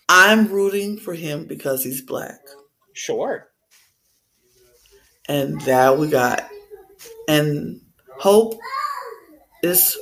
I'm 0.08 0.48
rooting 0.48 0.98
for 0.98 1.14
him 1.14 1.44
because 1.46 1.84
he's 1.84 2.02
black. 2.02 2.40
Sure. 2.92 3.48
And 5.28 5.60
that 5.62 5.98
we 5.98 6.08
got, 6.08 6.48
and 7.28 7.80
hope 8.18 8.58
is. 9.62 9.96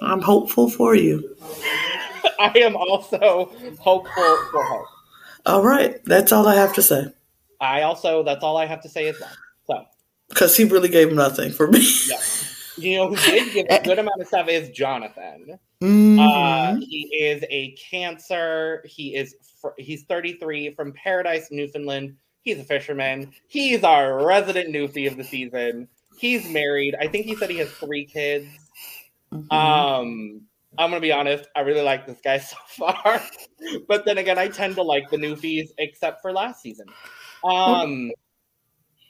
I'm 0.00 0.20
hopeful 0.20 0.68
for 0.68 0.94
you. 0.94 1.36
I 2.38 2.52
am 2.56 2.76
also 2.76 3.50
hopeful 3.78 4.04
for 4.50 4.62
hope. 4.64 4.86
All 5.46 5.62
right. 5.62 6.04
That's 6.04 6.32
all 6.32 6.46
I 6.46 6.54
have 6.54 6.74
to 6.74 6.82
say. 6.82 7.06
I 7.60 7.82
also, 7.82 8.22
that's 8.22 8.42
all 8.44 8.56
I 8.58 8.66
have 8.66 8.82
to 8.82 8.88
say 8.90 9.08
as 9.08 9.18
well. 9.18 9.30
So. 9.66 9.84
Because 10.28 10.56
he 10.56 10.64
really 10.64 10.88
gave 10.88 11.12
nothing 11.12 11.52
for 11.52 11.68
me. 11.68 11.80
Yeah. 12.08 12.20
You 12.78 12.96
know 12.98 13.08
who 13.08 13.16
did 13.16 13.52
give 13.54 13.66
a 13.70 13.82
good 13.82 13.98
amount 13.98 14.20
of 14.20 14.26
stuff 14.26 14.48
is 14.48 14.68
Jonathan. 14.68 15.58
Mhm. 15.82 16.18
Uh, 16.20 16.78
he 16.80 17.08
is 17.18 17.42
a 17.48 17.70
Cancer. 17.72 18.84
He 18.86 19.14
is 19.14 19.34
fr- 19.62 19.70
he's 19.78 20.02
33 20.02 20.72
from 20.72 20.92
Paradise, 20.92 21.48
Newfoundland. 21.50 22.16
He's 22.46 22.60
a 22.60 22.64
fisherman. 22.64 23.32
He's 23.48 23.82
our 23.82 24.24
resident 24.24 24.72
newfie 24.72 25.08
of 25.08 25.16
the 25.16 25.24
season. 25.24 25.88
He's 26.16 26.48
married. 26.48 26.94
I 26.94 27.08
think 27.08 27.26
he 27.26 27.34
said 27.34 27.50
he 27.50 27.58
has 27.58 27.68
three 27.72 28.04
kids. 28.04 28.46
Mhm. 29.32 29.52
Um, 29.52 30.42
I'm 30.78 30.90
gonna 30.90 31.00
be 31.00 31.10
honest. 31.10 31.48
I 31.56 31.62
really 31.62 31.80
like 31.80 32.06
this 32.06 32.20
guy 32.22 32.38
so 32.52 32.56
far, 32.68 33.20
but 33.88 34.04
then 34.04 34.18
again, 34.18 34.38
I 34.38 34.46
tend 34.46 34.76
to 34.76 34.82
like 34.82 35.10
the 35.10 35.16
newfies, 35.16 35.70
except 35.78 36.22
for 36.22 36.32
last 36.32 36.62
season. 36.62 36.86
Um, 37.42 38.12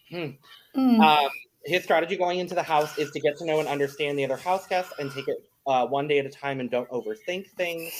hmm. 0.08 0.30
Mm. 0.74 1.00
Um, 1.00 1.30
his 1.66 1.84
strategy 1.84 2.16
going 2.16 2.38
into 2.38 2.54
the 2.54 2.62
house 2.62 2.96
is 2.96 3.10
to 3.10 3.20
get 3.20 3.36
to 3.36 3.44
know 3.44 3.60
and 3.60 3.68
understand 3.68 4.18
the 4.18 4.24
other 4.24 4.38
house 4.38 4.66
guests 4.66 4.94
and 4.98 5.12
take 5.12 5.28
it 5.28 5.36
uh, 5.66 5.86
one 5.86 6.08
day 6.08 6.20
at 6.20 6.24
a 6.24 6.30
time 6.30 6.60
and 6.60 6.70
don't 6.70 6.88
overthink 6.88 7.50
things. 7.50 7.92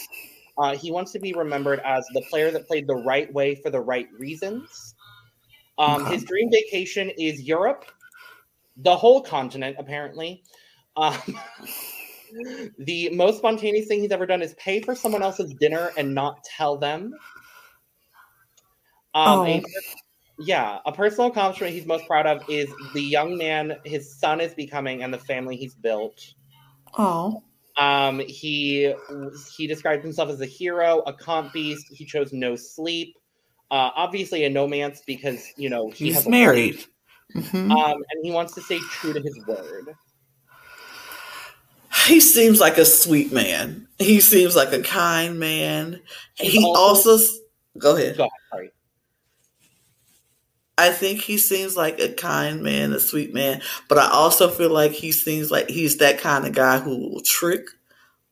Uh, 0.57 0.74
he 0.74 0.91
wants 0.91 1.12
to 1.12 1.18
be 1.18 1.34
remembered 1.34 1.80
as 1.80 2.07
the 2.14 2.22
player 2.30 2.51
that 2.51 2.66
played 2.66 2.87
the 2.87 2.97
right 2.97 3.30
way 3.34 3.55
for 3.55 3.68
the 3.68 3.80
right 3.80 4.09
reasons. 4.18 4.95
Um, 5.79 6.03
Okay. 6.03 6.14
His 6.14 6.24
dream 6.24 6.51
vacation 6.51 7.11
is 7.18 7.43
Europe, 7.43 7.85
the 8.77 8.97
whole 8.97 9.20
continent, 9.22 9.77
apparently. 9.79 10.43
Um, 10.97 11.18
the 12.79 13.11
most 13.11 13.39
spontaneous 13.39 13.87
thing 13.87 14.01
he's 14.01 14.11
ever 14.11 14.27
done 14.27 14.43
is 14.43 14.55
pay 14.55 14.81
for 14.81 14.95
someone 14.95 15.22
else's 15.22 15.53
dinner 15.55 15.93
and 15.97 16.14
not 16.14 16.43
tell 16.45 16.77
them. 16.79 17.14
Um, 19.14 19.41
a- 19.47 19.62
Oh. 19.62 19.62
yeah, 20.39 20.79
a 20.85 20.93
personal 20.93 21.29
accomplishment 21.31 21.72
he's 21.72 21.87
most 21.87 22.07
proud 22.07 22.27
of 22.27 22.49
is 22.51 22.68
the 22.93 23.01
young 23.03 23.37
man 23.39 23.77
his 23.85 24.18
son 24.18 24.41
is 24.41 24.53
becoming 24.55 25.03
and 25.03 25.12
the 25.12 25.18
family 25.18 25.57
he's 25.57 25.74
built. 25.74 26.35
oh. 26.99 27.43
Um, 27.79 28.20
he 28.20 28.95
he 29.55 29.66
described 29.66 30.03
himself 30.03 30.31
as 30.31 30.41
a 30.41 30.47
hero, 30.47 31.01
a 31.01 31.12
comp 31.12 31.53
beast. 31.53 31.87
He 31.91 32.07
chose 32.07 32.33
no 32.33 32.57
sleep. 32.57 33.16
Uh, 33.71 33.91
obviously 33.97 34.45
a 34.45 34.51
nomance 34.51 35.01
because 35.07 35.53
you 35.57 35.69
know 35.69 35.91
he 35.91 36.07
He's 36.12 36.29
married. 36.29 36.85
Mhm. 37.35 37.71
Um, 37.73 38.05
and 38.11 38.25
he 38.25 38.31
wants 38.31 38.55
to 38.55 38.61
stay 38.62 38.79
true 38.91 39.12
to 39.12 39.21
his 39.21 39.37
word. 39.47 39.89
He 42.07 42.21
seems 42.21 42.61
like 42.61 42.79
a 42.79 42.85
sweet 42.85 43.33
man. 43.33 43.89
He 43.99 44.21
seems 44.21 44.55
like 44.55 44.73
a 44.73 44.83
kind 44.83 45.39
man. 45.41 46.01
He's 46.35 46.53
he 46.53 46.64
also- 46.64 47.12
also, 47.12 47.35
go 47.79 47.97
ahead. 47.97 48.17
Go 48.17 48.25
ahead, 48.25 48.31
sorry. 48.51 48.71
I 50.79 50.91
think 50.91 51.21
he 51.23 51.39
seems 51.39 51.77
like 51.77 51.99
a 52.01 52.12
kind 52.12 52.62
man, 52.62 52.93
a 52.93 53.01
sweet 53.01 53.33
man, 53.33 53.62
but 53.89 53.97
I 53.99 54.09
also 54.11 54.49
feel 54.51 54.71
like 54.71 54.93
he 54.93 55.11
seems 55.11 55.51
like 55.51 55.71
he's 55.71 55.97
that 55.97 56.19
kind 56.19 56.47
of 56.47 56.53
guy 56.53 56.79
who 56.79 56.97
will 56.99 57.23
trick 57.25 57.67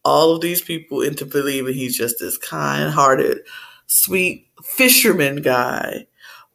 all 0.05 0.35
of 0.37 0.43
these 0.43 0.61
people 0.61 1.01
into 1.01 1.25
believing 1.25 1.73
he's 1.73 1.97
just 1.97 2.17
this 2.21 2.37
kind 2.37 2.91
hearted, 2.93 3.39
sweet 3.87 4.49
fisherman 4.63 5.43
guy. 5.43 6.07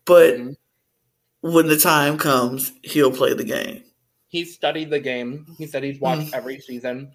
But 0.06 0.36
Mhm. 0.38 0.56
when 1.42 1.68
the 1.68 1.78
time 1.78 2.18
comes, 2.18 2.74
he'll 2.84 3.12
play 3.12 3.34
the 3.34 3.44
game. 3.44 3.84
He 4.28 4.46
studied 4.46 4.90
the 4.90 5.00
game. 5.00 5.46
He 5.58 5.66
said 5.68 5.84
he's 5.84 6.00
watched 6.00 6.34
every 6.34 6.60
season. 6.60 7.12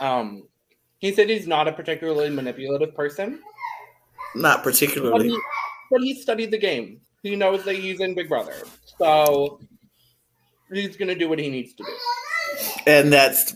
Um, 0.00 0.48
he 0.98 1.12
said 1.12 1.28
he's 1.28 1.46
not 1.46 1.68
a 1.68 1.72
particularly 1.72 2.30
manipulative 2.30 2.94
person, 2.94 3.42
Not 4.34 4.58
but 4.58 4.72
particularly. 4.72 5.28
he, 5.30 5.38
but 5.90 6.00
he 6.02 6.20
studied 6.20 6.50
the 6.50 6.58
game. 6.58 7.00
He 7.22 7.34
knows 7.36 7.64
that 7.64 7.74
he's 7.76 8.00
in 8.00 8.14
Big 8.14 8.28
Brother, 8.28 8.54
so 8.98 9.60
he's 10.72 10.96
gonna 10.96 11.14
do 11.16 11.28
what 11.28 11.38
he 11.38 11.48
needs 11.48 11.74
to 11.74 11.84
do. 11.84 11.96
And 12.86 13.12
that's, 13.12 13.54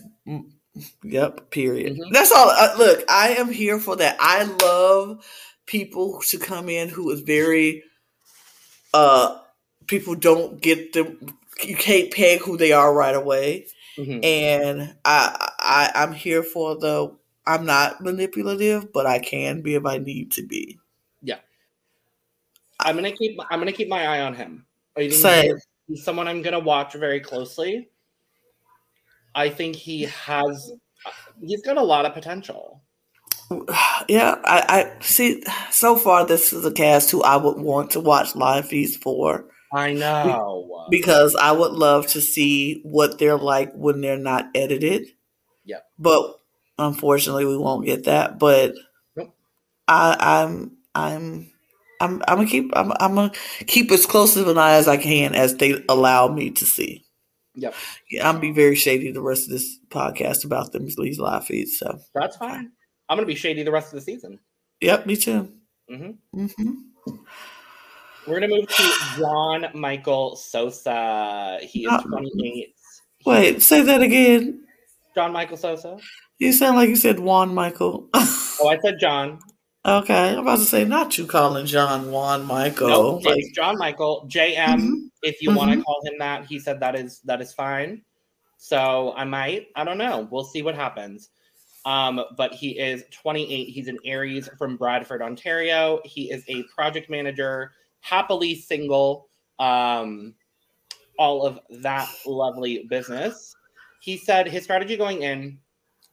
yep, 1.03 1.49
period. 1.49 1.97
Mhm. 1.97 2.11
That's 2.11 2.31
all. 2.31 2.49
Uh, 2.49 2.75
look, 2.77 3.03
I 3.09 3.29
am 3.29 3.51
here 3.51 3.79
for 3.79 3.95
that. 3.97 4.17
I 4.19 4.43
love 4.43 5.25
people 5.65 6.21
to 6.27 6.37
come 6.37 6.69
in 6.69 6.89
who 6.89 7.09
is 7.11 7.21
very, 7.21 7.83
uh, 8.93 9.39
people 9.87 10.15
don't 10.15 10.61
get 10.61 10.93
them, 10.93 11.35
you 11.63 11.75
can't 11.75 12.11
peg 12.11 12.41
who 12.41 12.57
they 12.57 12.71
are 12.71 12.93
right 12.93 13.15
away. 13.15 13.67
Mhm. 13.97 14.23
And 14.25 14.95
I, 15.05 15.51
I, 15.59 15.91
I'm 15.95 16.13
here 16.13 16.43
for 16.43 16.75
the, 16.75 17.15
I'm 17.45 17.65
not 17.65 18.01
manipulative, 18.01 18.91
but 18.91 19.05
I 19.05 19.19
can 19.19 19.61
be 19.61 19.75
if 19.75 19.85
I 19.85 19.97
need 19.97 20.31
to 20.33 20.43
be. 20.43 20.79
Yeah. 21.21 21.39
I'm 22.79 22.95
gonna 22.95 23.11
keep. 23.11 23.39
I'm 23.49 23.59
gonna 23.59 23.71
keep 23.71 23.87
my 23.87 24.05
eye 24.05 24.21
on 24.21 24.33
him. 24.33 24.65
Same. 25.09 25.57
he's 25.87 26.03
someone 26.03 26.27
I'm 26.27 26.41
gonna 26.41 26.59
watch 26.59 26.93
very 26.93 27.19
closely. 27.19 27.89
I 29.35 29.49
think 29.49 29.75
he 29.75 30.03
has. 30.03 30.71
He's 31.41 31.61
got 31.61 31.77
a 31.77 31.83
lot 31.83 32.05
of 32.05 32.13
potential. 32.13 32.83
Yeah, 34.07 34.35
I, 34.45 34.91
I 34.97 35.03
see. 35.03 35.43
So 35.69 35.95
far, 35.95 36.25
this 36.25 36.53
is 36.53 36.65
a 36.65 36.71
cast 36.71 37.11
who 37.11 37.21
I 37.23 37.35
would 37.35 37.57
want 37.57 37.91
to 37.91 37.99
watch 37.99 38.35
live 38.35 38.67
feeds 38.67 38.97
for. 38.97 39.45
I 39.73 39.93
know. 39.93 40.87
because 40.89 41.35
I 41.35 41.51
would 41.51 41.71
love 41.71 42.07
to 42.07 42.21
see 42.21 42.81
what 42.83 43.17
they're 43.17 43.37
like 43.37 43.73
when 43.73 44.01
they're 44.01 44.17
not 44.17 44.49
edited. 44.53 45.07
Yeah. 45.65 45.79
But 45.97 46.35
unfortunately, 46.77 47.45
we 47.45 47.57
won't 47.57 47.85
get 47.85 48.05
that. 48.05 48.37
But 48.37 48.75
Nope. 49.15 49.35
I, 49.87 50.15
I'm, 50.19 50.77
I'm, 50.93 51.51
I'm, 51.99 52.21
I'm 52.27 52.37
gonna 52.37 52.47
keep, 52.47 52.71
I'm, 52.75 52.91
I'm 52.99 53.15
gonna 53.15 53.31
keep 53.65 53.91
as 53.91 54.05
close 54.05 54.37
of 54.37 54.47
an 54.47 54.57
eye 54.57 54.73
as 54.75 54.87
I 54.87 54.97
can 54.97 55.33
as 55.33 55.55
they 55.57 55.83
allow 55.89 56.27
me 56.27 56.51
to 56.51 56.65
see. 56.65 57.02
Yep. 57.55 57.75
Yeah, 58.09 58.27
I'm 58.29 58.39
be 58.39 58.51
very 58.51 58.75
shady 58.75 59.11
the 59.11 59.21
rest 59.21 59.43
of 59.43 59.49
this 59.49 59.79
podcast 59.89 60.43
about 60.45 60.71
them 60.71 60.87
these 60.97 61.19
live 61.19 61.45
feeds. 61.45 61.77
So, 61.77 61.99
That's 62.15 62.35
fine. 62.37 62.71
I'm 63.09 63.17
gonna 63.17 63.27
be 63.27 63.35
shady 63.35 63.63
the 63.63 63.71
rest 63.71 63.93
of 63.93 63.99
the 63.99 64.01
season. 64.01 64.39
yep, 64.81 65.05
me 65.05 65.15
too. 65.15 65.49
hmm 65.89 66.11
hmm 66.33 66.73
We're 68.25 68.39
gonna 68.39 68.47
move 68.55 68.67
to 68.67 68.93
John 69.17 69.65
Michael 69.75 70.35
Sosa. 70.35 71.59
He 71.61 71.85
is 71.85 71.91
Uh, 71.91 72.01
28. 72.01 72.75
Wait, 73.25 73.61
say 73.61 73.81
that 73.81 74.01
again. 74.01 74.65
John 75.15 75.31
Michael 75.31 75.57
Sosa. 75.57 75.97
You 76.39 76.51
sound 76.53 76.75
like 76.77 76.89
you 76.89 76.95
said 76.95 77.19
Juan 77.19 77.53
Michael. 77.53 78.09
Oh, 78.61 78.67
I 78.69 78.77
said 78.79 78.95
John. 78.99 79.39
Okay, 79.85 80.29
I'm 80.29 80.39
about 80.39 80.59
to 80.59 80.65
say 80.65 80.85
not 80.85 81.17
you 81.17 81.25
calling 81.25 81.65
John 81.65 82.09
Juan 82.09 82.45
Michael. 82.45 82.87
No, 82.87 83.09
like, 83.15 83.37
it's 83.37 83.51
John 83.51 83.77
Michael. 83.77 84.25
JM. 84.29 84.79
Mhm. 84.79 85.09
If 85.23 85.41
you 85.41 85.53
want 85.53 85.71
to 85.71 85.83
call 85.83 86.01
him 86.05 86.13
that, 86.19 86.45
he 86.45 86.57
said 86.57 86.79
that 86.79 86.95
is 86.95 87.19
that 87.21 87.41
is 87.41 87.53
fine. 87.53 88.01
So 88.57 89.13
I 89.17 89.25
might. 89.25 89.67
I 89.75 89.83
don't 89.83 89.97
know. 89.97 90.27
We'll 90.31 90.45
see 90.45 90.61
what 90.61 90.75
happens. 90.75 91.29
Um, 91.85 92.23
but 92.37 92.53
he 92.53 92.79
is 92.79 93.03
28. 93.11 93.65
He's 93.65 93.89
an 93.89 93.97
Aries 94.05 94.49
from 94.57 94.77
Bradford, 94.77 95.21
Ontario. 95.21 95.99
He 96.05 96.31
is 96.31 96.45
a 96.47 96.63
project 96.73 97.09
manager, 97.09 97.73
happily 97.99 98.55
single. 98.55 99.27
Um, 99.59 100.35
all 101.19 101.45
of 101.45 101.59
that 101.81 102.09
lovely 102.25 102.85
business. 102.89 103.53
He 104.01 104.17
said 104.17 104.47
his 104.47 104.63
strategy 104.63 104.95
going 104.95 105.23
in 105.23 105.59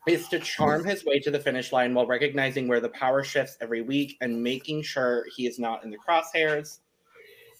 is 0.06 0.28
to 0.28 0.38
charm 0.38 0.84
his 0.84 1.04
way 1.04 1.18
to 1.20 1.30
the 1.30 1.38
finish 1.38 1.72
line 1.72 1.94
while 1.94 2.06
recognizing 2.06 2.68
where 2.68 2.80
the 2.80 2.88
power 2.90 3.22
shifts 3.22 3.56
every 3.60 3.82
week 3.82 4.16
and 4.20 4.42
making 4.42 4.82
sure 4.82 5.24
he 5.36 5.46
is 5.46 5.58
not 5.58 5.84
in 5.84 5.90
the 5.90 5.98
crosshairs. 5.98 6.78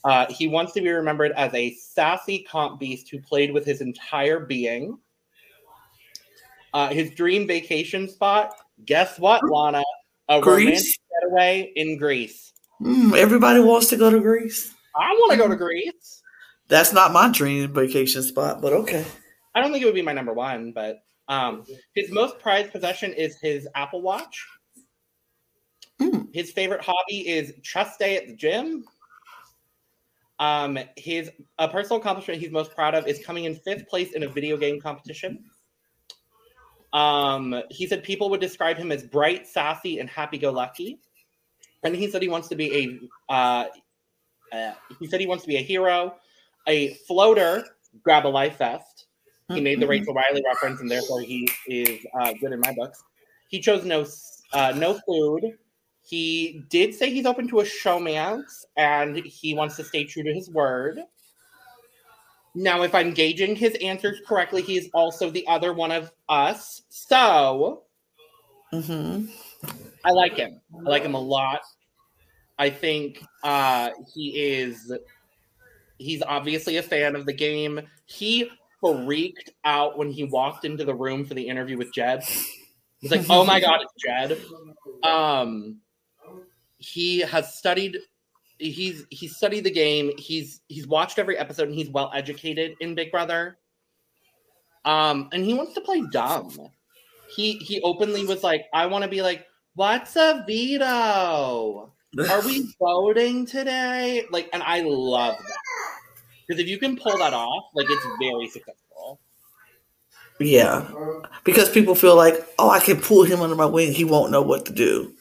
Uh, 0.04 0.26
he 0.30 0.48
wants 0.48 0.72
to 0.72 0.80
be 0.80 0.88
remembered 0.88 1.32
as 1.32 1.52
a 1.52 1.74
sassy 1.74 2.46
comp 2.50 2.80
beast 2.80 3.10
who 3.10 3.20
played 3.20 3.52
with 3.52 3.66
his 3.66 3.82
entire 3.82 4.40
being. 4.40 4.98
Uh, 6.72 6.88
his 6.88 7.10
dream 7.10 7.46
vacation 7.46 8.08
spot, 8.08 8.54
guess 8.84 9.18
what, 9.18 9.42
Lana? 9.50 9.82
A 10.28 10.40
romantic 10.40 10.74
Greece. 10.74 10.98
getaway 11.20 11.72
in 11.74 11.98
Greece. 11.98 12.52
Mm, 12.80 13.16
everybody 13.16 13.60
wants 13.60 13.88
to 13.88 13.96
go 13.96 14.10
to 14.10 14.20
Greece. 14.20 14.72
I 14.96 15.12
want 15.12 15.32
to 15.32 15.36
go 15.36 15.48
to 15.48 15.56
Greece. 15.56 16.22
That's 16.68 16.92
not 16.92 17.12
my 17.12 17.30
dream 17.30 17.74
vacation 17.74 18.22
spot, 18.22 18.62
but 18.62 18.72
okay. 18.72 19.04
I 19.54 19.60
don't 19.60 19.72
think 19.72 19.82
it 19.82 19.86
would 19.86 19.94
be 19.94 20.02
my 20.02 20.12
number 20.12 20.32
one, 20.32 20.72
but 20.72 21.02
um, 21.30 21.64
his 21.94 22.10
most 22.10 22.38
prized 22.40 22.72
possession 22.72 23.12
is 23.12 23.38
his 23.40 23.66
Apple 23.76 24.02
Watch. 24.02 24.46
Mm. 26.00 26.28
His 26.34 26.50
favorite 26.50 26.82
hobby 26.82 27.28
is 27.28 27.54
chest 27.62 28.00
day 28.00 28.16
at 28.16 28.26
the 28.26 28.34
gym. 28.34 28.84
Um, 30.40 30.78
his 30.96 31.30
a 31.58 31.68
personal 31.68 32.00
accomplishment 32.00 32.40
he's 32.40 32.50
most 32.50 32.74
proud 32.74 32.94
of 32.94 33.06
is 33.06 33.24
coming 33.24 33.44
in 33.44 33.54
fifth 33.54 33.86
place 33.88 34.12
in 34.12 34.24
a 34.24 34.28
video 34.28 34.56
game 34.56 34.80
competition. 34.80 35.44
Um, 36.92 37.62
he 37.70 37.86
said 37.86 38.02
people 38.02 38.28
would 38.30 38.40
describe 38.40 38.76
him 38.76 38.90
as 38.90 39.04
bright, 39.04 39.46
sassy, 39.46 40.00
and 40.00 40.10
happy-go-lucky. 40.10 40.98
And 41.84 41.94
he 41.94 42.10
said 42.10 42.22
he 42.22 42.28
wants 42.28 42.48
to 42.48 42.56
be 42.56 42.74
a 43.28 43.32
uh, 43.32 43.66
uh, 44.52 44.72
he 44.98 45.06
said 45.06 45.20
he 45.20 45.28
wants 45.28 45.44
to 45.44 45.48
be 45.48 45.56
a 45.58 45.62
hero, 45.62 46.16
a 46.66 46.94
floater, 47.06 47.64
grab 48.02 48.26
a 48.26 48.28
life 48.28 48.58
vest. 48.58 48.89
He 49.54 49.60
made 49.60 49.80
the. 49.80 49.86
Rachel 49.86 50.14
Reilly 50.14 50.42
reference, 50.46 50.80
and 50.80 50.90
therefore 50.90 51.20
he 51.20 51.48
is 51.66 52.06
uh, 52.18 52.32
good 52.40 52.52
in 52.52 52.60
my 52.60 52.72
books. 52.72 53.02
He 53.48 53.60
chose 53.60 53.84
no 53.84 54.06
uh, 54.52 54.72
no 54.76 55.00
food. 55.06 55.58
He 56.02 56.64
did 56.70 56.94
say 56.94 57.10
he's 57.10 57.26
open 57.26 57.48
to 57.48 57.60
a 57.60 57.64
showmance, 57.64 58.64
and 58.76 59.16
he 59.16 59.54
wants 59.54 59.76
to 59.76 59.84
stay 59.84 60.04
true 60.04 60.22
to 60.22 60.32
his 60.32 60.50
word. 60.50 61.00
Now, 62.54 62.82
if 62.82 62.94
I'm 62.94 63.12
gauging 63.12 63.54
his 63.54 63.76
answers 63.76 64.18
correctly, 64.26 64.62
he's 64.62 64.88
also 64.92 65.30
the 65.30 65.46
other 65.46 65.72
one 65.72 65.92
of 65.92 66.10
us. 66.28 66.82
So 66.88 67.82
hmm 68.72 69.26
I 70.04 70.10
like 70.12 70.36
him. 70.36 70.60
I 70.74 70.88
like 70.88 71.02
him 71.02 71.14
a 71.14 71.20
lot. 71.20 71.60
I 72.58 72.70
think 72.70 73.22
uh, 73.42 73.90
he 74.12 74.30
is. 74.30 74.92
He's 75.98 76.22
obviously 76.22 76.78
a 76.78 76.82
fan 76.82 77.14
of 77.14 77.26
the 77.26 77.32
game. 77.32 77.80
He 78.06 78.50
freaked 78.80 79.50
out 79.64 79.98
when 79.98 80.10
he 80.10 80.24
walked 80.24 80.64
into 80.64 80.84
the 80.84 80.94
room 80.94 81.24
for 81.24 81.34
the 81.34 81.46
interview 81.46 81.76
with 81.76 81.92
Jed. 81.92 82.24
He's 83.00 83.10
like, 83.10 83.24
"Oh 83.30 83.44
my 83.44 83.60
god, 83.60 83.80
it's 83.82 83.92
Jed." 84.02 84.40
Um, 85.02 85.80
he 86.78 87.20
has 87.20 87.54
studied. 87.56 87.98
He's 88.58 89.06
he's 89.10 89.36
studied 89.36 89.64
the 89.64 89.70
game. 89.70 90.12
He's 90.18 90.60
he's 90.68 90.86
watched 90.86 91.18
every 91.18 91.38
episode 91.38 91.68
and 91.68 91.74
he's 91.74 91.90
well 91.90 92.10
educated 92.14 92.74
in 92.80 92.94
Big 92.94 93.10
Brother. 93.10 93.58
Um, 94.84 95.28
and 95.32 95.44
he 95.44 95.54
wants 95.54 95.74
to 95.74 95.80
play 95.80 96.02
dumb. 96.10 96.50
He 97.34 97.54
he 97.54 97.80
openly 97.82 98.26
was 98.26 98.42
like, 98.42 98.66
"I 98.72 98.86
want 98.86 99.04
to 99.04 99.10
be 99.10 99.22
like, 99.22 99.46
what's 99.74 100.16
a 100.16 100.44
veto? 100.46 101.92
Are 102.28 102.42
we 102.42 102.74
voting 102.80 103.46
today?" 103.46 104.24
Like, 104.30 104.48
and 104.52 104.62
I 104.62 104.82
love 104.82 105.36
that 105.38 105.69
because 106.50 106.60
if 106.60 106.68
you 106.68 106.78
can 106.78 106.96
pull 106.96 107.16
that 107.18 107.32
off, 107.32 107.66
like, 107.74 107.86
it's 107.88 108.04
very 108.20 108.48
successful. 108.48 109.20
Yeah, 110.40 110.90
because 111.44 111.70
people 111.70 111.94
feel 111.94 112.16
like, 112.16 112.44
oh, 112.58 112.70
I 112.70 112.80
can 112.80 113.00
pull 113.00 113.22
him 113.22 113.40
under 113.40 113.54
my 113.54 113.66
wing. 113.66 113.92
He 113.92 114.04
won't 114.04 114.32
know 114.32 114.42
what 114.42 114.66
to 114.66 114.72
do. 114.72 115.12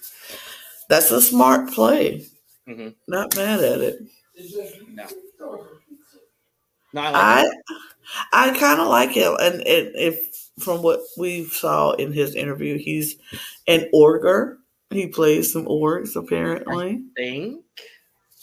That's 0.90 1.12
a 1.12 1.22
smart 1.22 1.72
play. 1.72 2.26
Mhm. 2.68 2.96
Not 3.08 3.36
mad 3.36 3.60
at 3.60 3.80
it. 3.80 4.00
No, 4.96 5.08
no, 6.94 7.02
I 7.02 7.44
like 7.44 7.46
I. 8.34 8.50
I 8.52 8.60
kind 8.60 8.82
of 8.82 8.88
like 8.88 9.12
him, 9.12 9.36
and 9.40 9.62
it, 9.68 9.94
if 9.96 10.50
from 10.60 10.82
what 10.82 11.02
we 11.16 11.46
saw 11.46 11.92
in 11.92 12.12
his 12.12 12.34
interview, 12.34 12.78
he's 12.80 13.18
an 13.68 13.88
orger. 13.94 14.58
He 14.90 15.06
plays 15.08 15.54
some 15.54 15.66
orgs 15.66 16.16
apparently. 16.16 17.04
think. 17.16 17.64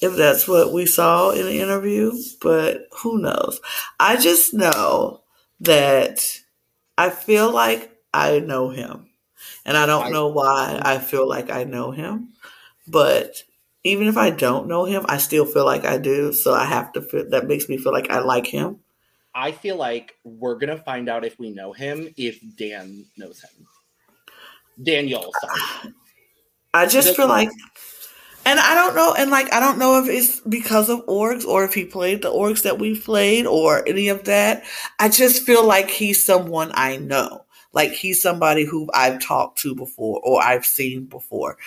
If 0.00 0.16
that's 0.16 0.46
what 0.46 0.72
we 0.72 0.86
saw 0.86 1.30
in 1.30 1.46
the 1.46 1.60
interview, 1.60 2.12
but 2.40 2.88
who 2.98 3.18
knows? 3.18 3.60
I 3.98 4.16
just 4.16 4.52
know 4.52 5.22
that 5.60 6.40
I 6.98 7.10
feel 7.10 7.52
like 7.52 7.90
I 8.12 8.40
know 8.40 8.70
him. 8.70 9.10
And 9.64 9.76
I 9.76 9.86
don't 9.86 10.12
know 10.12 10.28
why 10.28 10.74
mm-hmm. 10.74 10.86
I 10.86 10.98
feel 10.98 11.28
like 11.28 11.50
I 11.50 11.64
know 11.64 11.90
him, 11.90 12.30
but 12.86 13.42
even 13.84 14.06
if 14.08 14.16
I 14.16 14.30
don't 14.30 14.68
know 14.68 14.84
him, 14.84 15.04
I 15.08 15.18
still 15.18 15.44
feel 15.44 15.64
like 15.64 15.84
I 15.84 15.98
do. 15.98 16.32
So 16.32 16.54
I 16.54 16.64
have 16.64 16.92
to 16.92 17.02
feel 17.02 17.28
that 17.30 17.46
makes 17.46 17.68
me 17.68 17.76
feel 17.76 17.92
like 17.92 18.10
I 18.10 18.20
like 18.20 18.46
him. 18.46 18.80
I 19.34 19.52
feel 19.52 19.76
like 19.76 20.14
we're 20.24 20.56
gonna 20.56 20.78
find 20.78 21.08
out 21.08 21.24
if 21.24 21.38
we 21.38 21.50
know 21.50 21.72
him 21.72 22.12
if 22.16 22.40
Dan 22.56 23.06
knows 23.16 23.42
him. 23.42 23.66
Daniel, 24.82 25.32
sorry. 25.40 25.94
I 26.74 26.86
just 26.86 27.08
That's 27.08 27.16
feel 27.16 27.28
like, 27.28 27.50
and 28.46 28.60
I 28.60 28.76
don't 28.76 28.94
know, 28.94 29.12
and 29.12 29.28
like 29.28 29.52
I 29.52 29.58
don't 29.58 29.76
know 29.76 30.00
if 30.00 30.08
it's 30.08 30.40
because 30.40 30.88
of 30.88 31.04
orgs 31.06 31.44
or 31.44 31.64
if 31.64 31.74
he 31.74 31.84
played 31.84 32.22
the 32.22 32.30
orgs 32.30 32.62
that 32.62 32.78
we 32.78 32.98
played 32.98 33.44
or 33.44 33.86
any 33.88 34.08
of 34.08 34.24
that. 34.24 34.62
I 35.00 35.08
just 35.08 35.42
feel 35.44 35.66
like 35.66 35.90
he's 35.90 36.24
someone 36.24 36.70
I 36.74 36.96
know, 36.96 37.44
like 37.72 37.90
he's 37.90 38.22
somebody 38.22 38.64
who 38.64 38.88
I've 38.94 39.20
talked 39.20 39.58
to 39.62 39.74
before 39.74 40.20
or 40.22 40.40
I've 40.40 40.64
seen 40.64 41.06
before. 41.06 41.58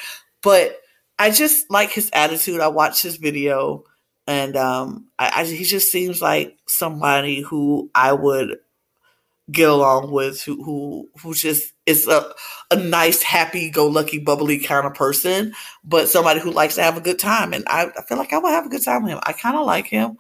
But 0.42 0.78
I 1.20 1.32
just 1.32 1.70
like 1.70 1.92
his 1.92 2.10
attitude. 2.14 2.62
I 2.62 2.70
watched 2.70 3.04
his 3.04 3.18
video, 3.18 3.84
and 4.26 4.56
um, 4.56 5.08
I, 5.20 5.42
I 5.42 5.44
he 5.44 5.66
just 5.66 5.92
seems 5.92 6.22
like 6.22 6.58
somebody 6.66 7.42
who 7.42 7.92
I 7.94 8.14
would 8.14 8.58
get 9.52 9.70
along 9.70 10.12
with 10.12 10.42
who 10.44 10.64
who 10.64 11.10
who 11.22 11.34
just 11.34 11.74
is 11.86 12.08
a 12.08 12.34
a 12.72 12.76
nice, 12.76 13.22
happy 13.22 13.70
go 13.70 13.88
lucky, 13.88 14.20
bubbly 14.20 14.60
kind 14.60 14.86
of 14.86 14.94
person, 14.94 15.54
but 15.84 16.10
somebody 16.10 16.40
who 16.40 16.52
likes 16.52 16.76
to 16.76 16.84
have 16.84 16.98
a 16.98 17.02
good 17.02 17.20
time. 17.20 17.54
And 17.54 17.64
I, 17.68 17.88
I 17.98 18.02
feel 18.04 18.18
like 18.18 18.34
I 18.34 18.38
will 18.38 18.50
have 18.50 18.66
a 18.66 18.70
good 18.70 18.84
time 18.84 19.04
with 19.04 19.14
him. 19.14 19.20
I 19.24 19.34
kind 19.34 19.58
of 19.58 19.66
like 19.66 19.88
him. 19.88 20.18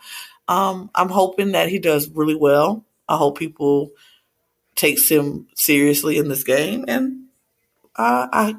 Um, 0.47 0.89
I'm 0.95 1.09
hoping 1.09 1.51
that 1.51 1.69
he 1.69 1.79
does 1.79 2.09
really 2.09 2.35
well. 2.35 2.85
I 3.07 3.17
hope 3.17 3.37
people 3.37 3.91
takes 4.75 5.09
him 5.09 5.47
seriously 5.55 6.17
in 6.17 6.27
this 6.29 6.43
game, 6.43 6.85
and 6.87 7.25
uh, 7.95 8.27
I 8.31 8.55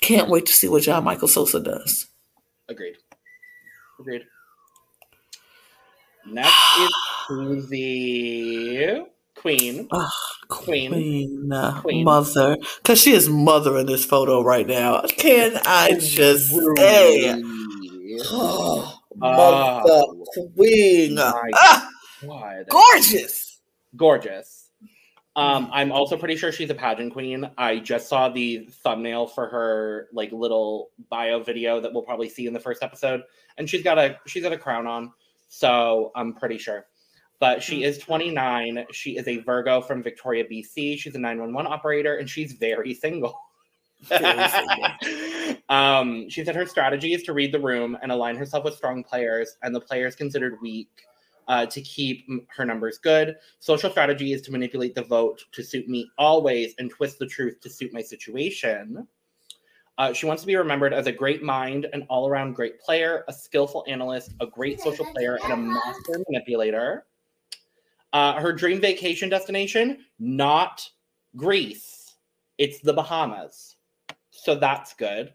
can't 0.00 0.30
wait 0.30 0.46
to 0.46 0.52
see 0.52 0.68
what 0.68 0.82
John 0.82 1.04
Michael 1.04 1.28
Sosa 1.28 1.60
does. 1.60 2.06
Agreed. 2.68 2.96
Agreed. 3.98 4.26
Next 6.26 6.78
is 6.78 6.94
Kuzi 7.28 9.06
Queen. 9.40 9.88
Queen. 10.48 10.90
Queen, 10.90 11.52
uh, 11.52 11.80
Queen. 11.80 12.04
mother, 12.04 12.56
because 12.82 13.00
she 13.00 13.12
is 13.12 13.28
mother 13.28 13.78
in 13.78 13.86
this 13.86 14.04
photo 14.04 14.42
right 14.42 14.66
now. 14.66 15.02
Can 15.16 15.58
I 15.64 15.92
just 15.98 16.48
say, 16.50 16.56
Ruby. 16.58 17.42
mother 18.32 18.92
Oh. 19.20 20.24
queen, 20.54 21.18
ah, 21.18 21.88
gorgeous. 22.68 23.60
Gorgeous. 23.96 24.70
Um, 25.36 25.70
I'm 25.72 25.92
also 25.92 26.16
pretty 26.16 26.34
sure 26.34 26.50
she's 26.50 26.70
a 26.70 26.74
pageant 26.74 27.12
queen. 27.12 27.48
I 27.56 27.78
just 27.78 28.08
saw 28.08 28.28
the 28.28 28.68
thumbnail 28.82 29.28
for 29.28 29.46
her 29.48 30.08
like 30.12 30.32
little 30.32 30.90
bio 31.10 31.40
video 31.44 31.80
that 31.80 31.92
we'll 31.92 32.02
probably 32.02 32.28
see 32.28 32.46
in 32.48 32.52
the 32.52 32.58
first 32.60 32.82
episode, 32.82 33.22
and 33.56 33.70
she's 33.70 33.84
got 33.84 33.98
a 33.98 34.18
she's 34.26 34.42
got 34.42 34.52
a 34.52 34.58
crown 34.58 34.88
on, 34.88 35.12
so 35.48 36.10
I'm 36.16 36.34
pretty 36.34 36.58
sure. 36.58 36.86
But 37.40 37.62
she 37.62 37.84
is 37.84 37.98
29. 37.98 38.86
She 38.92 39.16
is 39.16 39.28
a 39.28 39.38
Virgo 39.38 39.80
from 39.80 40.02
Victoria, 40.02 40.44
BC. 40.44 40.98
She's 40.98 41.14
a 41.14 41.18
911 41.18 41.70
operator, 41.70 42.16
and 42.16 42.28
she's 42.28 42.52
very 42.52 42.94
single. 42.94 43.38
Very 44.02 44.48
single. 44.48 45.62
um, 45.68 46.28
she 46.28 46.44
said 46.44 46.56
her 46.56 46.66
strategy 46.66 47.12
is 47.12 47.22
to 47.24 47.32
read 47.32 47.52
the 47.52 47.60
room 47.60 47.96
and 48.02 48.10
align 48.10 48.36
herself 48.36 48.64
with 48.64 48.74
strong 48.74 49.04
players, 49.04 49.56
and 49.62 49.74
the 49.74 49.80
players 49.80 50.16
considered 50.16 50.58
weak 50.60 50.88
uh, 51.48 51.66
to 51.66 51.80
keep 51.80 52.26
her 52.54 52.64
numbers 52.64 52.98
good. 52.98 53.36
Social 53.58 53.90
strategy 53.90 54.32
is 54.32 54.42
to 54.42 54.52
manipulate 54.52 54.94
the 54.94 55.02
vote 55.02 55.44
to 55.52 55.62
suit 55.62 55.88
me 55.88 56.10
always 56.18 56.74
and 56.78 56.90
twist 56.90 57.18
the 57.18 57.26
truth 57.26 57.60
to 57.60 57.70
suit 57.70 57.92
my 57.92 58.02
situation. 58.02 59.06
Uh, 59.96 60.12
she 60.12 60.26
wants 60.26 60.42
to 60.42 60.46
be 60.46 60.54
remembered 60.54 60.94
as 60.94 61.08
a 61.08 61.12
great 61.12 61.42
mind, 61.42 61.86
an 61.92 62.06
all 62.08 62.28
around 62.28 62.52
great 62.52 62.80
player, 62.80 63.24
a 63.26 63.32
skillful 63.32 63.84
analyst, 63.88 64.32
a 64.40 64.46
great 64.46 64.80
social 64.80 65.04
player, 65.06 65.38
and 65.42 65.52
a 65.52 65.56
master 65.56 66.22
manipulator. 66.28 67.04
Uh, 68.12 68.40
her 68.40 68.52
dream 68.52 68.80
vacation 68.80 69.28
destination, 69.28 69.98
not 70.18 70.88
Greece, 71.36 72.14
it's 72.56 72.80
the 72.80 72.92
Bahamas. 72.92 73.76
So 74.30 74.54
that's 74.54 74.94
good. 74.94 75.34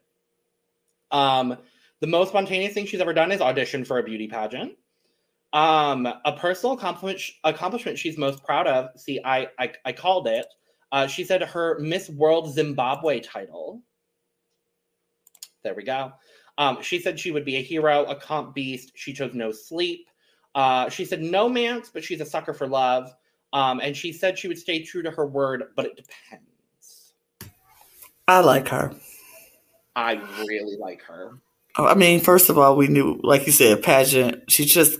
Um, 1.11 1.57
the 1.99 2.07
most 2.07 2.29
spontaneous 2.29 2.73
thing 2.73 2.85
she's 2.85 2.99
ever 2.99 3.13
done 3.13 3.31
is 3.31 3.41
audition 3.41 3.85
for 3.85 3.99
a 3.99 4.03
beauty 4.03 4.27
pageant. 4.27 4.73
Um, 5.53 6.07
a 6.25 6.33
personal 6.35 6.73
accomplishment 6.73 7.99
she's 7.99 8.17
most 8.17 8.43
proud 8.43 8.65
of. 8.65 8.89
See, 8.99 9.19
I 9.23 9.47
I, 9.59 9.71
I 9.85 9.91
called 9.93 10.27
it. 10.27 10.47
Uh, 10.91 11.07
she 11.07 11.23
said 11.23 11.43
her 11.43 11.79
Miss 11.79 12.09
World 12.09 12.51
Zimbabwe 12.51 13.19
title. 13.19 13.81
There 15.63 15.75
we 15.75 15.83
go. 15.83 16.11
Um, 16.57 16.81
she 16.81 16.99
said 16.99 17.19
she 17.19 17.31
would 17.31 17.45
be 17.45 17.55
a 17.57 17.61
hero, 17.61 18.03
a 18.05 18.15
comp 18.15 18.53
beast. 18.53 18.91
She 18.95 19.13
chose 19.13 19.33
no 19.33 19.51
sleep. 19.51 20.07
Uh, 20.55 20.89
she 20.89 21.05
said 21.05 21.21
no 21.21 21.49
manx, 21.49 21.89
but 21.93 22.03
she's 22.03 22.21
a 22.21 22.25
sucker 22.25 22.53
for 22.53 22.67
love. 22.67 23.13
Um, 23.53 23.79
and 23.81 23.95
she 23.95 24.11
said 24.13 24.37
she 24.37 24.47
would 24.47 24.57
stay 24.57 24.81
true 24.83 25.03
to 25.03 25.11
her 25.11 25.25
word, 25.25 25.63
but 25.75 25.85
it 25.85 25.95
depends. 25.95 27.13
I 28.27 28.39
like 28.39 28.67
her. 28.69 28.93
I 29.95 30.13
really 30.39 30.77
like 30.77 31.01
her. 31.03 31.37
I 31.75 31.93
mean, 31.95 32.19
first 32.19 32.49
of 32.49 32.57
all, 32.57 32.75
we 32.75 32.87
knew, 32.87 33.19
like 33.23 33.45
you 33.45 33.51
said, 33.51 33.83
pageant. 33.83 34.49
She 34.49 34.65
just 34.65 34.99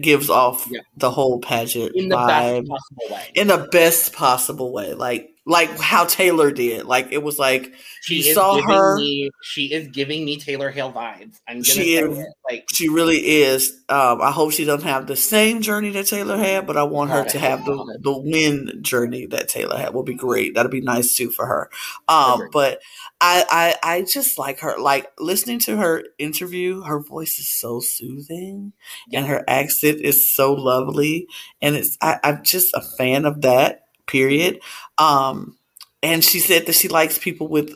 gives 0.00 0.30
off 0.30 0.68
Yeah. 0.70 0.80
the 0.96 1.10
whole 1.10 1.40
pageant 1.40 1.94
In 1.96 2.08
the 2.08 2.16
vibe 2.16 2.68
best 2.68 2.70
possible 2.70 3.14
way. 3.14 3.30
in 3.34 3.46
the 3.48 3.68
best 3.72 4.12
possible 4.12 4.72
way, 4.72 4.94
like 4.94 5.33
like 5.46 5.68
how 5.78 6.04
Taylor 6.06 6.50
did. 6.50 6.86
Like 6.86 7.08
it 7.12 7.22
was 7.22 7.38
like 7.38 7.74
She 8.00 8.22
saw 8.32 8.60
her. 8.62 8.96
me 8.96 9.30
she 9.42 9.72
is 9.72 9.88
giving 9.88 10.24
me 10.24 10.38
Taylor 10.38 10.70
Hale 10.70 10.92
vibes. 10.92 11.36
I'm 11.46 11.56
gonna 11.56 11.64
She 11.64 11.96
is. 11.96 12.18
it. 12.18 12.26
Like 12.50 12.64
she 12.72 12.88
really 12.88 13.18
is. 13.18 13.70
Um, 13.88 14.22
I 14.22 14.30
hope 14.30 14.52
she 14.52 14.64
doesn't 14.64 14.88
have 14.88 15.06
the 15.06 15.16
same 15.16 15.60
journey 15.60 15.90
that 15.90 16.06
Taylor 16.06 16.38
had, 16.38 16.66
but 16.66 16.76
I 16.78 16.84
want 16.84 17.10
her 17.10 17.24
to 17.24 17.38
have 17.38 17.64
the 17.64 17.98
the 18.02 18.16
win 18.18 18.78
journey 18.82 19.26
that 19.26 19.48
Taylor 19.48 19.76
had. 19.76 19.92
Will 19.92 20.02
be 20.02 20.14
great. 20.14 20.54
That'll 20.54 20.72
be 20.72 20.80
nice 20.80 21.14
too 21.14 21.30
for 21.30 21.46
her. 21.46 21.70
Um, 22.08 22.48
but 22.52 22.80
I, 23.20 23.44
I 23.82 23.96
I 23.96 24.02
just 24.02 24.38
like 24.38 24.60
her. 24.60 24.78
Like 24.78 25.10
listening 25.18 25.58
to 25.60 25.76
her 25.76 26.04
interview, 26.18 26.82
her 26.82 27.00
voice 27.00 27.38
is 27.38 27.50
so 27.50 27.80
soothing, 27.80 28.72
and 29.12 29.26
her 29.26 29.44
accent 29.46 30.00
is 30.00 30.34
so 30.34 30.54
lovely, 30.54 31.26
and 31.60 31.76
it's 31.76 31.96
I, 32.00 32.18
I'm 32.24 32.42
just 32.42 32.72
a 32.74 32.80
fan 32.80 33.24
of 33.26 33.42
that. 33.42 33.83
Period. 34.06 34.60
Um, 34.98 35.56
and 36.02 36.22
she 36.24 36.38
said 36.40 36.66
that 36.66 36.74
she 36.74 36.88
likes 36.88 37.18
people 37.18 37.48
with 37.48 37.74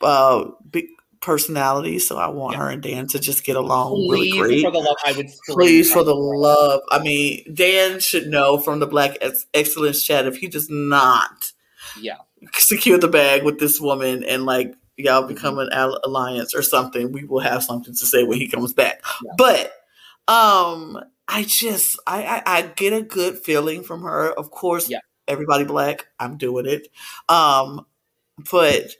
uh 0.00 0.44
big 0.70 0.86
personalities. 1.20 2.06
so 2.06 2.16
I 2.16 2.28
want 2.28 2.54
Yeah. 2.54 2.60
her 2.64 2.68
and 2.70 2.82
Dan 2.82 3.06
to 3.08 3.18
just 3.18 3.44
get 3.44 3.56
along 3.56 3.90
Please, 4.08 4.32
really 4.32 4.48
great. 4.48 4.64
for 4.64 4.70
the 4.70 4.78
love, 4.78 4.96
I 5.04 5.12
would 5.12 5.26
Please, 5.48 5.92
for 5.92 6.04
the 6.04 6.14
love. 6.14 6.80
I 6.92 7.00
mean, 7.00 7.44
Dan 7.52 7.98
should 8.00 8.28
know 8.28 8.58
from 8.58 8.78
the 8.78 8.86
Black 8.86 9.18
Ex- 9.20 9.46
Excellence 9.54 10.04
chat 10.04 10.26
if 10.26 10.36
he 10.36 10.46
does 10.46 10.68
not 10.70 11.52
Yeah. 12.00 12.18
secure 12.54 12.98
the 12.98 13.08
bag 13.08 13.42
with 13.44 13.58
this 13.58 13.80
woman 13.80 14.22
and 14.22 14.46
like 14.46 14.72
y'all 14.96 15.26
become 15.26 15.58
an 15.58 15.68
al- 15.72 16.00
alliance 16.04 16.54
or 16.54 16.62
something, 16.62 17.10
we 17.12 17.24
will 17.24 17.40
have 17.40 17.62
something 17.64 17.94
to 17.94 18.06
say 18.06 18.22
when 18.22 18.38
he 18.38 18.46
comes 18.48 18.72
back. 18.72 19.02
Yeah. 19.24 19.32
But 19.36 19.72
um, 20.28 21.00
I 21.26 21.44
just 21.48 21.98
I, 22.06 22.42
I 22.46 22.58
I 22.58 22.62
get 22.62 22.92
a 22.92 23.02
good 23.02 23.38
feeling 23.38 23.82
from 23.82 24.02
her. 24.02 24.30
Of 24.32 24.50
course, 24.52 24.88
Yeah. 24.88 25.00
Everybody 25.28 25.64
black. 25.64 26.06
I'm 26.18 26.36
doing 26.36 26.66
it. 26.66 26.88
Um, 27.28 27.86
but 28.50 28.92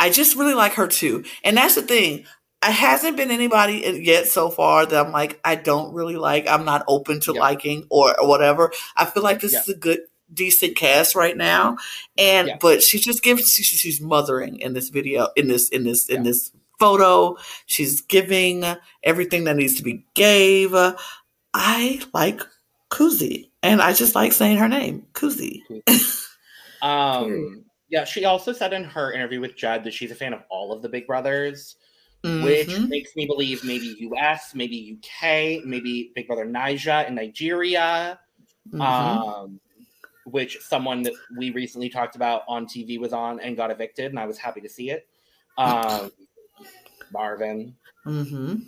I 0.00 0.10
just 0.10 0.36
really 0.36 0.54
like 0.54 0.74
her 0.74 0.86
too, 0.88 1.24
and 1.44 1.56
that's 1.56 1.74
the 1.74 1.82
thing. 1.82 2.26
It 2.64 2.70
hasn't 2.72 3.16
been 3.16 3.30
anybody 3.32 3.82
yet 4.04 4.26
so 4.28 4.48
far 4.48 4.86
that 4.86 5.06
I'm 5.06 5.12
like 5.12 5.40
I 5.44 5.56
don't 5.56 5.92
really 5.94 6.16
like. 6.16 6.46
I'm 6.48 6.64
not 6.64 6.84
open 6.88 7.20
to 7.20 7.32
Yeah. 7.34 7.40
liking 7.40 7.86
or, 7.90 8.18
or 8.20 8.28
whatever. 8.28 8.72
I 8.96 9.04
feel 9.04 9.22
like 9.24 9.40
this 9.40 9.52
Yeah. 9.52 9.60
is 9.60 9.68
a 9.70 9.74
good 9.76 10.00
decent 10.32 10.76
cast 10.76 11.14
right 11.14 11.36
now 11.36 11.76
and 12.16 12.48
Yeah. 12.48 12.56
but 12.58 12.82
she 12.82 12.98
just 12.98 13.22
gives 13.22 13.50
she, 13.50 13.62
she's 13.64 14.00
mothering 14.00 14.60
in 14.60 14.72
this 14.72 14.88
video 14.88 15.28
in 15.36 15.46
this 15.48 15.68
in 15.68 15.84
this 15.84 16.08
in 16.08 16.22
this 16.22 16.50
photo 16.80 17.36
she's 17.66 18.00
giving 18.00 18.64
everything 19.02 19.44
that 19.44 19.56
needs 19.56 19.74
to 19.74 19.82
be 19.82 20.06
gave 20.14 20.74
i 21.52 22.00
like 22.14 22.40
kuzi 22.90 23.50
and 23.62 23.80
i 23.80 23.92
just 23.92 24.14
like 24.14 24.32
saying 24.32 24.56
her 24.58 24.68
name 24.68 25.06
kuzi 25.12 25.62
Um, 26.82 27.64
yeah, 27.90 28.02
she 28.02 28.24
also 28.24 28.52
said 28.52 28.72
in 28.72 28.82
her 28.82 29.12
interview 29.12 29.40
with 29.40 29.54
Jed 29.54 29.84
that 29.84 29.94
she's 29.94 30.10
a 30.10 30.16
fan 30.16 30.32
of 30.32 30.42
all 30.50 30.72
of 30.72 30.82
the 30.82 30.88
Big 30.88 31.06
Brothers, 31.06 31.76
which 32.24 32.66
Mhm. 32.70 32.88
makes 32.88 33.14
me 33.14 33.24
believe 33.24 33.62
maybe 33.62 33.96
US, 34.00 34.52
maybe 34.52 34.98
UK, 34.98 35.62
maybe 35.64 36.10
Big 36.16 36.26
Brother 36.26 36.44
Naija 36.44 37.06
in 37.06 37.14
Nigeria, 37.14 38.18
Mhm. 38.72 38.80
um, 38.80 39.60
which 40.24 40.58
someone 40.60 41.02
that 41.04 41.12
we 41.36 41.50
recently 41.50 41.88
talked 41.88 42.16
about 42.16 42.42
on 42.48 42.66
TV 42.66 42.98
was 42.98 43.12
on 43.12 43.38
and 43.38 43.56
got 43.56 43.70
evicted, 43.70 44.06
and 44.06 44.18
I 44.18 44.26
was 44.26 44.38
happy 44.38 44.60
to 44.62 44.68
see 44.68 44.90
it. 44.90 45.06
Um, 45.58 46.10
Marvin. 47.12 47.76
Mhm. 48.06 48.62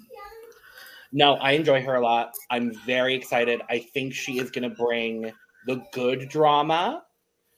No, 1.15 1.35
I 1.37 1.53
enjoy 1.53 1.81
her 1.83 1.95
a 1.95 2.01
lot. 2.03 2.33
I'm 2.51 2.75
very 2.85 3.15
excited. 3.15 3.63
I 3.71 3.79
think 3.79 4.13
she 4.13 4.39
is 4.39 4.51
going 4.51 4.69
to 4.69 4.77
bring 4.77 5.33
the 5.67 5.83
good 5.93 6.29
drama. 6.29 7.05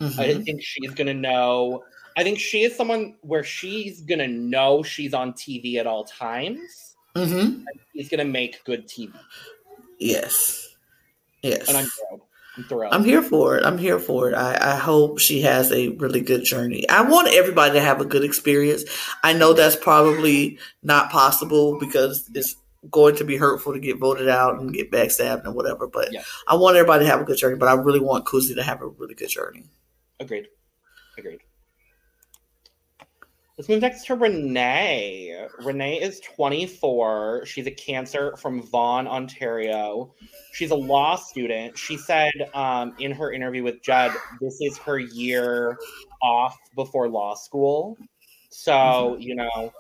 I 0.01 0.05
Mhm. 0.05 0.45
think 0.45 0.63
she's 0.63 0.91
gonna 0.91 1.15
know. 1.15 1.83
I 2.19 2.23
think 2.23 2.39
she 2.39 2.65
is 2.65 2.77
someone 2.77 3.15
where 3.23 3.43
she's 3.43 4.03
gonna 4.03 4.29
know 4.29 4.83
she's 4.83 5.15
on 5.15 5.33
TV 5.33 5.79
at 5.79 5.87
all 5.87 6.05
times. 6.05 6.97
Mhm. 7.17 7.65
She's 7.95 8.11
gonna 8.11 8.27
make 8.27 8.63
good 8.65 8.87
TV, 8.87 9.15
yes 9.99 10.69
yes 11.43 11.67
and 11.69 11.79
I'm 11.79 11.87
thrilled. 11.87 12.21
I'm 12.59 12.65
thrilled. 12.65 12.93
I'm 12.93 13.05
here 13.05 13.23
for 13.23 13.57
it. 13.57 13.65
I'm 13.65 13.79
here 13.79 13.99
for 13.99 14.29
it. 14.29 14.35
I, 14.35 14.75
I 14.75 14.77
hope 14.77 15.19
she 15.19 15.41
has 15.41 15.73
a 15.73 15.89
really 15.89 16.21
good 16.21 16.45
journey. 16.45 16.87
I 16.91 17.01
want 17.01 17.29
everybody 17.29 17.73
to 17.73 17.81
have 17.81 18.01
a 18.01 18.05
good 18.05 18.23
experience. 18.23 18.85
I 19.25 19.33
know 19.33 19.55
that's 19.55 19.77
probably 19.77 20.59
not 20.83 21.11
possible 21.11 21.79
because 21.79 22.29
it's 22.35 22.57
going 22.91 23.17
to 23.17 23.25
be 23.25 23.37
hurtful 23.37 23.73
to 23.73 23.81
get 23.81 23.99
voted 23.99 24.29
out 24.29 24.61
and 24.61 24.73
get 24.73 24.91
backstabbed 24.91 25.45
and 25.45 25.55
whatever. 25.55 25.87
But 25.87 26.13
Yeah. 26.13 26.23
I 26.47 26.55
want 26.57 26.77
everybody 26.77 27.05
to 27.05 27.11
have 27.11 27.21
a 27.21 27.25
good 27.25 27.39
journey. 27.39 27.57
But 27.57 27.69
I 27.69 27.75
really 27.75 28.01
want 28.01 28.27
Kuzi 28.27 28.55
to 28.55 28.63
have 28.63 28.83
a 28.83 28.87
really 28.87 29.15
good 29.15 29.29
journey. 29.29 29.65
Agreed. 30.21 30.49
Agreed. 31.19 31.41
Let's 33.59 33.71
move 33.71 33.81
next 33.81 34.05
to 34.07 34.15
Renee. 34.15 35.49
Renee 35.65 35.99
is 36.03 36.21
24. 36.21 37.47
She's 37.47 37.67
a 37.67 37.71
cancer 37.71 38.37
from 38.37 38.63
Vaughan, 38.63 39.09
Ontario. 39.09 40.15
She's 40.53 40.73
a 40.73 40.77
law 40.77 41.17
student. 41.17 41.79
She 41.79 41.97
said 41.97 42.33
um, 42.53 42.95
in 42.99 43.13
her 43.13 43.33
interview 43.33 43.63
with 43.63 43.83
Jed, 43.83 44.13
this 44.43 44.61
is 44.61 44.77
her 44.79 44.99
year 44.99 45.79
off 46.21 46.55
before 46.75 47.09
law 47.09 47.35
school. 47.35 47.97
So, 48.51 49.17
you 49.19 49.35
know, 49.35 49.73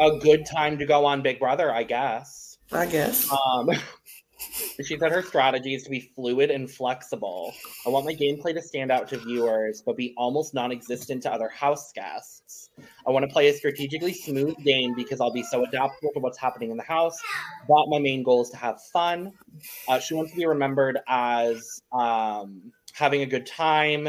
a 0.00 0.18
good 0.18 0.46
time 0.46 0.78
to 0.78 0.86
go 0.86 1.04
on 1.04 1.22
Big 1.22 1.38
Brother, 1.38 1.72
I 1.72 1.82
guess. 1.84 2.58
I 2.72 2.86
guess. 2.86 3.30
Um, 3.30 3.70
she 4.84 4.96
said 4.98 5.12
her 5.12 5.22
strategy 5.22 5.74
is 5.74 5.82
to 5.84 5.90
be 5.90 6.00
fluid 6.14 6.50
and 6.50 6.70
flexible. 6.70 7.52
I 7.86 7.90
want 7.90 8.06
my 8.06 8.14
gameplay 8.14 8.54
to 8.54 8.62
stand 8.62 8.90
out 8.90 9.08
to 9.08 9.18
viewers, 9.18 9.82
but 9.84 9.96
be 9.96 10.14
almost 10.16 10.54
non 10.54 10.72
existent 10.72 11.22
to 11.24 11.32
other 11.32 11.48
house 11.48 11.92
guests. 11.92 12.70
I 13.06 13.10
want 13.10 13.28
to 13.28 13.32
play 13.32 13.48
a 13.48 13.52
strategically 13.52 14.14
smooth 14.14 14.56
game 14.64 14.94
because 14.94 15.20
I'll 15.20 15.32
be 15.32 15.42
so 15.42 15.64
adaptable 15.64 16.12
to 16.14 16.20
what's 16.20 16.38
happening 16.38 16.70
in 16.70 16.78
the 16.78 16.82
house. 16.82 17.18
But 17.68 17.88
my 17.88 17.98
main 17.98 18.22
goal 18.22 18.42
is 18.42 18.50
to 18.50 18.56
have 18.56 18.80
fun. 18.92 19.32
Uh, 19.86 19.98
she 19.98 20.14
wants 20.14 20.32
to 20.32 20.38
be 20.38 20.46
remembered 20.46 20.98
as 21.08 21.82
um, 21.92 22.72
having 22.94 23.20
a 23.20 23.26
good 23.26 23.46
time, 23.46 24.08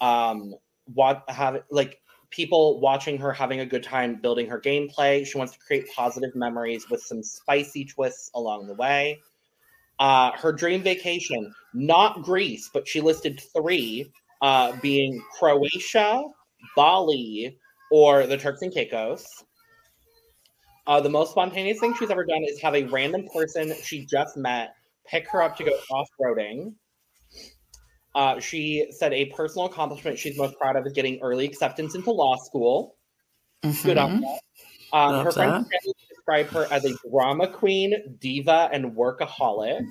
um, 0.00 0.54
what 0.94 1.24
have 1.28 1.62
like 1.70 2.00
people 2.30 2.80
watching 2.80 3.18
her 3.18 3.32
having 3.32 3.60
a 3.60 3.66
good 3.66 3.82
time 3.82 4.16
building 4.20 4.48
her 4.48 4.60
gameplay. 4.60 5.26
She 5.26 5.38
wants 5.38 5.52
to 5.54 5.58
create 5.58 5.86
positive 5.94 6.34
memories 6.34 6.88
with 6.90 7.02
some 7.02 7.22
spicy 7.22 7.84
twists 7.84 8.30
along 8.34 8.66
the 8.66 8.74
way. 8.74 9.20
Uh, 9.98 10.32
her 10.32 10.52
dream 10.52 10.82
vacation, 10.82 11.52
not 11.72 12.22
Greece, 12.22 12.68
but 12.72 12.86
she 12.86 13.00
listed 13.00 13.40
three, 13.56 14.12
uh, 14.42 14.76
being 14.82 15.22
Croatia, 15.38 16.22
Bali, 16.76 17.58
or 17.90 18.26
the 18.26 18.36
Turks 18.36 18.62
and 18.62 18.72
Caicos. 18.72 19.26
Uh, 20.86 21.00
the 21.00 21.08
most 21.08 21.30
spontaneous 21.30 21.80
thing 21.80 21.94
she's 21.94 22.10
ever 22.10 22.24
done 22.24 22.44
is 22.46 22.60
have 22.60 22.74
a 22.74 22.84
random 22.84 23.26
person 23.34 23.74
she 23.82 24.04
just 24.06 24.36
met 24.36 24.74
pick 25.06 25.28
her 25.30 25.42
up 25.42 25.56
to 25.56 25.64
go 25.64 25.72
off 25.90 26.08
roading. 26.20 26.74
Uh, 28.16 28.40
she 28.40 28.86
said 28.90 29.12
a 29.12 29.26
personal 29.26 29.66
accomplishment 29.66 30.18
she's 30.18 30.38
most 30.38 30.58
proud 30.58 30.74
of 30.74 30.86
is 30.86 30.94
getting 30.94 31.20
early 31.20 31.44
acceptance 31.44 31.94
into 31.94 32.10
law 32.10 32.34
school. 32.36 32.96
Good 33.82 33.98
on 33.98 34.22
that. 34.22 34.40
Um, 34.94 35.22
her 35.22 35.30
friends 35.30 35.68
that. 35.68 35.94
describe 36.08 36.46
her 36.46 36.66
as 36.72 36.86
a 36.86 36.94
drama 37.10 37.46
queen, 37.46 38.16
diva, 38.18 38.70
and 38.72 38.92
workaholic. 38.92 39.84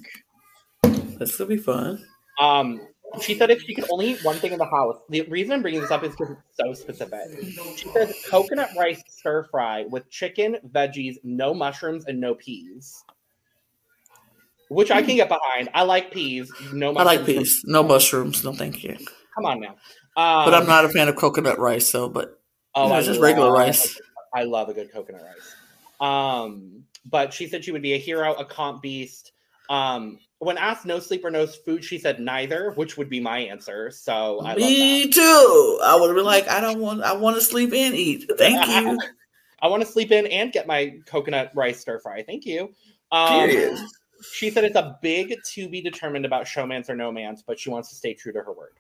This 1.20 1.38
will 1.38 1.46
be 1.46 1.58
fun. 1.58 2.04
Um, 2.40 2.82
she 3.22 3.36
said 3.38 3.52
if 3.52 3.62
she 3.62 3.76
could 3.76 3.86
only 3.92 4.14
eat 4.14 4.24
one 4.24 4.38
thing 4.38 4.54
in 4.54 4.58
the 4.58 4.66
house, 4.66 4.98
the 5.10 5.22
reason 5.24 5.54
I'm 5.54 5.62
bringing 5.62 5.82
this 5.82 5.92
up 5.92 6.04
is 6.04 6.16
because 6.16 6.32
it's 6.32 6.58
so 6.58 6.74
specific. 6.74 7.20
She 7.78 7.90
says 7.90 8.26
coconut 8.28 8.70
rice 8.76 9.04
stir 9.08 9.44
fry 9.52 9.86
with 9.88 10.10
chicken, 10.10 10.58
veggies, 10.72 11.18
no 11.24 11.54
mushrooms, 11.54 12.06
and 12.08 12.20
no 12.20 12.34
peas. 12.34 13.04
Which 14.70 14.92
I 14.92 15.02
can 15.02 15.16
get 15.16 15.30
behind. 15.30 15.70
I 15.74 15.84
like 15.84 16.12
peas. 16.12 16.52
No 16.74 16.90
I 16.90 17.04
mushrooms. 17.04 17.18
like 17.18 17.26
peas. 17.26 17.62
No 17.66 17.84
mushrooms. 17.84 18.44
No, 18.44 18.54
thank 18.54 18.84
you. 18.84 18.98
Come 19.36 19.46
on 19.46 19.60
now. 19.60 19.76
Um, 20.18 20.46
But 20.46 20.54
I'm 20.54 20.66
not 20.66 20.86
a 20.86 20.90
fan 20.90 21.08
of 21.08 21.16
coconut 21.16 21.60
rice. 21.60 21.88
So, 21.88 22.10
but 22.10 22.40
Oh, 22.76 22.84
you 22.84 22.90
know, 22.90 22.96
I 22.96 23.02
just 23.02 23.22
regular 23.22 23.52
rice. 23.52 23.98
I 24.34 24.44
love 24.44 24.68
a 24.68 24.74
good 24.74 24.92
coconut 24.92 25.22
rice. 25.24 25.56
Um, 26.02 26.84
but 27.06 27.34
she 27.34 27.48
said 27.48 27.64
she 27.64 27.72
would 27.72 27.82
be 27.82 27.94
a 27.94 27.98
hero, 27.98 28.34
a 28.34 28.44
comp 28.44 28.82
beast. 28.82 29.32
Um, 29.70 30.20
when 30.40 30.58
asked 30.58 30.86
no 30.86 31.00
sleep 31.00 31.24
or 31.24 31.32
no 31.32 31.48
food, 31.48 31.84
she 31.84 31.98
said 31.98 32.20
neither, 32.20 32.72
which 32.72 32.98
would 32.98 33.10
be 33.10 33.22
my 33.22 33.40
answer. 33.40 33.90
So 33.92 34.42
I 34.44 34.56
Me 34.56 35.10
too. 35.10 35.80
I 35.84 35.98
would 35.98 36.08
have 36.08 36.16
been 36.16 36.26
like, 36.26 36.50
I 36.50 36.60
don't 36.60 36.80
want. 36.80 37.02
I 37.02 37.14
want 37.14 37.38
to 37.38 37.42
sleep 37.42 37.72
and 37.74 37.96
eat. 37.96 38.30
Thank 38.38 38.68
you. 38.68 39.00
I 39.62 39.68
want 39.68 39.82
to 39.82 39.88
sleep 39.88 40.12
in 40.12 40.28
and 40.28 40.52
get 40.52 40.68
my 40.68 41.00
coconut 41.06 41.52
rice 41.56 41.80
stir 41.80 42.00
fry. 42.00 42.24
Thank 42.24 42.46
you. 42.46 42.74
Um, 43.12 43.50
Period. 43.50 43.80
She 44.34 44.50
said 44.50 44.64
it's 44.64 44.76
a 44.76 44.98
big 45.02 45.36
to 45.54 45.70
be 45.70 45.82
determined 45.82 46.26
about 46.26 46.46
showmance 46.46 46.90
or 46.90 46.96
no 46.96 47.12
man's, 47.12 47.44
but 47.44 47.60
she 47.60 47.70
wants 47.70 47.90
to 47.90 47.96
stay 47.96 48.14
true 48.14 48.34
to 48.34 48.40
her 48.40 48.54
word. 48.54 48.74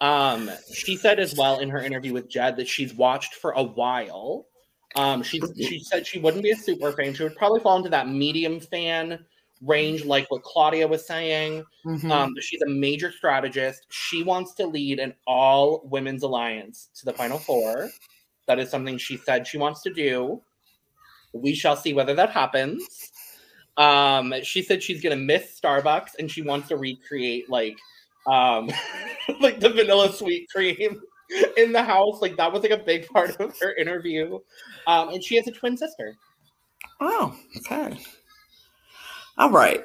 Um, 0.00 0.50
she 0.72 0.96
said 0.96 1.18
as 1.18 1.34
well 1.36 1.60
in 1.60 1.70
her 1.70 1.80
interview 1.80 2.12
with 2.12 2.28
Jed 2.28 2.56
that 2.56 2.68
she's 2.68 2.92
watched 2.94 3.34
for 3.34 3.52
a 3.52 3.62
while. 3.62 4.46
Um, 4.94 5.22
she 5.22 5.40
she 5.56 5.80
said 5.80 6.06
she 6.06 6.18
wouldn't 6.18 6.42
be 6.42 6.50
a 6.50 6.56
super 6.56 6.92
fan. 6.92 7.14
She 7.14 7.22
would 7.22 7.36
probably 7.36 7.60
fall 7.60 7.76
into 7.76 7.90
that 7.90 8.08
medium 8.08 8.60
fan 8.60 9.24
range, 9.62 10.04
like 10.04 10.30
what 10.30 10.42
Claudia 10.42 10.86
was 10.86 11.06
saying. 11.06 11.64
Mhm. 11.86 12.10
Um, 12.10 12.34
she's 12.40 12.62
a 12.62 12.68
major 12.68 13.10
strategist. 13.10 13.86
She 13.88 14.22
wants 14.22 14.54
to 14.54 14.66
lead 14.66 14.98
an 14.98 15.14
all 15.26 15.82
women's 15.84 16.22
alliance 16.22 16.90
to 16.96 17.04
the 17.04 17.12
final 17.12 17.38
four. 17.38 17.90
That 18.46 18.58
is 18.58 18.70
something 18.70 18.98
she 18.98 19.16
said 19.16 19.46
she 19.46 19.58
wants 19.58 19.82
to 19.82 19.92
do. 19.92 20.42
We 21.32 21.54
shall 21.54 21.76
see 21.76 21.92
whether 21.92 22.14
that 22.14 22.30
happens. 22.30 23.12
Um, 23.76 24.32
she 24.42 24.62
said 24.62 24.82
she's 24.82 25.02
gonna 25.02 25.16
miss 25.16 25.60
Starbucks 25.60 26.12
and 26.18 26.30
she 26.30 26.42
wants 26.42 26.68
to 26.68 26.76
recreate 26.76 27.50
like 27.50 27.76
um 28.26 28.70
like 29.40 29.60
the 29.60 29.68
vanilla 29.68 30.12
sweet 30.12 30.48
cream 30.50 31.00
in 31.56 31.72
the 31.72 31.82
house. 31.82 32.20
Like 32.22 32.36
that 32.36 32.52
was 32.52 32.62
like 32.62 32.72
a 32.72 32.78
big 32.78 33.06
part 33.08 33.38
of 33.40 33.56
her 33.60 33.74
interview. 33.74 34.38
Um, 34.86 35.10
and 35.10 35.22
she 35.22 35.36
has 35.36 35.46
a 35.46 35.52
twin 35.52 35.76
sister. 35.76 36.16
Oh, 37.00 37.36
okay. 37.58 37.98
All 39.36 39.50
right. 39.50 39.84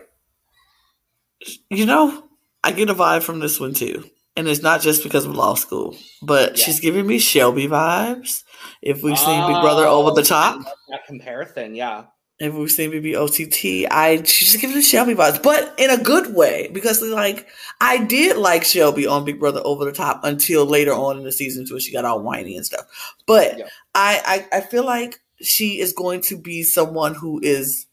You 1.70 1.86
know, 1.86 2.24
I 2.64 2.72
get 2.72 2.90
a 2.90 2.94
vibe 2.94 3.24
from 3.24 3.40
this 3.40 3.60
one 3.60 3.74
too. 3.74 4.06
and 4.38 4.48
it's 4.48 4.62
not 4.62 4.80
just 4.82 5.04
because 5.04 5.26
of 5.26 5.36
law 5.36 5.56
school, 5.56 5.94
but 6.22 6.58
Yeah. 6.58 6.64
she's 6.66 6.80
giving 6.80 7.06
me 7.06 7.20
Shelby 7.20 7.68
vibes. 7.68 8.44
If 8.82 9.04
we've 9.04 9.20
seen 9.20 9.46
Big 9.48 9.62
Brother 9.62 9.86
over 9.86 10.12
the 10.12 10.22
Oh, 10.22 10.24
top, 10.24 10.62
That 10.90 11.06
comparison, 11.06 11.76
yeah. 11.76 12.06
If 12.44 12.54
we've 12.54 12.72
seen 12.72 12.92
BB 12.92 13.16
OTT, 13.16 13.92
I 13.92 14.18
she's 14.24 14.52
just 14.52 14.62
giving 14.62 14.76
me 14.76 14.82
Shelby 14.82 15.14
vibes, 15.14 15.42
but 15.42 15.74
in 15.78 15.90
a 15.90 15.98
good 15.98 16.34
way 16.34 16.70
because 16.74 17.02
like 17.02 17.48
I 17.80 18.04
did 18.04 18.38
like 18.38 18.64
Shelby 18.64 19.06
on 19.06 19.26
Big 19.26 19.40
Brother 19.40 19.62
over 19.64 19.86
the 19.86 19.92
top 19.92 20.22
until 20.24 20.66
later 20.66 20.94
on 20.94 21.18
in 21.18 21.24
the 21.24 21.32
season 21.32 21.66
when 21.70 21.80
she 21.80 21.92
got 21.92 22.06
all 22.06 22.22
whiny 22.22 22.56
and 22.56 22.66
stuff. 22.66 22.86
But 23.28 23.60
Yeah. 23.60 23.66
I, 23.94 24.48
I 24.52 24.58
I 24.58 24.62
feel 24.62 24.86
like 24.86 25.20
she 25.42 25.80
is 25.80 25.94
going 25.94 26.22
to 26.22 26.38
be 26.38 26.64
someone 26.64 27.16
who 27.16 27.40
is 27.42 27.88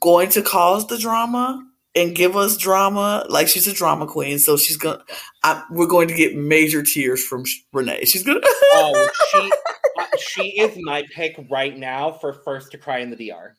going 0.00 0.28
to 0.30 0.42
cause 0.42 0.86
the 0.86 0.98
drama 0.98 1.66
and 1.94 2.14
give 2.14 2.36
us 2.36 2.56
drama. 2.56 3.26
Like 3.28 3.48
she's 3.48 3.66
a 3.66 3.74
drama 3.74 4.06
queen, 4.06 4.38
so 4.38 4.56
she's 4.56 4.76
gonna. 4.76 5.02
I, 5.42 5.62
we're 5.70 5.86
going 5.86 6.08
to 6.08 6.14
get 6.14 6.36
major 6.36 6.82
tears 6.82 7.24
from 7.24 7.44
Renee. 7.72 8.04
She's 8.04 8.22
gonna. 8.22 8.40
Oh, 8.44 9.08
she 9.30 9.52
she 10.18 10.60
is 10.60 10.76
my 10.82 11.04
pick 11.14 11.36
right 11.50 11.76
now 11.76 12.12
for 12.12 12.32
first 12.32 12.72
to 12.72 12.78
cry 12.78 12.98
in 12.98 13.10
the 13.10 13.16
DR. 13.16 13.56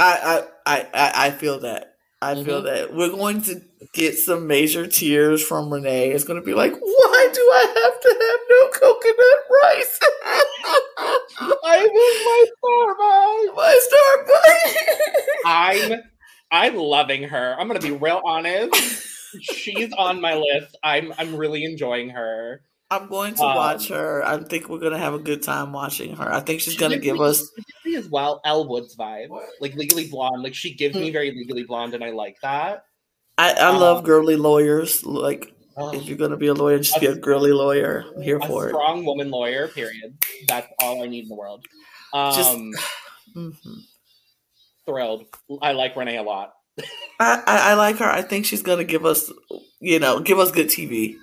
I, 0.00 0.44
I 0.66 0.86
I 0.94 1.12
I 1.26 1.30
feel 1.30 1.60
that. 1.60 1.90
I 2.22 2.34
feel 2.42 2.62
Mhm. 2.62 2.64
that 2.64 2.94
we're 2.94 3.10
going 3.10 3.42
to 3.42 3.60
get 3.92 4.16
some 4.16 4.46
major 4.46 4.86
tears 4.86 5.42
from 5.46 5.70
Renee. 5.72 6.10
It's 6.10 6.24
going 6.24 6.40
to 6.40 6.44
be 6.44 6.54
like, 6.54 6.72
why 6.72 7.28
do 7.34 7.40
I 7.40 7.66
have 7.82 8.00
to 8.00 8.08
have 8.24 8.40
no 8.50 8.68
coconut 8.80 9.44
rice? 9.62 10.00
I 11.64 11.80
miss 11.82 12.24
my 12.24 12.44
Starbucks. 12.64 13.54
My 13.56 13.80
Starbucks. 14.24 15.44
I'm 15.44 16.02
I'm 16.50 16.76
loving 16.76 17.24
her. 17.24 17.56
I'm 17.58 17.66
gonna 17.66 17.80
be 17.80 17.90
real 17.92 18.22
honest. 18.24 18.74
She's 19.40 19.92
on 19.98 20.20
my 20.20 20.34
list. 20.34 20.76
I'm 20.82 21.12
I'm 21.18 21.34
really 21.36 21.64
enjoying 21.64 22.10
her. 22.10 22.62
I'm 23.02 23.08
going 23.08 23.34
to 23.34 23.42
Um, 23.42 23.56
watch 23.56 23.88
her. 23.88 24.24
I 24.24 24.38
think 24.38 24.68
we're 24.68 24.78
going 24.78 24.92
to 24.92 24.98
have 24.98 25.14
a 25.14 25.18
good 25.18 25.42
time 25.42 25.72
watching 25.72 26.16
her. 26.16 26.32
I 26.32 26.40
think 26.40 26.60
she's 26.60 26.76
to 26.76 26.98
give 26.98 27.20
us. 27.20 27.50
she 27.56 27.62
gives 27.62 27.84
me 27.84 27.94
as 27.96 28.08
well 28.08 28.40
Elle 28.44 28.68
Woods 28.68 28.96
vibe, 28.96 29.28
like 29.60 29.74
Legally 29.74 30.08
Blonde. 30.08 30.42
Like 30.42 30.54
she 30.54 30.74
gives 30.74 30.94
me 30.94 31.10
very 31.10 31.30
Legally 31.32 31.64
Blonde, 31.64 31.94
and 31.94 32.02
I 32.04 32.10
like 32.10 32.36
that. 32.42 32.84
I, 33.36 33.52
I 33.52 33.70
um, 33.70 33.80
love 33.80 34.04
girly 34.04 34.36
lawyers. 34.36 35.04
Like 35.04 35.50
Oh, 35.76 35.92
if 35.92 36.04
you're 36.06 36.16
going 36.16 36.30
to 36.30 36.36
be 36.36 36.46
a 36.46 36.54
lawyer, 36.54 36.78
just 36.78 37.00
be 37.00 37.06
a 37.06 37.16
girly 37.16 37.50
lawyer. 37.50 38.04
I'm 38.16 38.22
here 38.22 38.38
a 38.38 38.46
for 38.46 38.66
it. 38.66 38.70
strong 38.70 39.04
woman 39.04 39.30
lawyer. 39.30 39.66
Period. 39.66 40.16
That's 40.46 40.68
all 40.80 41.02
I 41.02 41.08
need 41.08 41.24
in 41.24 41.28
the 41.28 41.34
world. 41.34 41.64
Um, 42.12 42.32
Just- 42.34 42.56
Mhm. 43.36 43.56
thrilled. 44.86 45.24
I 45.60 45.72
like 45.72 45.96
Renee 45.96 46.16
a 46.18 46.22
lot. 46.22 46.52
I, 47.20 47.42
I, 47.46 47.70
I 47.70 47.74
like 47.74 47.96
her. 47.98 48.04
I 48.08 48.22
think 48.22 48.46
she's 48.46 48.62
gonna 48.62 48.84
give 48.84 49.04
us, 49.04 49.32
you 49.80 49.98
know, 49.98 50.20
give 50.20 50.38
us 50.38 50.50
good 50.50 50.66
TV. 50.68 51.16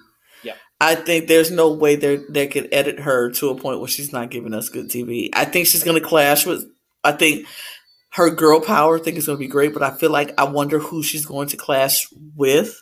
I 0.81 0.95
think 0.95 1.27
there's 1.27 1.51
no 1.51 1.71
way 1.71 1.95
they 1.95 2.17
they 2.29 2.47
could 2.47 2.69
edit 2.71 2.99
her 2.99 3.29
to 3.33 3.49
a 3.49 3.55
point 3.55 3.79
where 3.79 3.87
she's 3.87 4.11
not 4.11 4.31
giving 4.31 4.53
us 4.53 4.69
good 4.69 4.89
TV. 4.89 5.29
I 5.33 5.45
think 5.45 5.67
she's 5.67 5.83
gonna 5.83 6.01
clash 6.01 6.45
with. 6.45 6.65
I 7.03 7.11
think 7.11 7.47
her 8.13 8.29
girl 8.29 8.59
power 8.59 8.99
thing 8.99 9.15
is 9.15 9.27
gonna 9.27 9.37
be 9.37 9.47
great, 9.47 9.73
but 9.73 9.83
I 9.83 9.91
feel 9.91 10.11
like 10.11 10.33
I 10.39 10.45
wonder 10.45 10.79
who 10.79 11.03
she's 11.03 11.25
going 11.25 11.49
to 11.49 11.57
clash 11.57 12.07
with, 12.35 12.81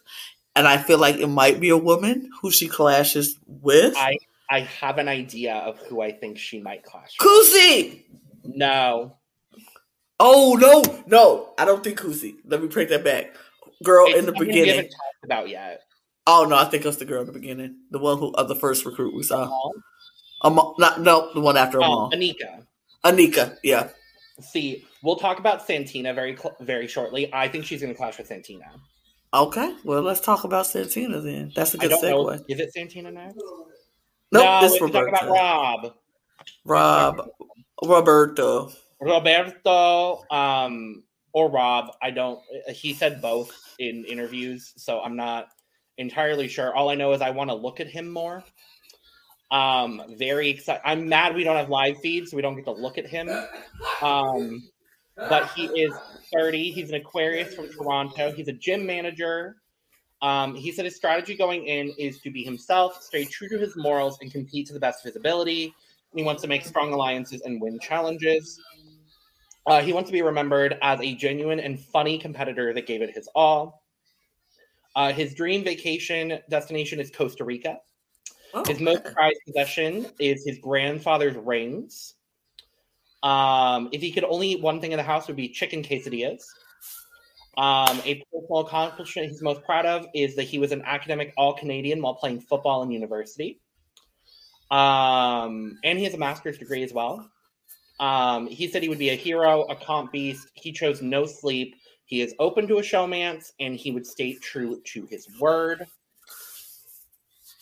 and 0.56 0.68
I 0.68 0.78
feel 0.78 0.98
like 0.98 1.18
it 1.18 1.28
might 1.28 1.60
be 1.60 1.70
a 1.70 1.78
woman 1.78 2.30
who 2.42 2.52
she 2.52 2.68
clashes 2.68 3.38
with. 3.46 3.96
I 3.98 4.18
I 4.50 4.62
have 4.62 4.98
an 4.98 5.10
idea 5.10 5.56
of 5.56 5.78
who 5.88 6.02
I 6.02 6.12
think 6.14 6.38
she 6.40 6.62
might 6.62 6.84
clash. 6.84 7.16
with. 7.20 7.28
Kuzi. 7.28 8.06
No, 8.46 9.20
Oh 10.20 10.58
no, 10.60 11.04
no, 11.08 11.54
I 11.58 11.66
don't 11.66 11.84
think 11.84 12.00
Kuzi. 12.00 12.36
Let 12.46 12.62
me 12.62 12.68
break 12.68 12.90
that 12.90 13.04
back. 13.04 13.34
Girl 13.84 14.08
It's 14.08 14.20
in 14.20 14.26
the 14.26 14.34
beginning. 14.34 14.84
talked 14.84 15.24
about 15.24 15.50
yet. 15.50 15.82
Oh 16.32 16.46
no, 16.46 16.56
I 16.56 16.66
think 16.66 16.86
it 16.86 16.88
was 16.88 16.98
the 16.98 17.06
girl 17.06 17.22
in 17.22 17.26
the 17.26 17.34
beginning, 17.34 17.78
the 17.90 17.98
one 17.98 18.20
who, 18.20 18.32
uh, 18.34 18.44
the 18.44 18.54
first 18.54 18.86
recruit 18.86 19.16
we 19.16 19.24
saw. 19.24 19.50
Oh, 19.52 19.74
Amal, 20.44 20.76
not 20.78 21.02
no, 21.02 21.34
the 21.34 21.40
one 21.40 21.58
after 21.58 21.80
Amal. 21.80 22.12
Anika. 22.12 22.68
Anika, 23.04 23.58
yeah. 23.64 23.90
See, 24.40 24.86
we'll 25.02 25.16
talk 25.16 25.40
about 25.40 25.66
Santina 25.66 26.14
very 26.14 26.38
cl- 26.38 26.56
very 26.60 26.86
shortly. 26.86 27.34
I 27.34 27.48
think 27.48 27.66
she's 27.66 27.82
going 27.82 27.92
to 27.92 27.98
clash 27.98 28.20
with 28.20 28.28
Santina. 28.28 28.66
Okay, 29.34 29.76
well 29.84 30.04
let's 30.04 30.20
talk 30.20 30.44
about 30.44 30.68
Santina 30.68 31.20
then. 31.20 31.52
That's 31.56 31.74
a 31.74 31.80
good 31.80 31.90
don't 31.90 32.04
know. 32.04 32.26
segue. 32.26 32.46
Is 32.48 32.60
it 32.60 32.74
Santina 32.74 33.10
next? 33.10 33.36
Nope, 34.32 34.44
no, 34.44 34.62
this 34.62 34.80
we 34.80 34.92
talk 34.92 35.08
about 35.08 35.30
Rob. 35.30 35.94
Rob, 36.64 37.30
Roberto. 37.84 38.72
Roberto, 39.02 40.26
um, 40.30 41.02
or 41.34 41.50
Rob. 41.50 41.96
I 42.04 42.12
don't. 42.12 42.40
He 42.70 42.94
said 42.94 43.20
both 43.20 43.52
in 43.80 44.06
interviews, 44.06 44.74
so 44.78 45.02
I'm 45.02 45.16
not 45.16 45.48
entirely 46.00 46.48
sure. 46.48 46.76
All 46.76 46.90
I 46.90 46.96
know 46.96 47.14
is 47.14 47.22
I 47.22 47.30
want 47.30 47.50
to 47.50 47.56
look 47.56 47.80
at 47.80 47.88
him 47.88 48.10
more. 48.10 48.44
Um, 49.52 50.02
very 50.18 50.50
excited. 50.50 50.82
I'm 50.86 51.08
mad 51.08 51.36
we 51.36 51.44
don't 51.44 51.58
have 51.58 51.70
live 51.70 52.00
feeds, 52.00 52.32
so 52.32 52.38
we 52.38 52.42
don't 52.42 52.56
get 52.56 52.66
to 52.66 52.72
look 52.72 52.98
at 52.98 53.06
him. 53.06 53.30
Um, 54.02 54.64
but 55.16 55.52
he 55.52 55.66
is 55.66 55.94
30. 56.34 56.72
He's 56.72 56.90
an 56.90 56.96
Aquarius 56.96 57.54
from 57.54 57.70
Toronto. 57.70 58.32
He's 58.32 58.48
a 58.48 58.54
gym 58.54 58.86
manager. 58.86 59.58
Um, 60.22 60.56
he 60.56 60.72
said 60.72 60.86
his 60.86 60.96
strategy 60.96 61.36
going 61.36 61.66
in 61.66 61.94
is 61.98 62.20
to 62.22 62.32
be 62.32 62.44
himself, 62.44 63.02
stay 63.02 63.26
true 63.26 63.50
to 63.50 63.58
his 63.58 63.76
morals, 63.76 64.18
and 64.22 64.32
compete 64.32 64.68
to 64.68 64.74
the 64.74 64.80
best 64.80 65.00
of 65.00 65.10
his 65.10 65.16
ability. 65.16 65.74
He 66.14 66.24
wants 66.24 66.42
to 66.42 66.48
make 66.48 66.66
strong 66.66 66.94
alliances 66.94 67.42
and 67.42 67.62
win 67.62 67.80
challenges. 67.80 68.60
Uh, 69.66 69.82
he 69.82 69.94
wants 69.94 70.10
to 70.10 70.14
be 70.14 70.22
remembered 70.22 70.78
as 70.82 71.00
a 71.02 71.14
genuine 71.16 71.60
and 71.60 71.80
funny 71.80 72.18
competitor 72.18 72.74
that 72.74 72.88
gave 72.88 73.02
it 73.02 73.12
his 73.14 73.30
all. 73.36 73.79
Uh, 75.00 75.14
his 75.14 75.34
dream 75.34 75.64
vacation 75.64 76.40
destination 76.50 77.00
is 77.00 77.10
Costa 77.10 77.46
Rica. 77.46 77.78
Oh, 78.54 78.66
His 78.66 78.82
most 78.82 79.06
prized 79.06 79.40
possession 79.48 80.08
is 80.20 80.44
his 80.46 80.60
grandfather's 80.60 81.38
rings. 81.38 82.16
Um, 83.24 83.88
if 83.94 84.02
he 84.02 84.12
could 84.12 84.26
only 84.26 84.50
eat 84.50 84.62
one 84.62 84.82
thing 84.82 84.92
in 84.92 84.98
the 84.98 85.04
house, 85.04 85.24
it 85.24 85.28
would 85.30 85.38
be 85.38 85.48
chicken 85.48 85.84
quesadillas. 85.84 86.44
Um, 87.58 88.02
a 88.04 88.22
personal 88.30 88.60
accomplishment 88.60 89.30
he's 89.30 89.42
most 89.42 89.64
proud 89.64 89.86
of 89.86 90.06
is 90.14 90.36
that 90.36 90.44
he 90.44 90.60
was 90.60 90.74
an 90.74 90.82
academic 90.86 91.34
All 91.38 91.54
Canadian 91.54 92.02
while 92.02 92.16
playing 92.16 92.42
football 92.42 92.84
in 92.84 92.92
university. 92.92 93.62
Um, 94.70 95.80
and 95.86 95.98
he 95.98 96.04
has 96.04 96.14
a 96.14 96.18
master's 96.18 96.58
degree 96.58 96.84
as 96.84 96.92
well. 96.92 97.26
Um, 98.02 98.48
he 98.48 98.68
said 98.68 98.84
he 98.84 98.90
would 98.90 99.00
be 99.00 99.12
a 99.12 99.16
hero, 99.16 99.62
a 99.64 99.78
comp 99.78 100.12
beast. 100.12 100.50
He 100.56 100.74
chose 100.74 101.02
no 101.02 101.26
sleep. 101.26 101.78
He 102.10 102.22
is 102.22 102.34
open 102.40 102.68
to 102.68 102.80
a 102.80 102.82
showmance, 102.82 103.52
and 103.60 103.76
he 103.76 103.92
would 103.92 104.06
stay 104.06 104.34
true 104.34 104.82
to 104.84 105.06
his 105.06 105.28
word. 105.40 105.86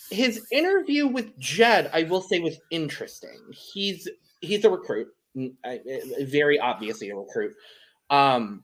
His 0.09 0.47
interview 0.53 1.05
with 1.05 1.37
Jed, 1.37 1.91
I 1.93 2.03
will 2.03 2.21
say, 2.21 2.39
was 2.39 2.57
interesting. 2.71 3.41
He's 3.51 4.07
he's 4.39 4.63
a 4.63 4.69
recruit, 4.69 5.09
very 6.21 6.57
obviously 6.61 7.09
a 7.09 7.15
recruit. 7.17 7.55
Um, 8.09 8.63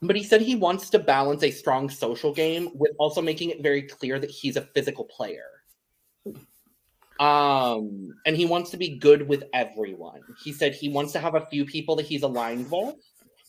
but 0.00 0.16
he 0.16 0.22
said 0.22 0.40
he 0.40 0.56
wants 0.56 0.88
to 0.88 0.98
balance 0.98 1.42
a 1.42 1.50
strong 1.50 1.90
social 1.90 2.32
game 2.32 2.70
with 2.72 2.92
also 2.98 3.20
making 3.20 3.50
it 3.50 3.62
very 3.62 3.82
clear 3.82 4.18
that 4.18 4.30
he's 4.30 4.56
a 4.56 4.62
physical 4.62 5.04
player. 5.04 5.44
Um, 7.18 8.14
and 8.24 8.34
he 8.34 8.46
wants 8.46 8.70
to 8.70 8.78
be 8.78 8.96
good 8.96 9.28
with 9.28 9.44
everyone. 9.52 10.22
He 10.42 10.54
said 10.54 10.74
he 10.74 10.88
wants 10.88 11.12
to 11.12 11.18
have 11.18 11.34
a 11.34 11.44
few 11.50 11.66
people 11.66 11.94
that 11.96 12.06
he's 12.06 12.22
aligned 12.22 12.70
with, 12.70 12.94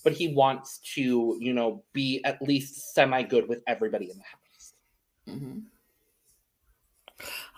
but 0.03 0.13
he 0.13 0.33
wants 0.33 0.79
to, 0.95 1.37
you 1.39 1.53
know, 1.53 1.83
be 1.93 2.21
at 2.23 2.41
least 2.41 2.93
semi 2.93 3.23
good 3.23 3.47
with 3.47 3.61
everybody 3.67 4.09
in 4.11 4.17
the 4.17 4.23
house. 4.23 4.73
hmm 5.27 5.59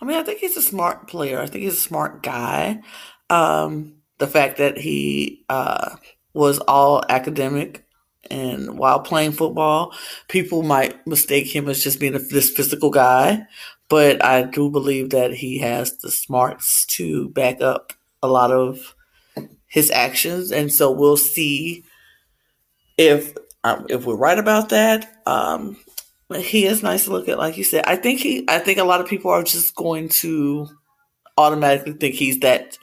I 0.00 0.04
mean, 0.04 0.16
I 0.18 0.22
think 0.22 0.40
he's 0.40 0.56
a 0.56 0.62
smart 0.62 1.08
player. 1.08 1.40
I 1.40 1.46
think 1.46 1.64
he's 1.64 1.74
a 1.74 1.76
smart 1.76 2.22
guy. 2.22 2.82
Um, 3.30 3.94
the 4.18 4.26
fact 4.26 4.58
that 4.58 4.76
he 4.76 5.44
uh, 5.48 5.96
was 6.34 6.58
all 6.58 7.02
academic 7.08 7.84
and 8.30 8.78
while 8.78 9.00
playing 9.00 9.32
football, 9.32 9.94
people 10.28 10.62
might 10.62 11.06
mistake 11.06 11.54
him 11.54 11.68
as 11.68 11.82
just 11.82 12.00
being 12.00 12.14
a, 12.14 12.18
this 12.18 12.50
physical 12.50 12.90
guy. 12.90 13.46
But 13.88 14.24
I 14.24 14.42
do 14.42 14.70
believe 14.70 15.10
that 15.10 15.34
he 15.34 15.58
has 15.58 15.98
the 15.98 16.10
smarts 16.10 16.86
to 16.86 17.28
back 17.30 17.60
up 17.60 17.92
a 18.22 18.28
lot 18.28 18.50
of 18.50 18.94
his 19.66 19.90
actions, 19.90 20.50
and 20.50 20.72
so 20.72 20.90
we'll 20.90 21.18
see 21.18 21.84
if 22.96 23.34
um, 23.64 23.86
if 23.88 24.04
we're 24.04 24.16
right 24.16 24.38
about 24.38 24.68
that. 24.70 25.20
Um, 25.26 25.76
he 26.36 26.66
is 26.66 26.82
nice 26.82 27.04
to 27.04 27.12
look 27.12 27.28
at, 27.28 27.38
like 27.38 27.56
you 27.56 27.64
said. 27.64 27.84
I 27.86 27.96
think 27.96 28.20
he. 28.20 28.44
I 28.48 28.58
think 28.58 28.78
a 28.78 28.84
lot 28.84 29.00
of 29.00 29.06
people 29.06 29.30
are 29.30 29.42
just 29.42 29.74
going 29.74 30.08
to 30.20 30.68
automatically 31.36 31.92
think 31.92 32.14
he's 32.14 32.40
that 32.40 32.78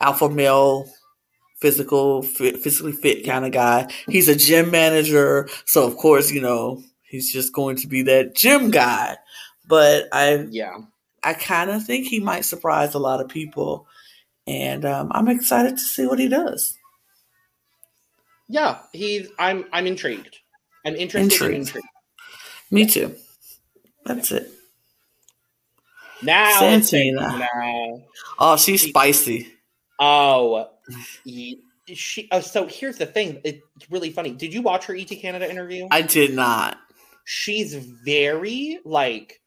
alpha 0.00 0.28
male, 0.28 0.88
physical, 1.60 2.22
fit, 2.22 2.58
physically 2.58 2.92
fit 2.92 3.24
kind 3.24 3.44
of 3.44 3.52
guy. 3.52 3.90
He's 4.08 4.28
a 4.28 4.36
gym 4.36 4.70
manager, 4.70 5.48
so 5.66 5.86
of 5.86 5.96
course, 5.96 6.30
you 6.30 6.40
know, 6.40 6.82
he's 7.02 7.32
just 7.32 7.52
going 7.52 7.76
to 7.76 7.86
be 7.86 8.02
that 8.02 8.34
gym 8.34 8.70
guy. 8.70 9.16
But 9.66 10.08
I, 10.12 10.46
Yeah. 10.50 10.76
I 11.22 11.32
kind 11.32 11.70
of 11.70 11.84
think 11.84 12.06
he 12.06 12.20
might 12.20 12.44
surprise 12.44 12.94
a 12.94 12.98
lot 12.98 13.20
of 13.20 13.28
people, 13.28 13.86
and 14.46 14.84
um, 14.84 15.10
I'm 15.12 15.28
excited 15.28 15.72
to 15.78 15.82
see 15.82 16.06
what 16.06 16.18
he 16.18 16.28
does. 16.28 16.76
Yeah. 18.48 18.78
He's 18.92 19.28
I'm 19.38 19.64
I'm 19.72 19.86
intrigued. 19.86 20.38
I'm 20.84 20.94
interested 20.96 21.32
Intrigued. 21.32 21.68
intrigued. 21.68 21.86
Me 22.70 22.86
too. 22.86 23.14
That's 24.04 24.32
it. 24.32 24.50
Now 26.22 26.58
Santina. 26.58 27.20
Santina. 27.20 27.98
Oh, 28.38 28.56
she's 28.56 28.82
spicy. 28.82 29.48
Oh, 29.98 30.68
she. 31.26 32.28
Oh, 32.32 32.40
so 32.40 32.66
here's 32.66 32.96
the 32.96 33.06
thing. 33.06 33.40
It's 33.44 33.60
really 33.90 34.10
funny. 34.10 34.30
Did 34.30 34.52
you 34.54 34.62
watch 34.62 34.86
her 34.86 34.96
ET 34.96 35.06
Canada 35.06 35.48
interview? 35.48 35.86
I 35.90 36.02
did 36.02 36.34
not. 36.34 36.78
She's 37.24 37.74
very 37.74 38.78
like 38.84 39.40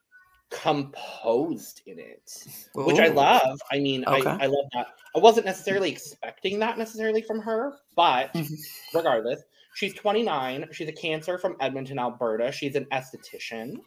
composed 0.49 1.81
in 1.85 1.99
it, 1.99 2.47
which 2.73 2.99
I 2.99 3.07
love. 3.07 3.59
I 3.71 3.79
mean, 3.79 4.05
Okay. 4.07 4.29
I, 4.29 4.43
I 4.43 4.47
love 4.47 4.65
that. 4.73 4.87
I 5.15 5.19
wasn't 5.19 5.45
necessarily 5.45 5.91
expecting 5.91 6.59
that 6.59 6.77
necessarily 6.77 7.21
from 7.21 7.39
her, 7.39 7.73
but 7.95 8.33
Mhm. 8.33 8.57
regardless, 8.93 9.41
she's 9.75 9.93
29. 9.93 10.67
She's 10.71 10.87
a 10.87 10.93
cancer 10.93 11.37
from 11.37 11.57
Edmonton, 11.59 11.99
Alberta. 11.99 12.51
She's 12.51 12.75
an 12.75 12.85
esthetician. 12.91 13.77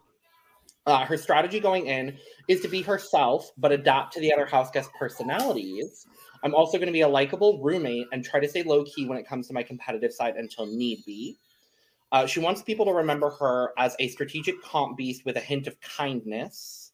Uh, 0.86 1.04
her 1.04 1.16
strategy 1.16 1.60
going 1.60 1.86
in 1.86 2.18
is 2.48 2.60
to 2.62 2.68
be 2.68 2.82
herself, 2.82 3.50
but 3.58 3.70
adapt 3.70 4.12
to 4.14 4.20
the 4.20 4.32
other 4.32 4.46
house 4.46 4.70
guest 4.70 4.90
personalities. 4.98 6.06
I'm 6.42 6.54
also 6.54 6.78
going 6.78 6.86
to 6.86 6.92
be 6.92 7.02
a 7.02 7.08
likable 7.08 7.60
roommate 7.62 8.06
and 8.12 8.24
try 8.24 8.40
to 8.40 8.48
stay 8.48 8.62
low 8.62 8.84
key 8.84 9.06
when 9.06 9.18
it 9.18 9.26
comes 9.26 9.46
to 9.48 9.52
my 9.54 9.62
competitive 9.62 10.12
side 10.12 10.36
until 10.36 10.66
need 10.66 11.04
be. 11.04 11.36
Uh, 12.12 12.26
she 12.26 12.40
wants 12.40 12.62
people 12.62 12.84
to 12.86 12.92
remember 12.92 13.30
her 13.30 13.72
as 13.78 13.94
a 13.98 14.08
strategic 14.08 14.60
comp 14.62 14.96
beast 14.96 15.24
with 15.24 15.36
a 15.36 15.40
hint 15.40 15.66
of 15.66 15.80
kindness. 15.80 16.92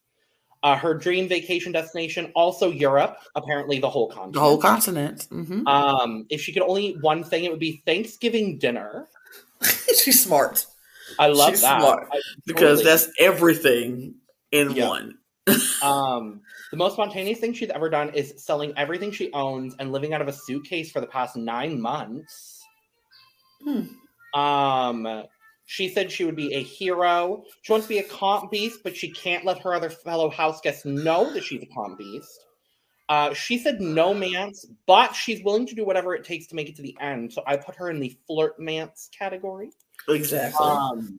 Uh, 0.63 0.77
her 0.77 0.95
dream 0.95 1.29
vacation 1.29 1.73
destination, 1.73 2.33
also 2.35 2.71
Europe, 2.71 3.19
apparently 3.35 3.79
the 3.79 3.89
whole 3.89 4.09
continent. 4.09 4.35
The 4.35 4.41
whole 4.41 4.59
continent. 4.59 5.27
hmm 5.31 5.67
Um, 5.67 6.27
if 6.29 6.41
she 6.41 6.53
could 6.53 6.63
only 6.63 6.87
eat 6.89 7.01
one 7.01 7.23
thing, 7.23 7.45
it 7.45 7.51
would 7.51 7.61
be 7.61 7.83
Thanksgiving 7.87 8.59
dinner. 8.59 9.09
she's 9.63 10.23
smart 10.23 10.67
I 11.19 11.29
love 11.29 11.51
She's 11.51 11.61
that 11.63 11.79
smart, 11.81 12.09
I- 12.13 12.21
because 12.47 12.81
totally. 12.81 12.85
that's 12.85 13.09
everything 13.19 14.17
in 14.51 14.73
Yeah. 14.73 14.89
one. 14.89 15.19
um 15.83 16.41
the 16.73 16.77
most 16.77 16.95
spontaneous 16.95 17.39
thing 17.39 17.53
she's 17.55 17.71
ever 17.71 17.89
done 17.89 18.11
is 18.13 18.35
selling 18.45 18.73
everything 18.77 19.13
she 19.13 19.33
owns 19.33 19.77
and 19.79 19.93
living 19.93 20.13
out 20.15 20.21
of 20.21 20.27
a 20.29 20.33
suitcase 20.33 20.91
for 20.91 21.01
the 21.01 21.07
past 21.07 21.37
nine 21.37 21.81
months. 21.81 22.61
Hmm. 23.63 23.83
Um, 24.35 25.25
she 25.65 25.89
said 25.89 26.13
she 26.13 26.25
would 26.25 26.37
be 26.37 26.55
a 26.55 26.63
hero. 26.63 27.45
She 27.63 27.73
wants 27.73 27.87
to 27.87 27.95
be 27.95 27.99
a 27.99 28.05
comp 28.05 28.51
beast, 28.51 28.81
but 28.85 28.97
she 28.97 29.11
can't 29.11 29.45
let 29.45 29.59
her 29.63 29.75
other 29.75 29.91
fellow 29.91 30.31
house 30.31 30.61
guests 30.61 30.85
know 30.85 31.33
that 31.33 31.45
she's 31.45 31.63
a 31.63 31.67
comp 31.67 31.99
beast. 31.99 32.47
Uh, 33.09 33.33
she 33.35 33.59
said 33.59 33.81
no 33.81 34.13
mance, 34.13 34.67
but 34.87 35.15
she's 35.15 35.43
willing 35.45 35.67
to 35.67 35.75
do 35.75 35.85
whatever 35.85 36.15
it 36.15 36.25
takes 36.25 36.47
to 36.49 36.57
make 36.57 36.69
it 36.69 36.77
to 36.77 36.83
the 36.83 36.97
end. 37.01 37.33
So 37.33 37.43
I 37.47 37.57
put 37.57 37.77
her 37.77 37.91
in 37.91 38.01
the 38.01 38.17
flirt 38.27 38.59
mance 38.59 39.09
category. 39.17 39.71
Exactly. 40.09 40.67
Um, 40.67 41.19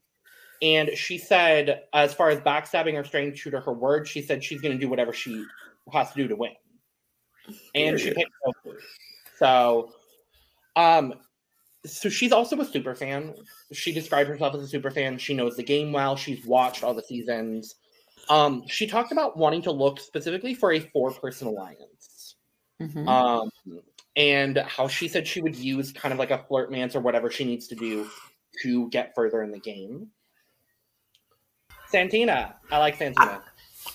and 0.60 0.90
she 0.94 1.18
said, 1.18 1.84
as 1.92 2.12
far 2.12 2.30
as 2.30 2.40
backstabbing 2.40 2.94
or 2.98 3.04
staying 3.04 3.34
true 3.34 3.50
to 3.52 3.60
her 3.60 3.72
word, 3.72 4.08
she 4.08 4.20
said 4.22 4.42
she's 4.42 4.60
going 4.60 4.72
to 4.72 4.78
do 4.78 4.88
whatever 4.88 5.12
she 5.12 5.44
has 5.92 6.10
to 6.12 6.16
do 6.16 6.28
to 6.28 6.36
win. 6.36 6.52
And 7.74 7.98
she 7.98 8.12
Period. 8.12 8.16
picked 8.16 8.30
Goku. 8.46 8.74
So, 9.38 9.92
um, 10.76 11.14
so 11.86 12.08
she's 12.08 12.32
also 12.32 12.60
a 12.60 12.64
super 12.64 12.94
fan. 12.94 13.34
She 13.72 13.92
described 13.92 14.28
herself 14.28 14.54
as 14.54 14.62
a 14.62 14.68
super 14.68 14.90
fan. 14.90 15.18
She 15.18 15.34
knows 15.34 15.56
the 15.56 15.62
game 15.62 15.92
well. 15.92 16.16
She's 16.16 16.44
watched 16.44 16.82
all 16.82 16.94
the 16.94 17.02
seasons. 17.02 17.76
Um, 18.28 18.62
she 18.66 18.86
talked 18.86 19.12
about 19.12 19.36
wanting 19.36 19.62
to 19.62 19.70
look 19.70 20.00
specifically 20.00 20.54
for 20.54 20.72
a 20.72 20.80
four-person 20.80 21.48
alliance. 21.48 22.36
Mhm. 22.80 23.08
Um, 23.08 23.50
and 24.16 24.58
how 24.58 24.88
she 24.88 25.08
said 25.08 25.26
she 25.26 25.40
would 25.40 25.56
use 25.56 25.92
kind 25.92 26.12
of 26.12 26.18
like 26.18 26.30
a 26.30 26.44
flirt 26.48 26.70
mance 26.70 26.94
or 26.94 27.00
whatever 27.00 27.30
she 27.30 27.44
needs 27.44 27.68
to 27.68 27.74
do 27.74 28.08
to 28.62 28.88
get 28.90 29.14
further 29.14 29.42
in 29.42 29.50
the 29.50 29.60
game. 29.60 30.08
Santina. 31.88 32.56
I 32.70 32.78
like 32.78 32.96
Santina. 32.96 33.42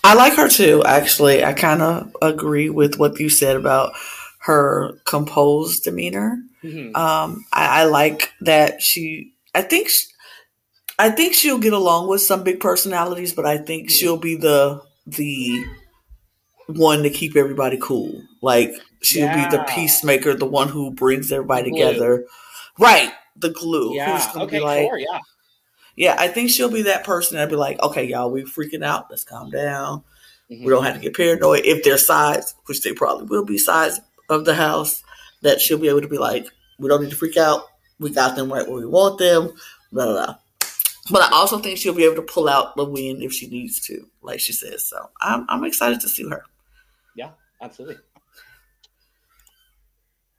I 0.02 0.14
like 0.14 0.34
her 0.34 0.48
too, 0.48 0.82
actually. 0.84 1.44
I 1.44 1.52
kind 1.52 1.82
of 1.82 2.16
agree 2.20 2.70
with 2.70 2.98
what 2.98 3.18
you 3.20 3.28
said 3.28 3.56
about 3.56 3.92
her 4.40 4.98
composed 5.04 5.84
demeanor. 5.84 6.42
Mhm. 6.64 6.96
Um, 6.96 7.44
I, 7.52 7.82
I 7.82 7.84
like 7.84 8.32
that 8.40 8.82
she. 8.82 9.32
I 9.54 9.62
think. 9.62 9.88
She, 9.90 10.06
I 10.98 11.10
think 11.10 11.34
she'll 11.34 11.58
get 11.58 11.72
along 11.72 12.08
with 12.08 12.20
some 12.20 12.44
big 12.44 12.60
personalities, 12.60 13.32
but 13.32 13.44
I 13.44 13.58
think 13.58 13.90
she'll 13.90 14.16
be 14.16 14.36
the 14.36 14.80
the 15.06 15.64
one 16.66 17.02
to 17.02 17.10
keep 17.10 17.36
everybody 17.36 17.78
cool. 17.80 18.22
Like 18.42 18.72
she'll 19.02 19.28
be 19.28 19.44
the 19.50 19.64
peacemaker, 19.68 20.34
the 20.34 20.46
one 20.46 20.68
who 20.68 20.90
brings 20.90 21.30
everybody 21.32 21.70
Glue. 21.70 21.84
together. 21.84 22.26
Right, 22.78 23.12
the 23.36 23.50
glue. 23.50 23.88
who's 23.88 23.96
yeah. 23.96 24.32
Okay. 24.36 24.60
like, 24.60 24.86
sure. 24.86 24.98
Yeah. 24.98 25.18
yeah, 25.96 26.16
I 26.18 26.28
think 26.28 26.50
she'll 26.50 26.70
be 26.70 26.82
that 26.82 27.04
person 27.04 27.36
that'll 27.36 27.50
be 27.50 27.56
like, 27.56 27.80
okay, 27.82 28.04
y'all, 28.04 28.30
we 28.30 28.42
freaking 28.42 28.84
out. 28.84 29.06
Let's 29.10 29.24
calm 29.24 29.50
down. 29.50 30.02
Mhm. 30.50 30.64
We 30.64 30.70
don't 30.70 30.84
have 30.84 30.94
to 30.94 31.00
get 31.00 31.16
paranoid. 31.16 31.64
If 31.64 31.84
there's 31.84 32.06
sides, 32.06 32.54
which 32.66 32.82
they 32.82 32.92
probably 32.92 33.26
will 33.26 33.44
be 33.44 33.58
sides 33.58 34.00
of 34.28 34.44
the 34.44 34.54
house, 34.54 35.03
that 35.44 35.60
she'll 35.60 35.78
be 35.78 35.88
able 35.88 36.00
to 36.00 36.08
be 36.08 36.18
like, 36.18 36.46
we 36.80 36.88
don't 36.88 37.02
need 37.02 37.10
to 37.10 37.16
freak 37.16 37.36
out. 37.36 37.62
We 38.00 38.10
got 38.10 38.34
them 38.34 38.52
right 38.52 38.66
where 38.68 38.80
we 38.80 38.86
want 38.86 39.18
them. 39.18 39.52
Blah 39.92 40.06
blah. 40.06 40.26
blah. 40.26 40.34
But 41.10 41.22
I 41.22 41.36
also 41.36 41.58
think 41.58 41.78
she'll 41.78 41.94
be 41.94 42.04
able 42.04 42.16
to 42.16 42.22
pull 42.22 42.48
out 42.48 42.74
the 42.76 42.84
win 42.84 43.22
if 43.22 43.32
she 43.32 43.46
needs 43.46 43.78
to, 43.86 44.08
like 44.22 44.40
she 44.40 44.52
says. 44.52 44.88
So 44.88 45.10
I'm 45.20 45.46
I'm 45.48 45.62
excited 45.64 46.00
to 46.00 46.08
see 46.08 46.28
her. 46.28 46.42
Yeah, 47.14 47.30
absolutely. 47.62 47.98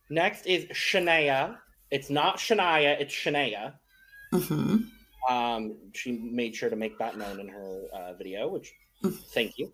Next 0.10 0.46
is 0.46 0.66
Shania. 0.66 1.58
It's 1.92 2.10
not 2.10 2.38
Shania. 2.38 3.00
It's 3.00 3.14
Shania. 3.14 3.74
hmm 4.32 4.78
Um, 5.30 5.78
she 5.94 6.12
made 6.12 6.56
sure 6.56 6.70
to 6.70 6.76
make 6.76 6.98
that 7.00 7.18
known 7.18 7.40
in 7.40 7.48
her 7.48 7.82
uh, 7.94 8.14
video, 8.14 8.48
which 8.50 8.74
Mhm. 9.04 9.18
thank 9.34 9.58
you. 9.58 9.72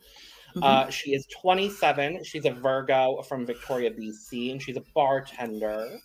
Mhm. 0.55 0.63
Uh, 0.63 0.89
she 0.89 1.13
is 1.13 1.25
27. 1.27 2.23
She's 2.23 2.45
a 2.45 2.51
Virgo 2.51 3.21
from 3.23 3.45
Victoria, 3.45 3.91
BC, 3.91 4.51
and 4.51 4.61
she's 4.61 4.77
a 4.77 4.83
bartender. 4.93 5.99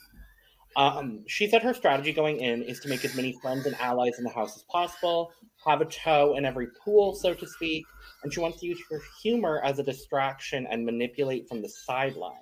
Um, 0.77 1.25
she 1.27 1.49
said 1.49 1.63
her 1.63 1.73
strategy 1.73 2.13
going 2.13 2.39
in 2.41 2.63
is 2.63 2.81
to 2.81 2.89
make 2.89 3.05
as 3.05 3.15
many 3.17 3.33
friends 3.41 3.65
and 3.67 3.75
allies 3.81 4.19
in 4.19 4.25
the 4.25 4.31
house 4.31 4.57
as 4.57 4.63
possible, 4.65 5.33
have 5.65 5.81
a 5.81 5.87
toe 5.87 6.37
in 6.37 6.45
every 6.45 6.69
pool, 6.85 7.15
so 7.15 7.33
to 7.33 7.47
speak, 7.47 7.85
and 8.23 8.33
she 8.33 8.41
wants 8.41 8.61
to 8.61 8.67
use 8.67 8.79
her 8.91 9.01
humor 9.23 9.63
as 9.65 9.79
a 9.79 9.83
distraction 9.83 10.67
and 10.71 10.85
manipulate 10.85 11.49
from 11.49 11.63
the 11.63 11.69
sidelines. 11.69 12.37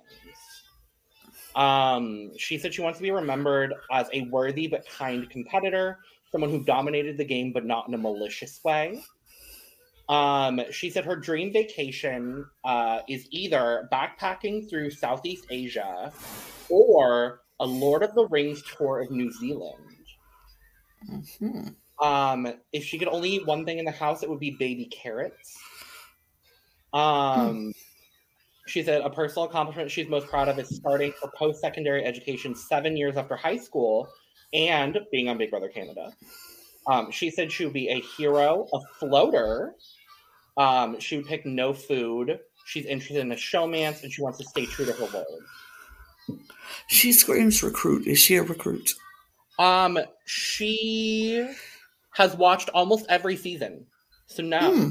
Um, 1.55 2.37
she 2.37 2.57
said 2.57 2.73
she 2.73 2.81
wants 2.81 2.99
to 2.99 3.03
be 3.03 3.11
remembered 3.11 3.73
as 3.89 4.09
a 4.11 4.23
worthy 4.23 4.67
but 4.67 4.85
kind 4.89 5.29
competitor, 5.29 5.99
someone 6.29 6.49
who 6.49 6.63
dominated 6.65 7.17
the 7.17 7.23
game 7.23 7.53
but 7.53 7.65
not 7.65 7.87
in 7.87 7.93
a 7.93 7.97
malicious 7.97 8.61
way. 8.65 9.01
Um, 10.07 10.61
she 10.71 10.89
said 10.89 11.05
her 11.05 11.15
dream 11.15 11.51
vacation 11.51 12.45
uh, 12.63 12.99
is 13.09 13.27
either 13.31 13.89
backpacking 13.91 14.69
through 14.69 14.91
Southeast 14.91 15.45
Asia 15.49 16.13
or 16.69 17.41
a 17.59 17.65
Lord 17.65 18.03
of 18.03 18.13
the 18.13 18.27
Rings 18.27 18.61
tour 18.63 19.01
of 19.01 19.09
New 19.11 19.31
Zealand. 19.31 19.79
hmm 21.07 21.69
Um, 22.01 22.47
if 22.73 22.83
she 22.83 22.99
could 22.99 23.07
only 23.07 23.29
eat 23.29 23.47
one 23.47 23.65
thing 23.65 23.79
in 23.79 23.85
the 23.85 23.91
house, 23.91 24.21
it 24.21 24.29
would 24.29 24.39
be 24.39 24.51
baby 24.51 24.85
carrots. 24.85 25.57
Um, 26.93 27.73
she 28.67 28.83
said 28.83 29.01
a 29.01 29.09
personal 29.09 29.47
accomplishment 29.47 29.91
she's 29.91 30.07
most 30.07 30.27
proud 30.27 30.49
of 30.49 30.59
is 30.59 30.75
starting 30.75 31.13
her 31.21 31.29
post-secondary 31.37 32.03
education 32.03 32.55
seven 32.55 32.97
years 32.97 33.17
after 33.17 33.35
high 33.35 33.57
school 33.57 34.09
and 34.53 34.97
being 35.11 35.29
on 35.29 35.37
Big 35.37 35.51
Brother 35.51 35.69
Canada. 35.69 36.13
Um, 36.87 37.11
she 37.11 37.29
said 37.29 37.51
she 37.51 37.65
would 37.65 37.73
be 37.73 37.89
a 37.89 37.99
hero, 37.99 38.67
a 38.73 38.79
floater. 38.99 39.73
Um, 40.57 40.99
she 40.99 41.17
would 41.17 41.25
pick 41.27 41.45
no 41.45 41.73
food. 41.73 42.39
She's 42.65 42.85
interested 42.85 43.19
in 43.19 43.29
the 43.29 43.35
showmance 43.35 44.03
and 44.03 44.11
she 44.11 44.21
wants 44.21 44.39
to 44.39 44.45
stay 44.45 44.65
true 44.65 44.85
to 44.85 44.93
her 44.93 45.05
word. 45.05 45.47
She 46.87 47.13
screams 47.13 47.61
recruit. 47.61 48.07
Is 48.07 48.17
she 48.17 48.37
a 48.37 48.43
recruit? 48.43 48.95
Um, 49.57 49.97
she 50.25 51.47
has 52.13 52.35
watched 52.35 52.69
almost 52.69 53.05
every 53.09 53.37
season. 53.37 53.87
So 54.27 54.43
no, 54.43 54.73
Hmm. 54.73 54.89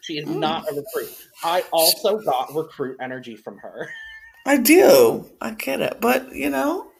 she 0.00 0.18
is 0.18 0.26
Hmm. 0.26 0.40
not 0.40 0.64
a 0.70 0.74
recruit. 0.74 1.16
I 1.42 1.62
also 1.72 2.18
got 2.20 2.54
recruit 2.54 2.98
energy 3.00 3.36
from 3.36 3.58
her. 3.58 3.90
I 4.46 4.58
do. 4.58 5.30
I 5.40 5.52
get 5.52 5.80
it, 5.80 6.00
but 6.00 6.34
you 6.34 6.50
know, 6.50 6.90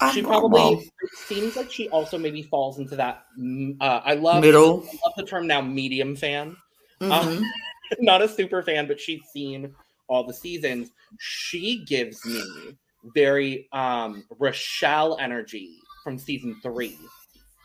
I'm 0.00 0.14
she 0.14 0.22
probably 0.22 0.72
it 1.00 1.10
seems 1.28 1.56
like 1.56 1.70
she 1.70 1.88
also 1.90 2.18
maybe 2.18 2.42
falls 2.42 2.78
into 2.78 2.96
that. 2.96 3.24
mm, 3.38 3.76
Uh, 3.80 4.00
I 4.04 4.14
love 4.14 4.40
middle. 4.40 4.84
I 4.88 4.96
love 5.06 5.12
the 5.16 5.24
term 5.26 5.46
now, 5.46 5.60
medium 5.60 6.16
fan. 6.16 6.56
Mhm. 7.02 7.42
Not 7.98 8.22
a 8.22 8.28
super 8.28 8.62
fan, 8.62 8.86
but 8.86 9.00
she's 9.00 9.22
seen 9.32 9.74
all 10.08 10.24
the 10.24 10.32
seasons. 10.32 10.90
She 11.18 11.84
gives 11.84 12.24
me 12.24 12.76
very 13.14 13.68
um 13.72 14.24
Rochelle 14.38 15.18
energy 15.18 15.76
from 16.04 16.18
season 16.18 16.58
three. 16.62 16.98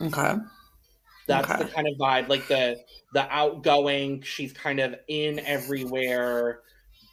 Okay. 0.02 0.36
That's 1.28 1.50
Okay. 1.50 1.64
the 1.64 1.70
kind 1.70 1.88
of 1.88 1.94
vibe, 1.98 2.30
like 2.30 2.48
the 2.48 2.78
the 3.14 3.32
outgoing. 3.34 4.22
She's 4.22 4.54
kind 4.54 4.80
of 4.80 4.96
in 5.08 5.40
everywhere, 5.40 6.62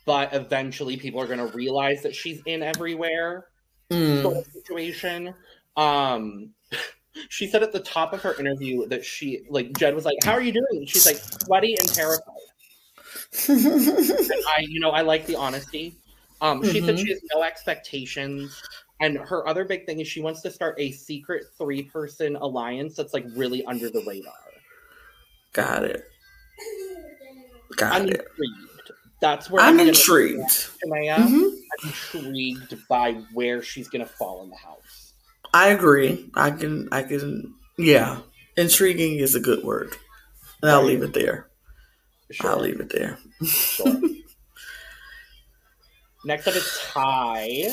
but 0.07 0.33
eventually 0.33 0.97
people 0.97 1.21
are 1.21 1.27
going 1.27 1.39
to 1.39 1.57
realize 1.57 2.03
that 2.03 2.15
she's 2.15 2.41
in 2.47 2.63
everywhere. 2.63 3.47
Mm. 3.91 4.23
Sort 4.23 4.37
of 4.39 4.47
situation. 4.53 5.35
Um, 5.77 6.51
she 7.29 7.47
said 7.47 7.63
at 7.63 7.73
the 7.73 7.81
top 7.81 8.13
of 8.13 8.21
her 8.23 8.35
interview 8.41 8.87
that 8.89 9.05
she 9.05 9.43
like 9.49 9.73
Jed 9.79 9.95
was 9.95 10.05
like, 10.05 10.17
"How 10.25 10.33
are 10.33 10.41
you 10.43 10.53
doing?" 10.53 10.87
She's 10.87 11.07
like 11.07 11.17
sweaty 11.17 11.77
and 11.79 11.89
terrified. 11.89 12.35
I, 13.49 14.65
you 14.69 14.81
know, 14.81 14.91
I 14.91 15.01
like 15.03 15.27
the 15.27 15.37
honesty. 15.37 15.97
Um, 16.41 16.63
she 16.65 16.81
said 16.81 16.99
she 16.99 17.09
has 17.11 17.21
no 17.35 17.43
expectations. 17.43 18.61
And 19.01 19.19
her 19.19 19.47
other 19.49 19.65
big 19.65 19.87
thing 19.87 19.99
is 20.01 20.07
she 20.09 20.21
wants 20.21 20.41
to 20.43 20.51
start 20.51 20.77
a 20.79 20.93
secret 20.93 21.45
three 21.59 21.83
person 21.83 22.37
alliance 22.37 22.95
that's 22.97 23.13
like 23.13 23.25
really 23.35 23.65
under 23.65 23.91
the 23.91 24.03
radar. 24.07 24.33
Got 25.53 25.85
it. 25.85 26.05
Got 27.77 27.93
I'm 27.93 28.09
it. 28.09 28.21
intrigued. 28.21 28.93
That's 29.21 29.51
where 29.51 29.63
I'm 29.65 29.77
gonna- 29.77 29.89
intrigued. 29.89 30.43
Shania, 30.49 31.17
Mhm. 31.17 31.51
I'm 31.83 31.89
intrigued 31.89 32.89
by 32.89 33.13
where 33.33 33.63
she's 33.63 33.89
gonna 33.89 34.07
fall 34.07 34.45
in 34.45 34.51
the 34.51 34.57
house. 34.57 35.04
I 35.55 35.69
agree. 35.69 36.31
I 36.35 36.51
can. 36.51 36.89
I 36.91 37.05
can. 37.05 37.55
Yeah, 37.79 38.19
intriguing 38.57 39.19
is 39.19 39.37
a 39.37 39.41
good 39.41 39.65
word. 39.65 39.95
And 40.61 40.71
I'll 40.71 40.83
leave 40.83 41.03
it 41.03 41.15
there. 41.15 41.49
Sure. 42.31 42.51
I'll 42.51 42.61
leave 42.61 42.81
it 42.81 42.91
there. 42.91 43.19
Sure. 43.45 44.01
Next 46.25 46.49
up 46.49 46.57
is 46.57 46.81
Ty. 46.91 47.71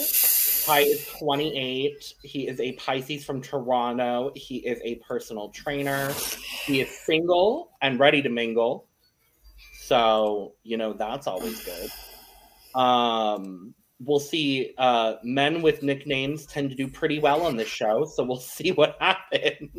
Ty 0.66 0.80
is 0.82 1.08
28. 1.20 2.14
He 2.22 2.48
is 2.48 2.60
a 2.60 2.74
Pisces 2.74 3.26
from 3.26 3.42
Toronto. 3.42 4.32
He 4.36 4.58
is 4.58 4.80
a 4.84 4.96
personal 5.08 5.50
trainer. 5.50 6.14
He 6.66 6.82
is 6.82 6.90
single 7.06 7.72
and 7.82 8.00
ready 8.00 8.22
to 8.22 8.30
mingle. 8.30 8.88
So, 9.80 10.54
you 10.64 10.78
know, 10.78 10.94
that's 10.94 11.26
always 11.28 11.66
good. 11.66 11.90
Um, 12.80 13.74
we'll 14.04 14.20
see. 14.20 14.74
Uh, 14.78 15.16
men 15.24 15.62
with 15.62 15.84
nicknames 15.84 16.46
tend 16.46 16.70
to 16.70 16.76
do 16.76 16.88
pretty 16.88 17.20
well 17.20 17.44
on 17.44 17.56
this 17.56 17.68
show, 17.68 18.06
so 18.06 18.24
we'll 18.24 18.38
see 18.40 18.72
what 18.72 18.98
happens. 19.00 19.70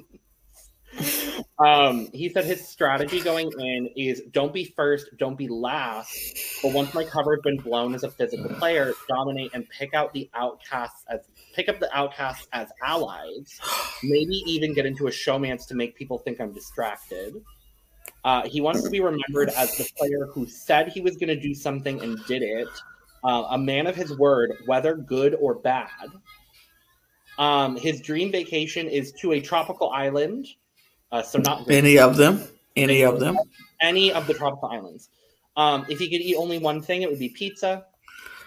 Um, 1.58 2.08
he 2.12 2.28
said 2.28 2.44
his 2.44 2.66
strategy 2.66 3.20
going 3.20 3.50
in 3.58 3.88
is 3.96 4.22
don't 4.32 4.52
be 4.52 4.64
first, 4.76 5.10
don't 5.16 5.38
be 5.38 5.46
last. 5.46 6.12
But 6.60 6.72
once 6.72 6.92
my 6.92 7.04
cover 7.04 7.36
has 7.36 7.42
been 7.42 7.56
blown 7.58 7.94
as 7.94 8.02
a 8.02 8.10
physical 8.10 8.50
player, 8.56 8.92
dominate 9.08 9.52
and 9.54 9.68
pick 9.68 9.94
out 9.94 10.12
the 10.12 10.28
outcasts 10.34 11.04
as 11.08 11.20
pick 11.54 11.68
up 11.68 11.78
the 11.78 11.94
outcasts 11.96 12.48
as 12.52 12.68
allies. 12.82 13.60
Maybe 14.02 14.42
even 14.46 14.74
get 14.74 14.86
into 14.86 15.06
a 15.06 15.10
showmance 15.10 15.66
to 15.68 15.74
make 15.74 15.94
people 15.94 16.18
think 16.18 16.40
I'm 16.40 16.52
distracted. 16.52 17.34
Uh, 18.24 18.46
he 18.48 18.60
wants 18.60 18.82
to 18.82 18.90
be 18.90 19.00
remembered 19.00 19.50
as 19.50 19.76
the 19.76 19.88
player 19.96 20.26
who 20.32 20.46
said 20.46 20.88
he 20.88 21.00
was 21.00 21.16
going 21.16 21.28
to 21.28 21.40
do 21.40 21.54
something 21.54 22.00
and 22.02 22.18
did 22.26 22.42
it. 22.42 22.68
Uh, 23.24 23.46
a 23.50 23.58
man 23.58 23.86
of 23.86 23.94
his 23.94 24.16
word, 24.18 24.52
whether 24.66 24.96
good 24.96 25.36
or 25.40 25.54
bad. 25.54 25.88
Um, 27.38 27.76
his 27.76 28.00
dream 28.00 28.32
vacation 28.32 28.88
is 28.88 29.12
to 29.20 29.32
a 29.32 29.40
tropical 29.40 29.90
island. 29.90 30.46
Uh, 31.10 31.22
so 31.22 31.38
not 31.38 31.70
Any 31.70 31.98
of 31.98 32.16
them? 32.16 32.42
Any 32.76 33.02
of 33.02 33.20
them? 33.20 33.38
any 33.80 34.12
of 34.12 34.26
the 34.26 34.34
tropical 34.34 34.68
islands. 34.70 35.10
Um, 35.56 35.84
if 35.88 35.98
he 35.98 36.08
could 36.08 36.20
eat 36.20 36.36
only 36.36 36.58
one 36.58 36.80
thing, 36.80 37.02
it 37.02 37.10
would 37.10 37.18
be 37.18 37.28
pizza. 37.28 37.84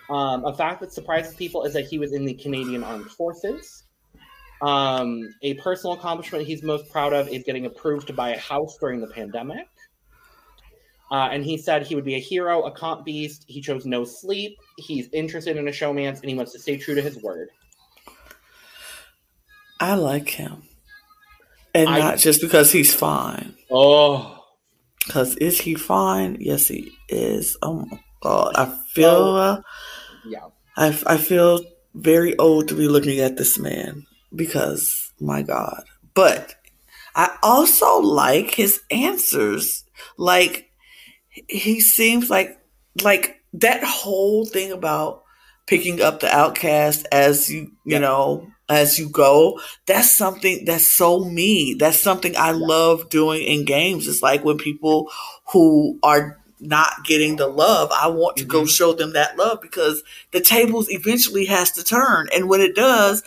Um, 0.10 0.46
a 0.46 0.54
fact 0.54 0.82
that 0.82 0.92
surprises 0.92 1.36
people 1.36 1.64
is 1.64 1.74
that 1.74 1.86
he 1.86 2.00
was 2.00 2.14
in 2.14 2.26
the 2.26 2.34
Canadian 2.34 2.84
Armed 2.84 3.12
Forces. 3.12 3.84
Um, 4.62 5.34
a 5.42 5.56
personal 5.56 5.94
accomplishment 5.94 6.48
he's 6.48 6.64
most 6.64 6.90
proud 6.90 7.14
of 7.14 7.28
is 7.28 7.44
getting 7.44 7.66
approved 7.66 8.08
to 8.08 8.14
buy 8.14 8.30
a 8.30 8.40
house 8.40 8.78
during 8.80 9.02
the 9.02 9.08
pandemic. 9.08 9.68
Uh, 11.12 11.30
and 11.32 11.44
he 11.46 11.58
said 11.58 11.86
he 11.86 11.94
would 11.96 12.04
be 12.06 12.16
a 12.16 12.20
hero, 12.20 12.64
a 12.64 12.72
comp 12.72 13.06
beast. 13.06 13.46
He 13.48 13.62
chose 13.62 13.86
no 13.86 14.04
sleep. 14.04 14.58
He's 14.78 15.08
interested 15.14 15.56
in 15.56 15.68
a 15.68 15.72
showmance, 15.72 16.20
and 16.22 16.30
he 16.30 16.36
wants 16.36 16.52
to 16.54 16.60
stay 16.60 16.78
true 16.78 16.96
to 16.96 17.02
his 17.02 17.22
word. 17.22 17.50
I 19.80 19.96
like 19.96 20.30
him, 20.30 20.64
and 21.74 21.90
I- 21.90 22.00
not 22.00 22.18
just 22.18 22.42
because 22.42 22.72
he's 22.72 22.94
fine. 22.94 23.56
Oh, 23.70 24.32
Because 25.06 25.36
is 25.38 25.60
he 25.62 25.76
fine? 25.76 26.38
Yes, 26.40 26.68
he 26.68 26.92
is. 27.10 27.58
Oh 27.62 27.86
my 27.92 28.00
god, 28.22 28.54
I 28.56 28.76
feel. 28.94 29.10
uh, 29.36 29.62
yeah. 30.26 30.46
I, 30.78 30.88
I 31.06 31.18
feel 31.18 31.62
very 31.94 32.36
old 32.38 32.68
to 32.70 32.74
be 32.76 32.88
looking 32.88 33.20
at 33.20 33.38
this 33.38 33.60
man 33.60 34.06
because 34.36 35.12
my 35.20 35.42
God. 35.44 35.84
But 36.16 36.56
I 37.16 37.38
also 37.44 38.00
like 38.00 38.56
his 38.56 38.82
answers. 38.90 39.84
Like 40.18 40.70
he 41.48 41.80
seems 41.80 42.30
like 42.30 42.60
like 43.04 43.42
that 43.54 43.84
whole 43.84 44.46
thing 44.46 44.72
about 44.72 45.24
picking 45.68 46.02
up 46.02 46.20
the 46.20 46.34
outcast 46.34 47.06
as 47.12 47.50
you 47.50 47.62
you 47.84 47.94
Yeah. 47.94 48.00
know 48.00 48.48
as 48.70 48.98
you 48.98 49.10
go 49.10 49.60
that's 49.86 50.10
something 50.10 50.66
that's 50.66 50.88
so 50.88 51.24
me 51.26 51.76
that's 51.78 52.00
something 52.02 52.36
i 52.38 52.52
love 52.52 53.10
doing 53.10 53.44
in 53.44 53.64
games 53.66 54.08
it's 54.08 54.22
like 54.24 54.44
when 54.44 54.58
people 54.58 55.12
who 55.52 56.00
are 56.02 56.40
not 56.60 57.04
getting 57.06 57.36
the 57.36 57.48
love 57.48 57.92
i 57.92 58.08
want 58.08 58.38
to 58.38 58.46
go 58.46 58.62
Mhm. 58.62 58.70
show 58.70 58.94
them 58.94 59.14
that 59.14 59.38
love 59.38 59.60
because 59.62 60.02
the 60.32 60.40
tables 60.42 60.88
eventually 60.90 61.46
has 61.46 61.70
to 61.72 61.84
turn 61.84 62.28
and 62.34 62.50
when 62.50 62.62
it 62.62 62.76
does 62.76 63.22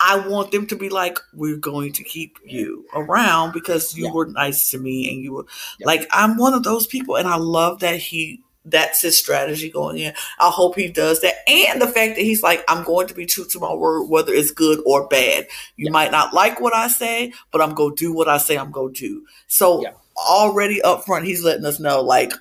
i 0.00 0.16
want 0.28 0.50
them 0.52 0.66
to 0.66 0.76
be 0.76 0.88
like 0.88 1.18
we're 1.32 1.56
going 1.56 1.92
to 1.92 2.02
keep 2.04 2.38
you 2.44 2.84
around 2.94 3.52
because 3.52 3.96
you 3.96 4.06
Yeah. 4.06 4.12
were 4.12 4.26
nice 4.26 4.68
to 4.70 4.78
me 4.78 5.10
and 5.12 5.22
you 5.22 5.32
were 5.32 5.46
Yeah. 5.78 5.86
like 5.86 6.08
i'm 6.12 6.36
one 6.36 6.54
of 6.54 6.62
those 6.62 6.86
people 6.86 7.16
and 7.16 7.28
i 7.28 7.36
love 7.36 7.80
that 7.80 7.98
he 7.98 8.40
that's 8.64 9.00
his 9.00 9.16
strategy 9.18 9.70
going 9.70 9.96
in 9.98 10.12
i 10.38 10.50
hope 10.50 10.76
he 10.76 10.88
does 10.88 11.22
that 11.22 11.34
and 11.48 11.80
the 11.80 11.86
fact 11.86 12.16
that 12.16 12.22
he's 12.22 12.42
like 12.42 12.62
i'm 12.68 12.84
going 12.84 13.06
to 13.06 13.14
be 13.14 13.24
true 13.26 13.46
to 13.46 13.58
my 13.58 13.72
word 13.72 14.04
whether 14.04 14.32
it's 14.34 14.50
good 14.50 14.80
or 14.84 15.06
bad 15.08 15.46
you 15.76 15.86
Yeah. 15.86 15.92
might 15.92 16.10
not 16.12 16.34
like 16.34 16.60
what 16.60 16.74
i 16.74 16.86
say 16.88 17.32
but 17.52 17.62
i'm 17.62 17.74
going 17.74 17.96
to 17.96 18.04
do 18.06 18.12
what 18.12 18.28
i 18.28 18.36
say 18.38 18.56
i'm 18.56 18.70
going 18.70 18.92
to 18.94 19.08
do 19.08 19.26
so 19.46 19.82
Yeah. 19.82 19.92
already 20.16 20.82
up 20.82 21.04
front 21.06 21.24
he's 21.24 21.42
letting 21.42 21.64
us 21.64 21.80
know 21.80 22.02
like 22.02 22.32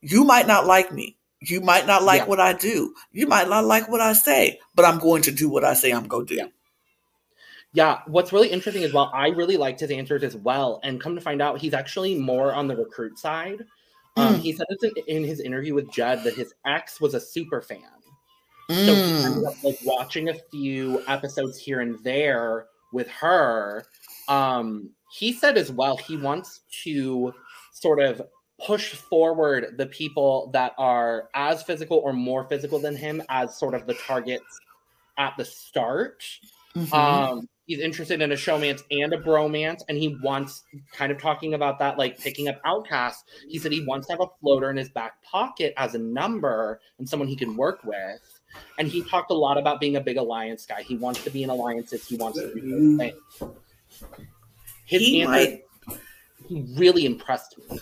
you 0.00 0.22
might 0.24 0.46
not 0.46 0.66
like 0.66 0.92
me 0.92 1.16
you 1.40 1.60
might 1.60 1.86
not 1.86 2.04
like 2.04 2.28
what 2.28 2.38
i 2.40 2.52
do 2.52 2.94
you 3.12 3.26
might 3.26 3.48
not 3.48 3.64
like 3.64 3.88
what 3.88 4.00
i 4.00 4.12
say 4.12 4.60
but 4.76 4.84
i'm 4.84 4.98
going 5.00 5.22
to 5.22 5.32
do 5.32 5.48
what 5.48 5.64
i 5.64 5.74
say 5.74 5.90
i'm 5.90 6.06
going 6.06 6.26
to 6.26 6.36
do 6.36 6.48
Yeah. 7.74 8.00
What's 8.06 8.32
really 8.32 8.48
interesting 8.48 8.84
as 8.84 8.92
well, 8.92 9.10
I 9.12 9.28
really 9.28 9.56
liked 9.56 9.80
his 9.80 9.90
answers 9.90 10.22
as 10.22 10.36
well. 10.36 10.80
And 10.84 11.00
come 11.00 11.14
to 11.16 11.20
find 11.20 11.42
out, 11.42 11.58
he's 11.60 11.74
actually 11.74 12.14
more 12.16 12.54
on 12.54 12.68
the 12.68 12.76
recruit 12.76 13.18
side. 13.18 13.64
Um, 14.16 14.36
Mm. 14.36 14.38
He 14.38 14.52
said 14.52 14.66
this 14.70 14.84
in, 14.84 14.92
in 15.16 15.24
his 15.24 15.40
interview 15.40 15.74
with 15.74 15.90
Jed 15.90 16.22
that 16.22 16.34
his 16.34 16.54
ex 16.64 17.00
was 17.00 17.14
a 17.14 17.20
super 17.20 17.60
fan. 17.60 17.80
So 18.70 18.74
he 18.76 18.92
Mm. 18.92 19.24
ended 19.24 19.44
up 19.44 19.62
like 19.62 19.76
watching 19.84 20.28
a 20.30 20.34
few 20.52 21.02
episodes 21.08 21.58
here 21.58 21.80
and 21.80 22.02
there 22.04 22.66
with 22.92 23.08
her. 23.08 23.84
Um, 24.28 24.90
he 25.10 25.32
said 25.32 25.58
as 25.58 25.70
well 25.72 25.96
he 25.96 26.16
wants 26.16 26.60
to 26.84 27.34
sort 27.72 28.00
of 28.00 28.22
push 28.64 28.94
forward 28.94 29.74
the 29.78 29.86
people 29.86 30.48
that 30.52 30.74
are 30.78 31.28
as 31.34 31.62
physical 31.64 31.98
or 31.98 32.12
more 32.12 32.44
physical 32.44 32.78
than 32.78 32.94
him 32.96 33.20
as 33.28 33.58
sort 33.58 33.74
of 33.74 33.86
the 33.86 33.94
targets 33.94 34.60
at 35.18 35.34
the 35.36 35.44
start. 35.44 36.24
Mhm. 36.76 36.92
Um, 36.94 37.48
he's 37.66 37.80
interested 37.80 38.20
in 38.20 38.32
a 38.32 38.34
showmance 38.34 38.82
and 38.90 39.12
a 39.12 39.18
bromance, 39.18 39.82
and 39.88 39.98
he 39.98 40.16
wants 40.22 40.64
kind 40.92 41.10
of 41.10 41.20
talking 41.20 41.54
about 41.54 41.78
that, 41.78 41.98
like 41.98 42.18
picking 42.18 42.48
up 42.48 42.60
outcasts. 42.64 43.24
He 43.48 43.58
said 43.58 43.72
he 43.72 43.84
wants 43.84 44.06
to 44.08 44.14
have 44.14 44.20
a 44.20 44.28
floater 44.40 44.70
in 44.70 44.76
his 44.76 44.88
back 44.90 45.22
pocket 45.22 45.74
as 45.76 45.94
a 45.94 45.98
number 45.98 46.80
and 46.98 47.08
someone 47.08 47.28
he 47.28 47.36
can 47.36 47.56
work 47.56 47.82
with. 47.84 48.40
And 48.78 48.86
he 48.88 49.02
talked 49.02 49.30
a 49.30 49.34
lot 49.34 49.58
about 49.58 49.80
being 49.80 49.96
a 49.96 50.00
big 50.00 50.16
alliance 50.16 50.64
guy. 50.64 50.82
He 50.82 50.96
wants 50.96 51.24
to 51.24 51.30
be 51.30 51.42
in 51.42 51.50
alliances. 51.50 52.06
He 52.06 52.16
wants 52.16 52.38
to 52.38 52.54
do 52.54 52.60
those 52.60 52.80
mm. 52.80 52.98
things. 52.98 53.52
His 54.84 55.02
he 55.02 55.22
answer, 55.22 55.30
might 55.30 55.64
he 56.46 56.64
really 56.76 57.06
impressed 57.06 57.56
me. 57.58 57.80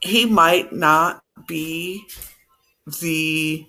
he 0.00 0.26
might 0.26 0.72
not 0.72 1.22
be 1.46 2.06
the 3.00 3.66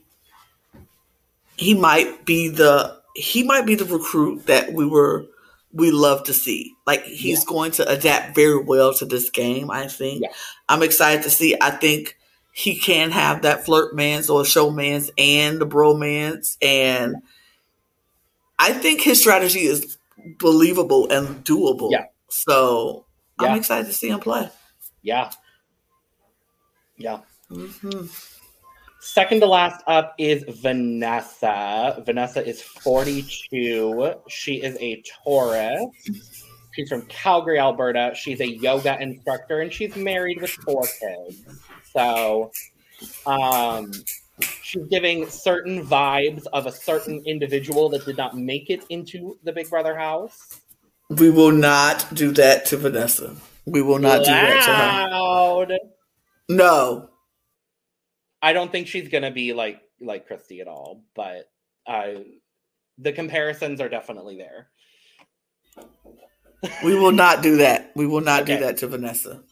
he 1.55 1.74
might 1.74 2.26
be 2.26 2.49
the 2.49 3.01
he 3.22 3.43
might 3.43 3.65
be 3.65 3.76
the 3.76 3.86
recruit 3.86 4.45
that 4.47 4.74
we 4.74 4.86
were 4.86 5.26
we 5.74 5.91
love 5.91 6.24
to 6.26 6.34
see 6.34 6.74
like 6.86 7.03
he's 7.03 7.39
Yeah. 7.39 7.45
going 7.47 7.72
to 7.74 7.88
adapt 7.89 8.36
very 8.36 8.61
well 8.61 8.93
to 8.95 9.05
this 9.05 9.30
game 9.30 9.72
i 9.72 9.88
think 9.88 10.24
Yeah. 10.24 10.30
i'm 10.69 10.84
excited 10.84 11.24
to 11.24 11.30
see 11.30 11.55
i 11.61 11.69
think 11.72 12.17
he 12.53 12.76
can 12.78 13.11
have 13.11 13.43
that 13.43 13.63
flirt 13.65 13.95
man's 13.95 14.30
or 14.30 14.43
showmance 14.43 15.09
and 15.17 15.59
the 15.61 15.67
bromance 15.67 16.57
and 16.61 17.15
i 18.59 18.74
think 18.74 19.01
his 19.01 19.22
strategy 19.22 19.61
is 19.61 19.97
believable 20.39 21.09
and 21.11 21.43
doable 21.45 21.91
Yeah. 21.91 22.05
so 22.30 23.05
i'm 23.39 23.55
excited 23.57 23.88
to 23.88 23.93
see 23.93 24.09
him 24.09 24.19
play 24.19 24.49
Yeah. 25.03 25.32
Yeah. 26.97 27.22
hmm 27.49 28.05
Second 29.04 29.39
to 29.39 29.47
last 29.47 29.84
up 29.88 30.14
is 30.20 30.43
Vanessa. 30.62 32.04
Vanessa 32.06 32.47
is 32.47 32.62
42. 32.62 34.14
She 34.30 34.62
is 34.62 34.78
a 34.80 35.02
Taurus. 35.24 35.82
She's 36.74 36.88
from 36.88 37.02
Calgary, 37.08 37.58
Alberta. 37.58 38.12
She's 38.14 38.39
a 38.41 38.47
yoga 38.47 39.02
instructor 39.02 39.62
and 39.62 39.74
she's 39.74 39.95
married 39.95 40.39
with 40.39 40.52
four 40.52 40.84
kids. 40.84 41.43
So 41.91 42.52
um, 43.26 43.91
she's 44.62 44.86
giving 44.86 45.28
certain 45.28 45.84
vibes 45.84 46.45
of 46.54 46.68
a 46.68 46.72
certain 46.72 47.24
individual 47.26 47.89
that 47.89 48.06
did 48.06 48.18
not 48.18 48.38
make 48.38 48.70
it 48.70 48.84
into 48.89 49.36
the 49.43 49.52
Big 49.52 49.68
Brother 49.68 49.97
house. 49.97 50.62
We 51.10 51.32
will 51.32 51.52
not 51.52 52.06
do 52.14 52.32
that 52.34 52.68
to 52.68 52.78
Vanessa. 52.78 53.36
We 53.66 53.82
will 53.82 53.99
not 53.99 54.20
do 54.20 54.26
that 54.26 54.66
to 55.68 55.76
her. 55.76 55.78
No, 56.49 57.11
I 58.42 58.54
don't 58.54 58.72
think 58.72 58.88
she's 58.88 59.10
gonna 59.10 59.32
be 59.32 59.54
like 59.54 59.82
like 60.00 60.28
Christy 60.28 60.62
at 60.62 60.68
all, 60.68 61.04
but 61.16 61.50
uh, 61.88 62.22
the 62.98 63.12
comparisons 63.14 63.80
are 63.82 63.89
definitely 63.89 64.38
there. 64.38 64.68
We 66.84 66.96
will 66.96 67.12
not 67.12 67.42
do 67.42 67.58
that. 67.58 67.92
We 67.96 68.06
will 68.06 68.22
not 68.22 68.44
Okay. 68.44 68.56
do 68.58 68.66
that 68.66 68.78
to 68.78 68.88
Vanessa. 68.88 69.44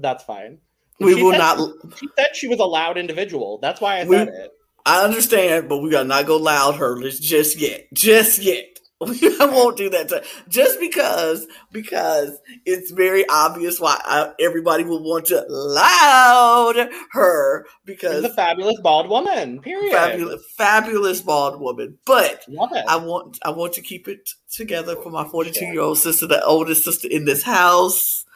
That's 0.00 0.24
fine. 0.24 0.58
We 0.98 1.14
She 1.14 1.22
will 1.22 1.32
said- 1.32 1.38
not. 1.38 1.58
She 1.98 2.08
said 2.18 2.26
she 2.34 2.48
was 2.48 2.58
a 2.58 2.64
loud 2.64 2.98
individual. 2.98 3.58
That's 3.62 3.80
why 3.80 4.00
I 4.00 4.04
We- 4.04 4.16
said 4.16 4.28
it. 4.28 4.50
I 4.86 5.04
understand, 5.04 5.68
but 5.68 5.78
we 5.78 5.90
gotta 5.90 6.08
not 6.08 6.26
go 6.26 6.36
loud 6.36 6.74
hurlers 6.76 7.20
just 7.20 7.58
yet. 7.60 7.86
Just 7.92 8.42
yet. 8.42 8.79
I 9.40 9.48
won't 9.50 9.78
do 9.78 9.88
that 9.90 10.08
to 10.10 10.22
just 10.48 10.78
because 10.78 11.46
because 11.72 12.38
it's 12.66 12.90
very 12.90 13.26
obvious 13.30 13.80
why 13.80 13.98
I, 14.04 14.32
everybody 14.38 14.84
would 14.84 15.02
want 15.02 15.26
to 15.26 15.42
loud 15.48 16.90
her 17.12 17.64
She's 17.64 17.72
because 17.86 18.24
a 18.24 18.34
fabulous 18.34 18.78
bald 18.82 19.08
woman. 19.08 19.62
Period. 19.62 19.90
fabulous 19.92 20.44
fabulous 20.54 21.22
bald 21.22 21.60
woman. 21.62 21.96
But 22.04 22.44
I 22.86 22.96
want 22.96 23.38
I 23.42 23.50
want 23.50 23.72
to 23.74 23.80
keep 23.80 24.06
it 24.06 24.28
together 24.52 24.96
for 24.96 25.10
my 25.10 25.26
42 25.26 25.64
year 25.64 25.80
old 25.80 25.96
sister, 25.96 26.26
the 26.26 26.44
oldest 26.44 26.84
sister 26.84 27.08
in 27.10 27.24
this 27.24 27.42
house. 27.42 28.26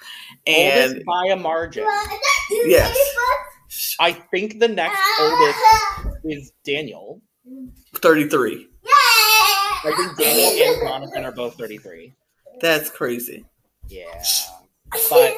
And 0.46 0.88
oldest 0.88 1.06
by 1.06 1.26
a 1.30 1.36
margin. 1.36 1.84
Yes. 2.50 2.96
I 4.00 4.12
think 4.12 4.60
the 4.60 4.68
next 4.68 4.98
oldest 5.20 5.58
is 6.24 6.52
Daniel. 6.64 7.20
33. 7.96 8.68
I 9.84 9.92
think 9.96 10.16
Daniel 10.16 10.74
and 10.74 10.88
Jonathan 10.88 11.24
are 11.24 11.32
both 11.32 11.56
33. 11.56 12.12
That's 12.60 12.90
crazy. 12.90 13.44
Yeah. 13.88 14.22
But 15.10 15.36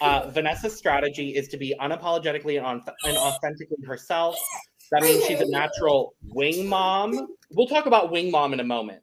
uh, 0.00 0.30
Vanessa's 0.30 0.76
strategy 0.76 1.30
is 1.36 1.48
to 1.48 1.56
be 1.56 1.74
unapologetically 1.80 2.56
and, 2.56 2.66
on- 2.66 2.82
and 3.04 3.16
authentically 3.16 3.84
herself. 3.86 4.36
That 4.92 5.02
means 5.02 5.24
she's 5.24 5.40
a 5.40 5.48
natural 5.48 6.14
wing 6.28 6.66
mom. 6.66 7.28
We'll 7.50 7.66
talk 7.66 7.86
about 7.86 8.10
wing 8.10 8.30
mom 8.30 8.52
in 8.52 8.60
a 8.60 8.64
moment. 8.64 9.02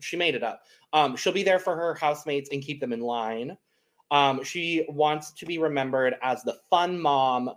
She 0.00 0.16
made 0.16 0.34
it 0.34 0.42
up. 0.42 0.62
Um, 0.92 1.16
she'll 1.16 1.32
be 1.32 1.42
there 1.42 1.58
for 1.58 1.74
her 1.76 1.94
housemates 1.94 2.50
and 2.52 2.62
keep 2.62 2.80
them 2.80 2.92
in 2.92 3.00
line. 3.00 3.56
Um, 4.10 4.44
she 4.44 4.84
wants 4.88 5.32
to 5.32 5.46
be 5.46 5.58
remembered 5.58 6.14
as 6.22 6.42
the 6.42 6.56
fun 6.70 7.00
mom. 7.00 7.50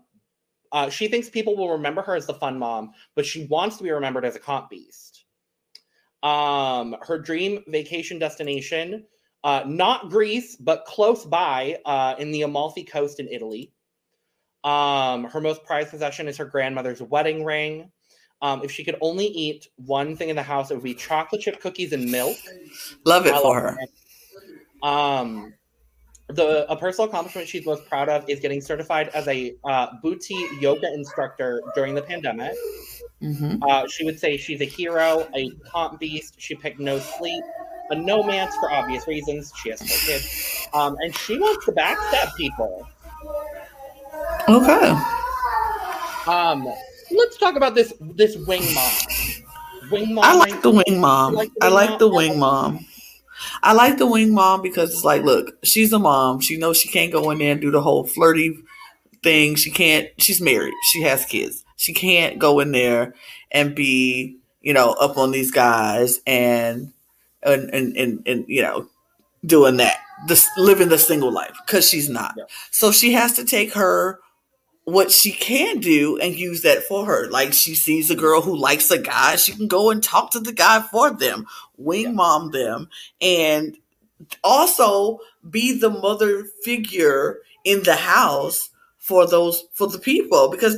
Uh, 0.71 0.89
she 0.89 1.07
thinks 1.07 1.30
people 1.30 1.55
will 1.55 1.71
remember 1.71 2.01
her 2.01 2.15
as 2.15 2.25
the 2.25 2.34
fun 2.36 2.57
mom, 2.57 2.91
but 3.15 3.25
she 3.25 3.45
wants 3.45 3.78
to 3.78 3.84
be 3.84 3.91
remembered 3.91 4.25
as 4.25 4.36
a 4.36 4.39
comp 4.39 4.69
beast. 4.69 5.16
Um, 6.24 6.95
her 7.01 7.20
dream 7.20 7.63
vacation 7.68 8.20
destination 8.20 9.05
uh, 9.43 9.63
not 9.65 10.09
Greece, 10.09 10.55
but 10.55 10.86
close 10.86 11.26
by 11.26 11.78
uh, 11.86 12.15
in 12.20 12.32
the 12.32 12.41
Amalfi 12.41 12.84
Coast 12.84 13.20
in 13.20 13.28
Italy. 13.30 13.72
Um, 14.63 15.26
her 15.26 15.39
most 15.39 15.63
prized 15.63 15.89
possession 15.91 16.28
is 16.28 16.38
her 16.38 16.45
grandmother's 16.45 17.01
wedding 17.01 17.45
ring. 17.45 17.91
Um, 18.41 18.61
if 18.63 18.72
she 18.72 18.84
could 18.84 18.97
only 19.01 19.28
eat 19.28 19.68
one 19.78 20.15
thing 20.15 20.30
in 20.30 20.36
the 20.36 20.43
house, 20.43 20.70
it 20.70 20.74
would 20.74 20.84
be 20.84 20.93
chocolate 20.93 21.41
chip 21.41 21.61
cookies 21.61 21.93
and 21.93 22.11
milk. 22.11 22.38
Love 23.05 23.26
it 23.26 23.34
I 23.34 23.39
for 23.39 23.53
love 23.53 23.78
her. 23.78 23.78
Um, 24.84 25.53
the 26.28 26.70
a 26.70 26.76
personal 26.76 27.07
accomplishment 27.07 27.47
she's 27.47 27.65
most 27.65 27.88
proud 27.88 28.09
of 28.09 28.30
is 28.30 28.39
getting 28.39 28.59
certified 28.59 29.09
as 29.13 29.28
a 29.28 29.55
uh, 29.63 29.88
booty 30.03 30.45
yoga 30.59 30.91
instructor 30.93 31.61
during 31.74 31.95
the 31.95 32.01
pandemic. 32.01 32.53
Hmm 33.22 33.55
Uh, 33.63 33.88
she 33.88 34.05
would 34.05 34.20
say 34.20 34.38
she's 34.38 34.61
a 34.61 34.65
hero, 34.65 35.28
a 35.36 35.51
comp 35.72 35.99
beast. 35.99 36.36
She 36.38 36.55
picked 36.55 36.80
no 36.80 36.99
sleep, 36.99 37.43
a 37.91 37.95
nomance 37.95 38.51
for 38.59 38.72
obvious 38.72 39.07
reasons. 39.07 39.51
She 39.61 39.70
has 39.70 39.82
four 39.82 39.97
kids, 40.05 40.70
um, 40.74 40.95
and 41.01 41.15
she 41.15 41.38
wants 41.38 41.65
to 41.65 41.72
backstab 41.72 42.36
people. 42.36 42.88
Okay. 44.49 44.95
Um, 46.28 46.68
let's 47.11 47.38
talk 47.38 47.55
about 47.55 47.74
this 47.76 47.93
this 48.01 48.36
wing 48.47 48.74
mom. 48.74 48.93
Wing 49.91 50.13
mom. 50.13 50.26
I 50.26 50.34
like 50.36 50.61
the 50.61 50.72
wing 50.72 50.99
mom. 50.99 51.34
like 51.34 51.53
the 51.55 51.65
I 51.65 51.70
like 51.70 51.89
mom? 51.91 51.99
the 51.99 52.09
wing 52.09 52.39
mom. 52.39 52.86
I 53.63 53.74
like 53.74 53.97
the 53.97 54.07
wing 54.07 54.34
mom 54.34 54.61
because 54.61 54.91
it's 54.91 55.03
like, 55.03 55.24
look, 55.24 55.53
she's 55.63 55.93
a 55.93 55.99
mom. 55.99 56.39
She 56.41 56.57
knows 56.57 56.78
she 56.78 56.89
can't 56.89 57.11
go 57.11 57.30
in 57.32 57.38
there 57.39 57.51
and 57.53 57.61
do 57.61 57.72
the 57.72 57.82
whole 57.82 58.05
flirty 58.05 58.57
thing. 59.24 59.55
She 59.55 59.72
can't. 59.72 60.07
She's 60.20 60.41
married. 60.41 60.74
She 60.91 61.01
has 61.03 61.26
kids. 61.26 61.63
She 61.78 61.93
can't 61.93 62.39
go 62.39 62.59
in 62.59 62.71
there 62.73 63.15
and 63.51 63.73
be, 63.73 64.38
you 64.61 64.73
know, 64.73 64.93
up 64.93 65.17
on 65.17 65.32
these 65.32 65.51
guys 65.51 66.19
and 66.28 66.91
and 67.43 67.69
and 67.73 67.95
and, 67.95 68.28
and 68.28 68.45
you 68.47 68.61
know, 68.61 68.89
doing 69.45 69.78
that, 69.78 69.99
this 70.28 70.47
living 70.57 70.89
the 70.89 70.97
single 70.97 71.32
life 71.32 71.55
because 71.65 71.88
she's 71.88 72.09
not. 72.09 72.34
Yeah. 72.38 72.43
So 72.71 72.91
she 72.91 73.13
has 73.13 73.34
to 73.34 73.45
take 73.45 73.73
her 73.73 74.19
what 74.86 75.11
she 75.11 75.32
can 75.32 75.80
do 75.80 76.17
and 76.17 76.36
use 76.36 76.61
that 76.63 76.84
for 76.84 77.05
her. 77.05 77.30
Like 77.30 77.53
she 77.53 77.75
sees 77.75 78.09
a 78.09 78.15
girl 78.15 78.41
who 78.41 78.55
likes 78.57 78.89
a 78.89 78.97
guy, 78.97 79.36
she 79.36 79.51
can 79.53 79.67
go 79.67 79.91
and 79.91 80.01
talk 80.01 80.32
to 80.32 80.39
the 80.39 80.53
guy 80.53 80.82
for 80.82 81.11
them, 81.11 81.45
wing 81.78 82.03
Yeah. 82.05 82.11
mom 82.11 82.51
them, 82.51 82.89
and 83.21 83.78
also 84.43 85.19
be 85.49 85.78
the 85.78 85.89
mother 85.89 86.45
figure 86.63 87.39
in 87.65 87.84
the 87.84 87.95
house 87.95 88.69
for 88.97 89.28
those 89.28 89.65
for 89.73 89.88
the 89.88 89.99
people 89.99 90.49
because 90.49 90.78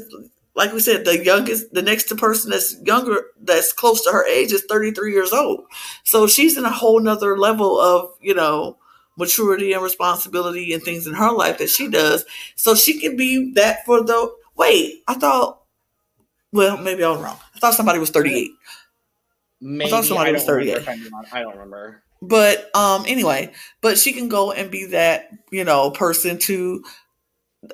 like 0.55 0.73
we 0.73 0.79
said 0.79 1.05
the 1.05 1.23
youngest 1.23 1.73
the 1.73 1.81
next 1.81 2.15
person 2.17 2.51
that's 2.51 2.75
younger 2.83 3.27
that's 3.41 3.71
close 3.73 4.03
to 4.03 4.11
her 4.11 4.25
age 4.25 4.51
is 4.51 4.63
33 4.67 5.13
years 5.13 5.31
old. 5.33 5.65
So 6.03 6.27
she's 6.27 6.57
in 6.57 6.65
a 6.65 6.71
whole 6.71 6.99
nother 6.99 7.37
level 7.37 7.79
of 7.79 8.11
you 8.21 8.33
know 8.33 8.77
maturity 9.17 9.73
and 9.73 9.83
responsibility 9.83 10.73
and 10.73 10.81
things 10.83 11.05
in 11.07 11.13
her 11.13 11.31
life 11.31 11.57
that 11.59 11.69
she 11.69 11.87
does. 11.89 12.25
So 12.55 12.73
she 12.75 12.99
can 12.99 13.15
be 13.17 13.51
that 13.53 13.85
for 13.85 14.03
the 14.03 14.33
wait 14.55 15.03
i 15.07 15.13
thought 15.13 15.61
well 16.51 16.77
maybe 16.77 17.01
i 17.03 17.09
was 17.09 17.21
wrong. 17.21 17.37
I 17.55 17.59
thought 17.59 17.75
somebody 17.75 17.97
was 17.99 18.09
38 18.09 18.51
Maybe 19.61 19.89
thought 19.89 20.05
somebody 20.05 20.29
I 20.29 20.33
was 20.33 20.43
38. 20.43 20.77
if 20.77 20.89
I'm 20.89 21.09
not- 21.09 21.25
I 21.31 21.41
don't 21.41 21.53
remember. 21.53 22.03
but 22.21 22.73
um 22.75 23.05
anyway 23.07 23.51
but 23.81 23.97
she 23.97 24.11
can 24.11 24.27
go 24.27 24.51
and 24.51 24.69
be 24.69 24.85
that 24.87 25.29
you 25.51 25.63
know 25.63 25.91
person 25.91 26.37
to 26.39 26.83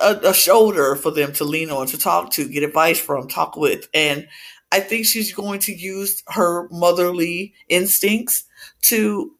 a, 0.01 0.15
a 0.23 0.33
shoulder 0.33 0.95
for 0.95 1.11
them 1.11 1.31
to 1.33 1.43
lean 1.43 1.69
on 1.69 1.87
to 1.87 1.97
talk 1.97 2.31
to 2.31 2.47
get 2.47 2.63
advice 2.63 2.99
from 2.99 3.27
talk 3.27 3.55
with 3.55 3.87
and 3.93 4.27
i 4.71 4.79
think 4.79 5.05
she's 5.05 5.33
going 5.33 5.59
to 5.59 5.73
use 5.73 6.23
her 6.27 6.67
motherly 6.71 7.53
instincts 7.69 8.43
to 8.81 9.31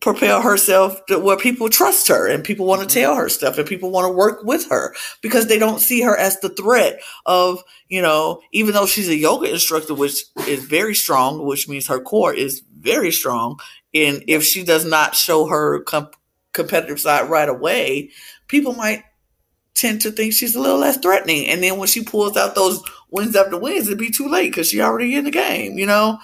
propel 0.00 0.42
herself 0.42 1.04
to 1.06 1.18
where 1.18 1.36
people 1.36 1.68
trust 1.68 2.08
her 2.08 2.26
and 2.28 2.42
people 2.42 2.66
want 2.66 2.80
to 2.80 2.86
Mhm. 2.88 3.02
tell 3.02 3.14
her 3.16 3.28
stuff 3.28 3.56
and 3.58 3.68
people 3.68 3.90
want 3.90 4.04
to 4.04 4.12
work 4.12 4.42
with 4.42 4.68
her 4.68 4.94
because 5.20 5.46
they 5.46 5.58
don't 5.58 5.80
see 5.80 6.00
her 6.02 6.16
as 6.16 6.38
the 6.40 6.48
threat 6.48 7.00
of 7.26 7.62
you 7.88 8.02
know 8.02 8.40
even 8.52 8.74
though 8.74 8.86
she's 8.86 9.08
a 9.08 9.16
yoga 9.16 9.50
instructor 9.50 9.94
which 9.94 10.24
is 10.48 10.64
very 10.64 10.94
strong 10.94 11.46
which 11.46 11.68
means 11.68 11.86
her 11.86 12.00
core 12.00 12.34
is 12.34 12.62
very 12.80 13.12
strong 13.12 13.58
and 13.94 14.24
if 14.26 14.42
she 14.44 14.64
does 14.64 14.84
not 14.84 15.14
show 15.14 15.46
her 15.46 15.80
com- 15.84 16.10
competitive 16.52 17.00
side 17.00 17.30
right 17.30 17.48
away 17.48 18.10
people 18.48 18.74
might 18.74 19.04
tend 19.74 20.00
to 20.00 20.10
think 20.10 20.32
she's 20.32 20.54
a 20.54 20.60
little 20.60 20.78
less 20.78 20.98
threatening 20.98 21.46
and 21.48 21.62
then 21.62 21.78
when 21.78 21.88
she 21.88 22.02
pulls 22.04 22.36
out 22.36 22.54
those 22.54 22.82
wins 23.10 23.34
after 23.34 23.58
wins 23.58 23.86
it'd 23.86 23.98
be 23.98 24.10
too 24.10 24.28
late 24.28 24.50
because 24.50 24.68
she 24.68 24.80
already 24.80 25.14
in 25.14 25.24
the 25.24 25.30
game 25.30 25.78
you 25.78 25.86
know 25.86 26.18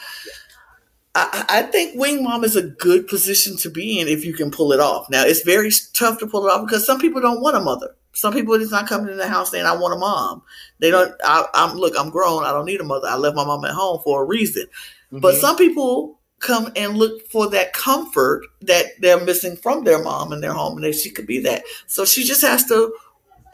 I, 1.15 1.45
I 1.49 1.63
think 1.63 1.99
wing 1.99 2.23
mom 2.23 2.45
is 2.45 2.55
a 2.55 2.63
good 2.63 3.09
position 3.09 3.57
to 3.59 3.71
be 3.71 3.99
in 3.99 4.09
if 4.09 4.25
you 4.25 4.35
can 4.35 4.51
pull 4.53 4.73
it 4.73 4.79
off. 4.79 5.09
Now 5.11 5.25
it's 5.25 5.43
very 5.43 5.71
tough 5.95 6.19
to 6.21 6.27
pull 6.29 6.47
it 6.47 6.51
off 6.53 6.65
because 6.67 6.87
some 6.87 7.01
people 7.01 7.21
don't 7.21 7.41
want 7.41 7.57
a 7.57 7.61
mother. 7.61 7.97
Some 8.13 8.33
people 8.33 8.55
is 8.55 8.71
not 8.71 8.87
coming 8.87 9.11
in 9.11 9.17
the 9.17 9.27
house 9.27 9.51
saying 9.51 9.65
I 9.67 9.77
want 9.77 9.95
a 9.95 9.99
mom. 9.99 10.43
They 10.79 10.91
don't. 10.91 11.13
I, 11.25 11.47
I'm 11.55 11.77
look. 11.77 11.95
I'm 11.99 12.11
grown. 12.11 12.45
I 12.45 12.53
don't 12.53 12.67
need 12.67 12.81
a 12.81 12.85
mother. 12.85 13.09
I 13.09 13.17
left 13.17 13.35
my 13.35 13.45
mom 13.45 13.65
at 13.65 13.73
home 13.73 14.01
for 14.05 14.23
a 14.23 14.27
reason. 14.27 14.67
But 15.11 15.35
Mhm. 15.35 15.41
some 15.41 15.57
people 15.57 16.21
come 16.41 16.71
and 16.77 16.97
look 16.97 17.29
for 17.31 17.49
that 17.51 17.73
comfort 17.73 18.45
that 18.63 18.87
they're 19.01 19.25
missing 19.25 19.57
from 19.57 19.83
their 19.83 20.01
mom 20.03 20.33
in 20.33 20.41
their 20.41 20.53
home, 20.53 20.77
and 20.77 20.85
that 20.85 20.95
she 20.95 21.11
could 21.11 21.27
be 21.27 21.41
that. 21.41 21.65
So 21.89 22.05
she 22.05 22.23
just 22.23 22.43
has 22.43 22.65
to, 22.67 22.93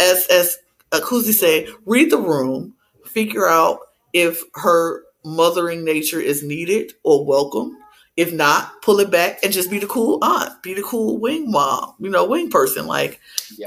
as 0.00 0.26
as 0.30 0.58
Kuzi 0.92 1.32
say, 1.32 1.68
read 1.86 2.10
the 2.10 2.18
room, 2.18 2.74
figure 3.04 3.48
out 3.48 3.80
if 4.12 4.42
her 4.54 5.02
mothering 5.24 5.84
nature 5.84 6.20
is 6.20 6.42
needed 6.42 6.92
or 7.02 7.24
welcome. 7.24 7.76
If 8.16 8.32
not, 8.32 8.80
pull 8.82 9.00
it 9.00 9.10
back 9.10 9.42
and 9.42 9.52
just 9.52 9.70
be 9.70 9.80
the 9.80 9.88
cool 9.88 10.22
aunt, 10.22 10.62
be 10.62 10.74
the 10.74 10.82
cool 10.82 11.18
wing 11.18 11.50
mom, 11.50 11.94
you 11.98 12.08
know, 12.08 12.24
wing 12.24 12.48
person. 12.48 12.86
Like, 12.86 13.20
yeah. 13.58 13.66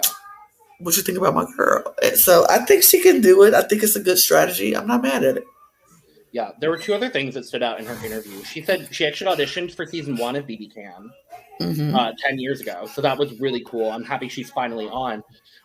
what 0.79 0.95
you 0.95 1.03
think 1.03 1.17
about 1.17 1.35
my 1.35 1.45
girl? 1.57 1.93
And 2.01 2.17
so 2.17 2.45
I 2.49 2.59
think 2.59 2.83
she 2.83 3.01
can 3.01 3.19
do 3.19 3.43
it. 3.43 3.53
I 3.53 3.63
think 3.63 3.83
it's 3.83 3.97
a 3.97 4.01
good 4.01 4.17
strategy. 4.17 4.75
I'm 4.75 4.87
not 4.87 5.03
mad 5.03 5.25
at 5.25 5.37
it. 5.37 5.43
Yeah, 6.31 6.51
there 6.61 6.69
were 6.69 6.77
two 6.77 6.93
other 6.93 7.09
things 7.09 7.33
that 7.33 7.45
stood 7.45 7.63
out 7.63 7.79
in 7.79 7.85
her 7.85 7.95
interview. 8.05 8.41
She 8.43 8.61
said 8.63 8.87
she 8.91 9.05
actually 9.05 9.35
auditioned 9.35 9.75
for 9.75 9.85
season 9.85 10.15
one 10.15 10.35
of 10.35 10.45
BB 10.45 10.73
Can 10.73 11.09
hmm 11.59 11.95
uh, 11.95 12.11
10 12.25 12.39
years 12.39 12.61
ago. 12.61 12.85
So 12.93 13.01
that 13.01 13.17
was 13.17 13.33
really 13.39 13.63
cool. 13.65 13.91
I'm 13.91 14.03
happy 14.03 14.29
she's 14.29 14.49
finally 14.51 14.87
on. 14.87 15.23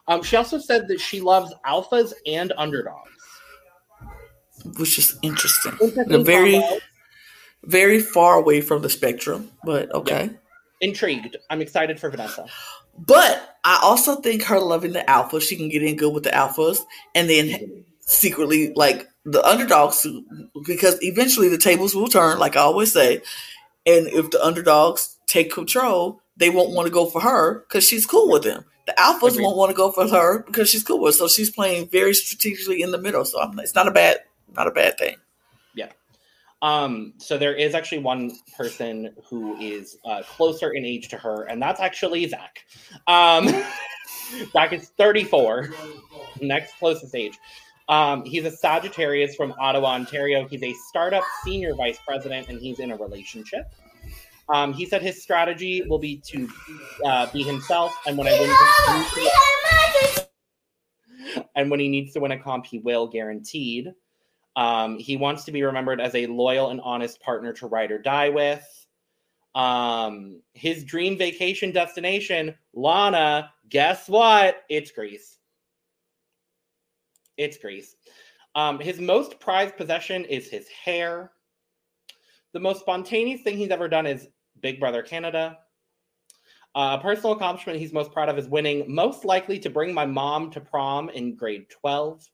Um, 0.09 0.23
she 0.23 0.37
also 0.37 0.59
said 0.59 0.89
that 0.89 1.01
she 1.01 1.21
loves 1.21 1.53
alphas 1.67 2.13
and 2.27 2.53
underdogs. 2.57 3.11
Which 4.79 4.99
is 4.99 5.19
interesting. 5.23 5.73
Interesting 5.81 6.25
very, 6.25 6.53
combo. 6.53 6.79
very 7.65 8.01
far 8.01 8.37
away 8.37 8.61
from 8.61 8.83
the 8.83 8.91
spectrum, 8.91 9.51
but 9.65 9.93
okay. 9.95 10.31
Intrigued. 10.81 11.37
I'm 11.51 11.61
excited 11.61 11.99
for 11.99 12.11
Vanessa. 12.11 12.47
But 12.99 13.57
I 13.65 13.79
also 13.83 14.17
think 14.17 14.43
her 14.45 14.61
loving 14.61 14.93
the 14.93 15.09
alpha, 15.09 15.41
she 15.41 15.57
can 15.57 15.69
get 15.69 15.83
in 15.83 15.97
good 15.97 16.13
with 16.13 16.25
the 16.25 16.31
alphas, 16.31 16.81
and 17.15 17.31
then 17.31 17.85
secretly 18.01 18.73
like 18.75 19.09
the 19.25 19.45
underdogs 19.45 20.07
because 20.67 20.99
eventually 21.03 21.49
the 21.49 21.59
tables 21.59 21.95
will 21.95 22.09
turn, 22.09 22.39
like 22.39 22.57
I 22.57 22.61
always 22.61 22.93
say. 22.93 23.23
And 23.87 24.07
if 24.09 24.31
the 24.31 24.45
underdogs 24.45 25.17
take 25.27 25.53
control, 25.53 26.21
they 26.37 26.51
won't 26.51 26.75
want 26.75 26.87
to 26.87 26.93
go 26.93 27.07
for 27.07 27.21
her 27.21 27.61
because 27.61 27.87
she's 27.87 28.07
cool 28.07 28.31
with 28.31 28.45
them. 28.45 28.65
The 28.87 28.95
alphas 28.99 29.33
Agreed. 29.33 29.45
won't 29.45 29.57
want 29.57 29.71
to 29.71 29.77
go 29.77 29.93
for 29.93 30.09
her 30.09 30.43
because 30.43 30.69
she's 30.69 30.83
cool 30.83 31.01
with. 31.01 31.15
So 31.15 31.29
she's 31.29 31.51
playing 31.51 31.89
very 31.89 32.15
strategically 32.15 32.83
in 32.83 32.91
the 32.91 32.99
middle. 32.99 33.25
So 33.25 33.41
I'm, 33.41 33.59
it's 33.61 33.75
not 33.75 33.87
a 33.87 33.93
bad, 33.93 34.19
not 34.57 34.67
a 34.67 34.73
bad 34.73 34.99
thing. 34.99 35.17
Yeah. 35.75 35.91
Um, 36.63 37.15
so 37.19 37.39
there 37.39 37.55
is 37.55 37.75
actually 37.75 37.99
one 37.99 38.33
person 38.57 39.15
who 39.29 39.57
is 39.59 39.99
uh, 40.05 40.23
closer 40.23 40.71
in 40.71 40.85
age 40.85 41.09
to 41.09 41.19
her, 41.19 41.45
and 41.45 41.61
that's 41.63 41.81
actually 41.81 42.27
Zach. 42.29 42.65
Um, 43.07 43.49
Zach 44.53 44.73
is 44.73 44.89
34, 44.99 45.71
next 46.41 46.79
closest 46.79 47.15
age. 47.15 47.39
Um, 47.89 48.25
he's 48.25 48.45
a 48.45 48.51
Sagittarius 48.51 49.35
from 49.35 49.53
Ottawa, 49.61 49.95
Ontario. 49.95 50.47
He's 50.49 50.63
a 50.63 50.73
startup 50.89 51.25
senior 51.45 51.75
vice 51.75 51.99
president, 52.07 52.49
and 52.49 52.61
he's 52.61 52.79
in 52.79 52.93
a 52.93 52.97
relationship. 52.97 53.73
Um, 54.53 54.73
he 54.73 54.85
said 54.85 55.03
his 55.03 55.23
strategy 55.23 55.83
will 55.89 55.99
be 55.99 56.21
to 56.27 56.49
uh, 57.05 57.27
be 57.33 57.43
himself, 57.43 57.97
and 58.07 58.19
when 58.19 58.29
I 58.29 58.39
win, 58.39 58.51
and 61.55 61.71
when 61.71 61.81
he 61.81 61.89
needs 61.89 62.13
to 62.13 62.21
win 62.21 62.33
a 62.33 62.39
comp, 62.39 62.67
he 62.67 62.79
will, 62.79 63.07
guaranteed. 63.07 63.93
Um, 64.55 64.99
he 64.99 65.17
wants 65.17 65.45
to 65.45 65.53
be 65.53 65.63
remembered 65.63 66.01
as 66.01 66.15
a 66.15 66.27
loyal 66.27 66.71
and 66.71 66.81
honest 66.83 67.21
partner 67.23 67.53
to 67.55 67.67
ride 67.67 67.91
or 67.91 67.99
die 67.99 68.29
with. 68.29 68.65
Um, 69.55 70.43
his 70.53 70.85
dream 70.85 71.17
vacation 71.17 71.73
destination, 71.73 72.55
Lana, 72.75 73.51
guess 73.69 74.09
what? 74.09 74.63
It's 74.69 74.91
Greece. 74.91 75.39
It's 77.39 77.57
Greece. 77.57 77.97
Um, 78.55 78.79
his 78.79 79.01
most 79.01 79.41
prized 79.41 79.77
possession 79.77 80.27
is 80.27 80.49
his 80.49 80.69
hair. 80.69 81.33
The 82.53 82.61
most 82.61 82.81
spontaneous 82.81 83.41
thing 83.41 83.57
he's 83.57 83.71
ever 83.71 83.89
done 83.89 84.07
is 84.07 84.29
Big 84.63 84.81
Brother 84.81 85.03
Canada. 85.03 85.59
Uh, 86.75 86.97
a 86.99 87.03
personal 87.03 87.33
accomplishment 87.33 87.79
he's 87.79 87.93
most 87.93 88.13
proud 88.13 88.31
of 88.31 88.39
is 88.39 88.49
winning, 88.49 88.85
most 88.93 89.27
likely 89.27 89.59
to 89.59 89.69
bring 89.69 89.93
my 89.93 90.07
mom 90.07 90.51
to 90.51 90.61
prom 90.61 91.11
in 91.11 91.37
grade 91.37 91.67
12. 91.69 92.27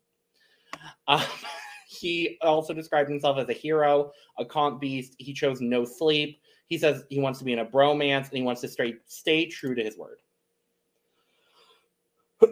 Um, 1.09 1.23
he 1.89 2.39
also 2.43 2.73
described 2.73 3.11
himself 3.11 3.39
as 3.39 3.49
a 3.49 3.53
hero, 3.53 4.13
a 4.39 4.45
comp 4.45 4.81
beast. 4.81 5.17
He 5.19 5.33
chose 5.33 5.61
no 5.61 5.85
sleep. 5.85 6.41
He 6.69 6.79
says 6.79 7.03
he 7.09 7.19
wants 7.19 7.39
to 7.41 7.45
be 7.45 7.53
in 7.53 7.59
a 7.61 7.67
bromance 7.67 8.29
and 8.29 8.37
he 8.37 8.43
wants 8.43 8.61
to 8.61 8.69
stay, 8.69 8.95
stay 9.07 9.47
true 9.47 9.75
to 9.75 9.83
his 9.83 9.97
word. 9.97 10.19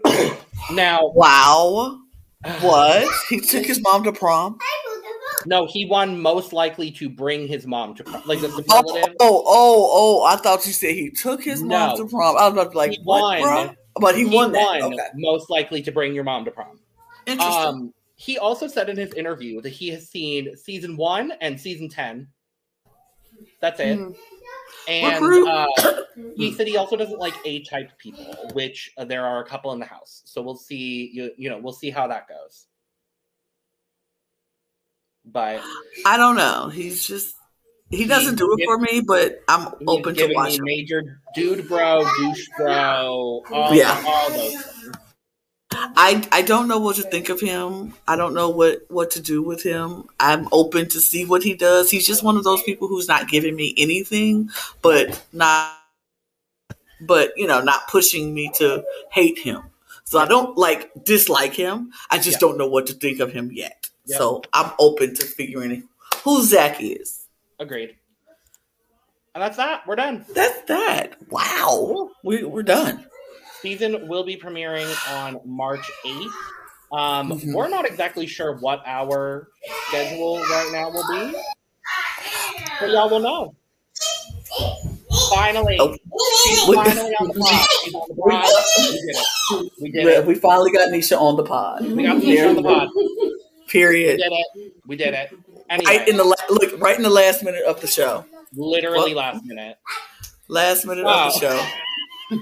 now, 0.73 1.13
Wow. 1.15 2.01
What? 2.61 3.09
He 3.29 3.41
took 3.41 3.65
his 3.65 3.81
mom 3.83 4.05
to 4.05 4.13
prom? 4.13 4.59
No, 5.47 5.67
he 5.67 5.87
won 5.87 6.21
most 6.21 6.53
likely 6.53 6.91
to 6.93 7.09
bring 7.09 7.47
his 7.47 7.67
mom 7.67 7.95
to 7.97 8.05
prom. 8.05 8.23
Like 8.27 8.41
the 8.41 8.49
Oh, 8.49 8.83
superlative. 8.83 9.15
oh, 9.21 9.43
oh, 9.47 9.91
oh, 9.93 10.25
I 10.25 10.37
thought 10.37 10.67
you 10.67 10.73
said 10.73 10.95
he 10.95 11.11
took 11.11 11.43
his 11.43 11.63
mom 11.63 11.97
to 11.97 12.07
prom. 12.07 12.37
I 12.37 12.45
was 12.49 12.53
about 12.53 12.65
to 12.65 12.71
be 12.71 12.77
like, 12.77 12.91
He 12.93 12.99
won. 13.05 13.41
bro? 13.43 13.75
But 14.01 14.17
he, 14.17 14.25
won 14.27 14.53
that. 14.53 14.83
Okay. 14.83 14.99
most 15.15 15.49
likely 15.49 15.81
to 15.83 15.91
bring 15.93 16.15
your 16.15 16.25
mom 16.25 16.45
to 16.45 16.51
prom. 16.51 16.79
Interesting. 17.27 17.63
Um, 17.67 17.95
he 18.17 18.39
also 18.39 18.67
said 18.67 18.89
in 18.89 18.97
his 18.97 19.13
interview 19.15 19.61
that 19.63 19.71
he 19.71 19.89
has 19.91 20.09
seen 20.09 20.57
season 20.57 20.97
one 20.97 21.33
and 21.41 21.59
season 21.61 21.89
10. 21.89 22.29
That's 23.61 23.81
it. 23.81 23.99
Mhm. 23.99 24.17
And 24.89 25.25
uh, 25.49 25.67
he 26.37 26.53
said 26.53 26.67
he 26.67 26.77
also 26.77 26.97
doesn't 26.97 27.19
like 27.19 27.35
A 27.45 27.63
type 27.65 27.91
people, 27.99 28.51
which 28.53 28.91
uh, 28.97 29.05
there 29.05 29.25
are 29.25 29.43
a 29.43 29.45
couple 29.45 29.73
in 29.73 29.81
the 29.81 29.87
house. 29.87 30.23
So 30.27 30.41
we'll 30.43 30.57
see. 30.57 31.11
You, 31.13 31.31
you 31.37 31.49
know, 31.51 31.59
we'll 31.59 31.73
see 31.73 31.91
how 31.91 32.07
that 32.07 32.29
goes. 32.29 32.67
But 35.27 35.61
I 36.05 36.17
don't 36.17 36.37
know. 36.37 36.69
He's 36.69 37.07
just 37.07 37.35
he 37.91 38.07
doesn't 38.07 38.37
do 38.37 38.55
it 38.59 38.65
for 38.65 38.79
me, 38.79 39.01
but 39.01 39.43
I'm 39.49 39.69
open 39.87 40.15
to 40.17 40.33
watching. 40.35 40.65
major 40.65 41.21
dude 41.35 41.69
bro, 41.69 42.05
douche 42.19 42.49
bro, 42.57 43.43
all, 43.51 43.75
Yeah. 43.75 44.03
all 44.07 44.31
those 44.31 44.53
things. 44.55 44.97
I 45.73 46.27
I 46.33 46.43
don't 46.43 46.69
know 46.69 46.79
what 46.79 46.97
to 46.97 47.03
think 47.03 47.29
of 47.29 47.41
him. 47.41 47.95
I 48.09 48.17
don't 48.17 48.35
know 48.35 48.49
what 48.51 48.83
what 48.89 49.11
to 49.13 49.21
do 49.21 49.43
with 49.43 49.63
him. 49.63 50.05
I'm 50.21 50.49
open 50.53 50.89
to 50.91 51.01
see 51.01 51.25
what 51.25 51.43
he 51.43 51.55
does. 51.55 51.91
He's 51.91 52.07
just 52.07 52.23
one 52.23 52.37
of 52.37 52.45
those 52.45 52.63
people 52.63 52.89
who's 52.89 53.09
not 53.09 53.29
giving 53.29 53.55
me 53.57 53.75
anything, 53.77 54.51
but 54.83 55.23
not 55.33 55.73
but 57.01 57.33
you 57.37 57.47
know, 57.47 57.61
not 57.61 57.89
pushing 57.89 58.33
me 58.35 58.51
to 58.57 58.85
hate 59.11 59.39
him. 59.39 59.63
So 60.05 60.19
I 60.19 60.27
don't 60.27 60.57
like 60.57 60.91
dislike 61.05 61.53
him. 61.55 61.93
I 62.11 62.19
just 62.19 62.37
Yeah. 62.37 62.39
don't 62.49 62.59
know 62.59 62.69
what 62.69 62.87
to 62.87 62.93
think 62.95 63.21
of 63.21 63.33
him 63.33 63.51
yet. 63.53 63.91
So 64.07 64.43
I'm 64.53 64.73
open 64.79 65.15
to 65.15 65.25
figuring 65.27 65.89
who 66.23 66.43
Zach 66.43 66.81
is. 66.81 67.27
Agreed. 67.59 67.97
And 69.35 69.43
that's 69.43 69.57
that. 69.59 69.87
We're 69.87 69.97
done. 69.97 70.25
That's 70.35 70.63
that. 70.69 71.17
Wow. 71.31 72.11
We 72.25 72.45
we're 72.45 72.63
done. 72.63 73.07
season 73.61 74.07
will 74.09 74.23
be 74.25 74.37
premiering 74.37 74.87
on 75.13 75.41
March 75.45 75.91
8th. 76.05 76.31
Um, 76.93 77.33
Mhm. 77.33 77.53
We're 77.53 77.69
not 77.69 77.85
exactly 77.85 78.27
sure 78.27 78.57
what 78.59 78.81
our 78.87 79.49
schedule 79.89 80.39
right 80.39 80.69
now 80.73 80.91
will 80.91 81.05
be, 81.11 81.37
but 82.79 82.91
y'all 82.91 83.11
will 83.11 83.19
know. 83.19 83.55
Finally. 85.35 85.79
We- 85.81 86.75
finally 86.77 87.15
on 87.21 87.29
the 87.29 87.35
pod. 87.35 87.67
She's 87.83 87.95
on 87.95 88.09
the 88.09 88.15
pod. 88.15 88.47
We 88.79 88.91
did 88.93 89.05
it. 89.09 89.73
We 89.81 89.91
did 89.91 90.07
it. 90.07 90.27
we 90.27 90.35
finally 90.37 90.71
got 90.71 90.89
Nisha 90.91 91.21
on 91.21 91.37
the 91.37 91.43
pod. 91.45 91.85
We 91.87 92.05
got 92.05 92.19
Nisha 92.19 92.49
on 92.51 92.55
the 92.57 92.63
we 92.63 93.37
go. 93.67 93.71
pod. 93.71 93.75
We 93.75 93.81
Period. 93.81 94.19
did 94.19 94.33
it. 94.33 94.73
We 94.87 94.97
did 94.97 95.15
it. 95.15 95.31
Anyway, 95.69 95.99
Right 95.99 96.09
in 96.09 96.17
the 96.17 96.25
la- 96.25 96.35
look, 96.51 96.81
right 96.81 96.97
in 96.97 97.03
the 97.03 97.11
last 97.11 97.43
minute 97.43 97.65
of 97.65 97.81
the 97.81 97.87
show. 97.87 98.25
literally 98.55 99.15
What? 99.15 99.35
last 99.35 99.45
minute. 99.45 99.79
Last 100.49 100.85
minute 100.87 101.05
Wow. 101.05 101.29
of 101.29 101.35
the 101.35 101.41
show. 101.41 101.67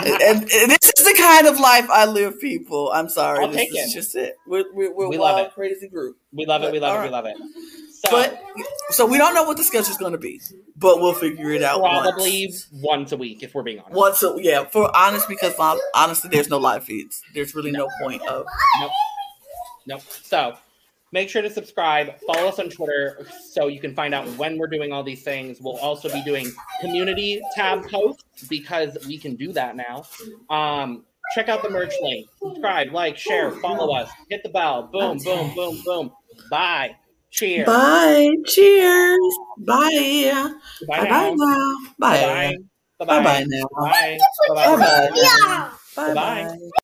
And, 0.00 0.20
and 0.20 0.70
this 0.70 0.92
is 0.96 1.04
the 1.04 1.14
kind 1.18 1.46
of 1.48 1.58
life 1.58 1.88
I 1.90 2.04
live, 2.06 2.40
people. 2.40 2.90
I'm 2.92 3.08
sorry. 3.08 3.44
I'll 3.44 3.48
this 3.50 3.56
take 3.56 3.70
is 3.76 3.90
it. 3.90 3.94
just 3.94 4.14
it. 4.16 4.36
We're, 4.46 4.64
we're, 4.72 4.94
we're 4.94 5.08
We 5.08 5.16
a 5.16 5.20
love 5.20 5.34
wild, 5.36 5.46
it. 5.48 5.54
crazy 5.54 5.88
group. 5.88 6.16
We 6.32 6.46
love 6.46 6.62
it. 6.62 6.70
We 6.72 6.78
love 6.78 7.00
it. 7.00 7.04
We 7.06 7.10
love 7.10 7.26
it. 7.26 7.36
So, 8.04 8.10
But 8.12 8.40
so 8.90 9.06
we 9.06 9.18
don't 9.18 9.34
know 9.34 9.42
what 9.42 9.56
the 9.56 9.64
schedule's 9.64 9.96
going 9.98 10.12
to 10.12 10.18
be, 10.18 10.40
but 10.76 11.00
we'll 11.00 11.14
figure 11.14 11.50
it 11.50 11.62
out. 11.64 11.80
probably 11.80 12.46
once. 12.46 12.68
once 12.72 13.12
a 13.12 13.16
week, 13.16 13.42
if 13.42 13.54
we're 13.54 13.64
being 13.64 13.80
honest. 13.80 13.96
Once, 13.96 14.22
a, 14.22 14.36
yeah. 14.38 14.64
For 14.66 14.94
honest, 14.96 15.28
because 15.28 15.54
honestly, 15.94 16.30
there's 16.30 16.48
no 16.48 16.58
live 16.58 16.84
feeds. 16.84 17.20
There's 17.34 17.54
really 17.56 17.72
no 17.72 17.88
point 18.00 18.22
of. 18.28 18.46
Nope. 18.80 18.90
Nope. 19.88 20.02
So 20.02 20.54
make 21.12 21.28
sure 21.30 21.42
to 21.42 21.50
subscribe. 21.50 22.20
Follow 22.26 22.48
us 22.48 22.58
on 22.58 22.68
Twitter 22.68 23.26
so 23.50 23.66
you 23.68 23.80
can 23.80 23.94
find 23.94 24.14
out 24.14 24.28
when 24.36 24.58
we're 24.58 24.68
doing 24.68 24.92
all 24.92 25.02
these 25.02 25.22
things. 25.22 25.58
We'll 25.60 25.78
also 25.78 26.12
be 26.12 26.22
doing 26.22 26.52
community 26.80 27.40
tab 27.56 27.88
posts 27.88 28.46
because 28.48 28.96
we 29.06 29.18
can 29.18 29.34
do 29.34 29.52
that 29.54 29.76
now. 29.76 30.04
Um, 30.50 31.06
check 31.34 31.48
out 31.48 31.62
the 31.62 31.70
merch 31.70 31.94
link. 32.02 32.28
Subscribe, 32.40 32.92
like, 32.92 33.16
share, 33.16 33.50
follow 33.50 33.94
us, 33.94 34.10
hit 34.30 34.42
the 34.42 34.50
bell. 34.50 34.88
Boom, 34.92 35.18
boom, 35.24 35.54
boom, 35.54 35.80
boom. 35.84 36.12
Bye. 36.50 36.94
Cheers. 37.30 37.66
Bye. 37.66 38.28
Cheers. 38.46 39.18
Bye. 39.58 39.88
Bye 40.86 41.00
Bye. 41.00 41.08
Bye 41.08 41.08
now. 41.08 41.34
now. 41.34 41.74
Bye. 41.98 42.56
Bye. 42.98 43.06
Bye. 43.06 43.22
Bye 43.22 43.46
now. 43.46 43.66
Bye. 43.80 44.18
Bye. 44.48 44.76
Bye. 44.76 44.76
Bye. 44.76 45.10
Bye. 45.14 45.70
Bye. 45.96 46.14
Bye. 46.14 46.58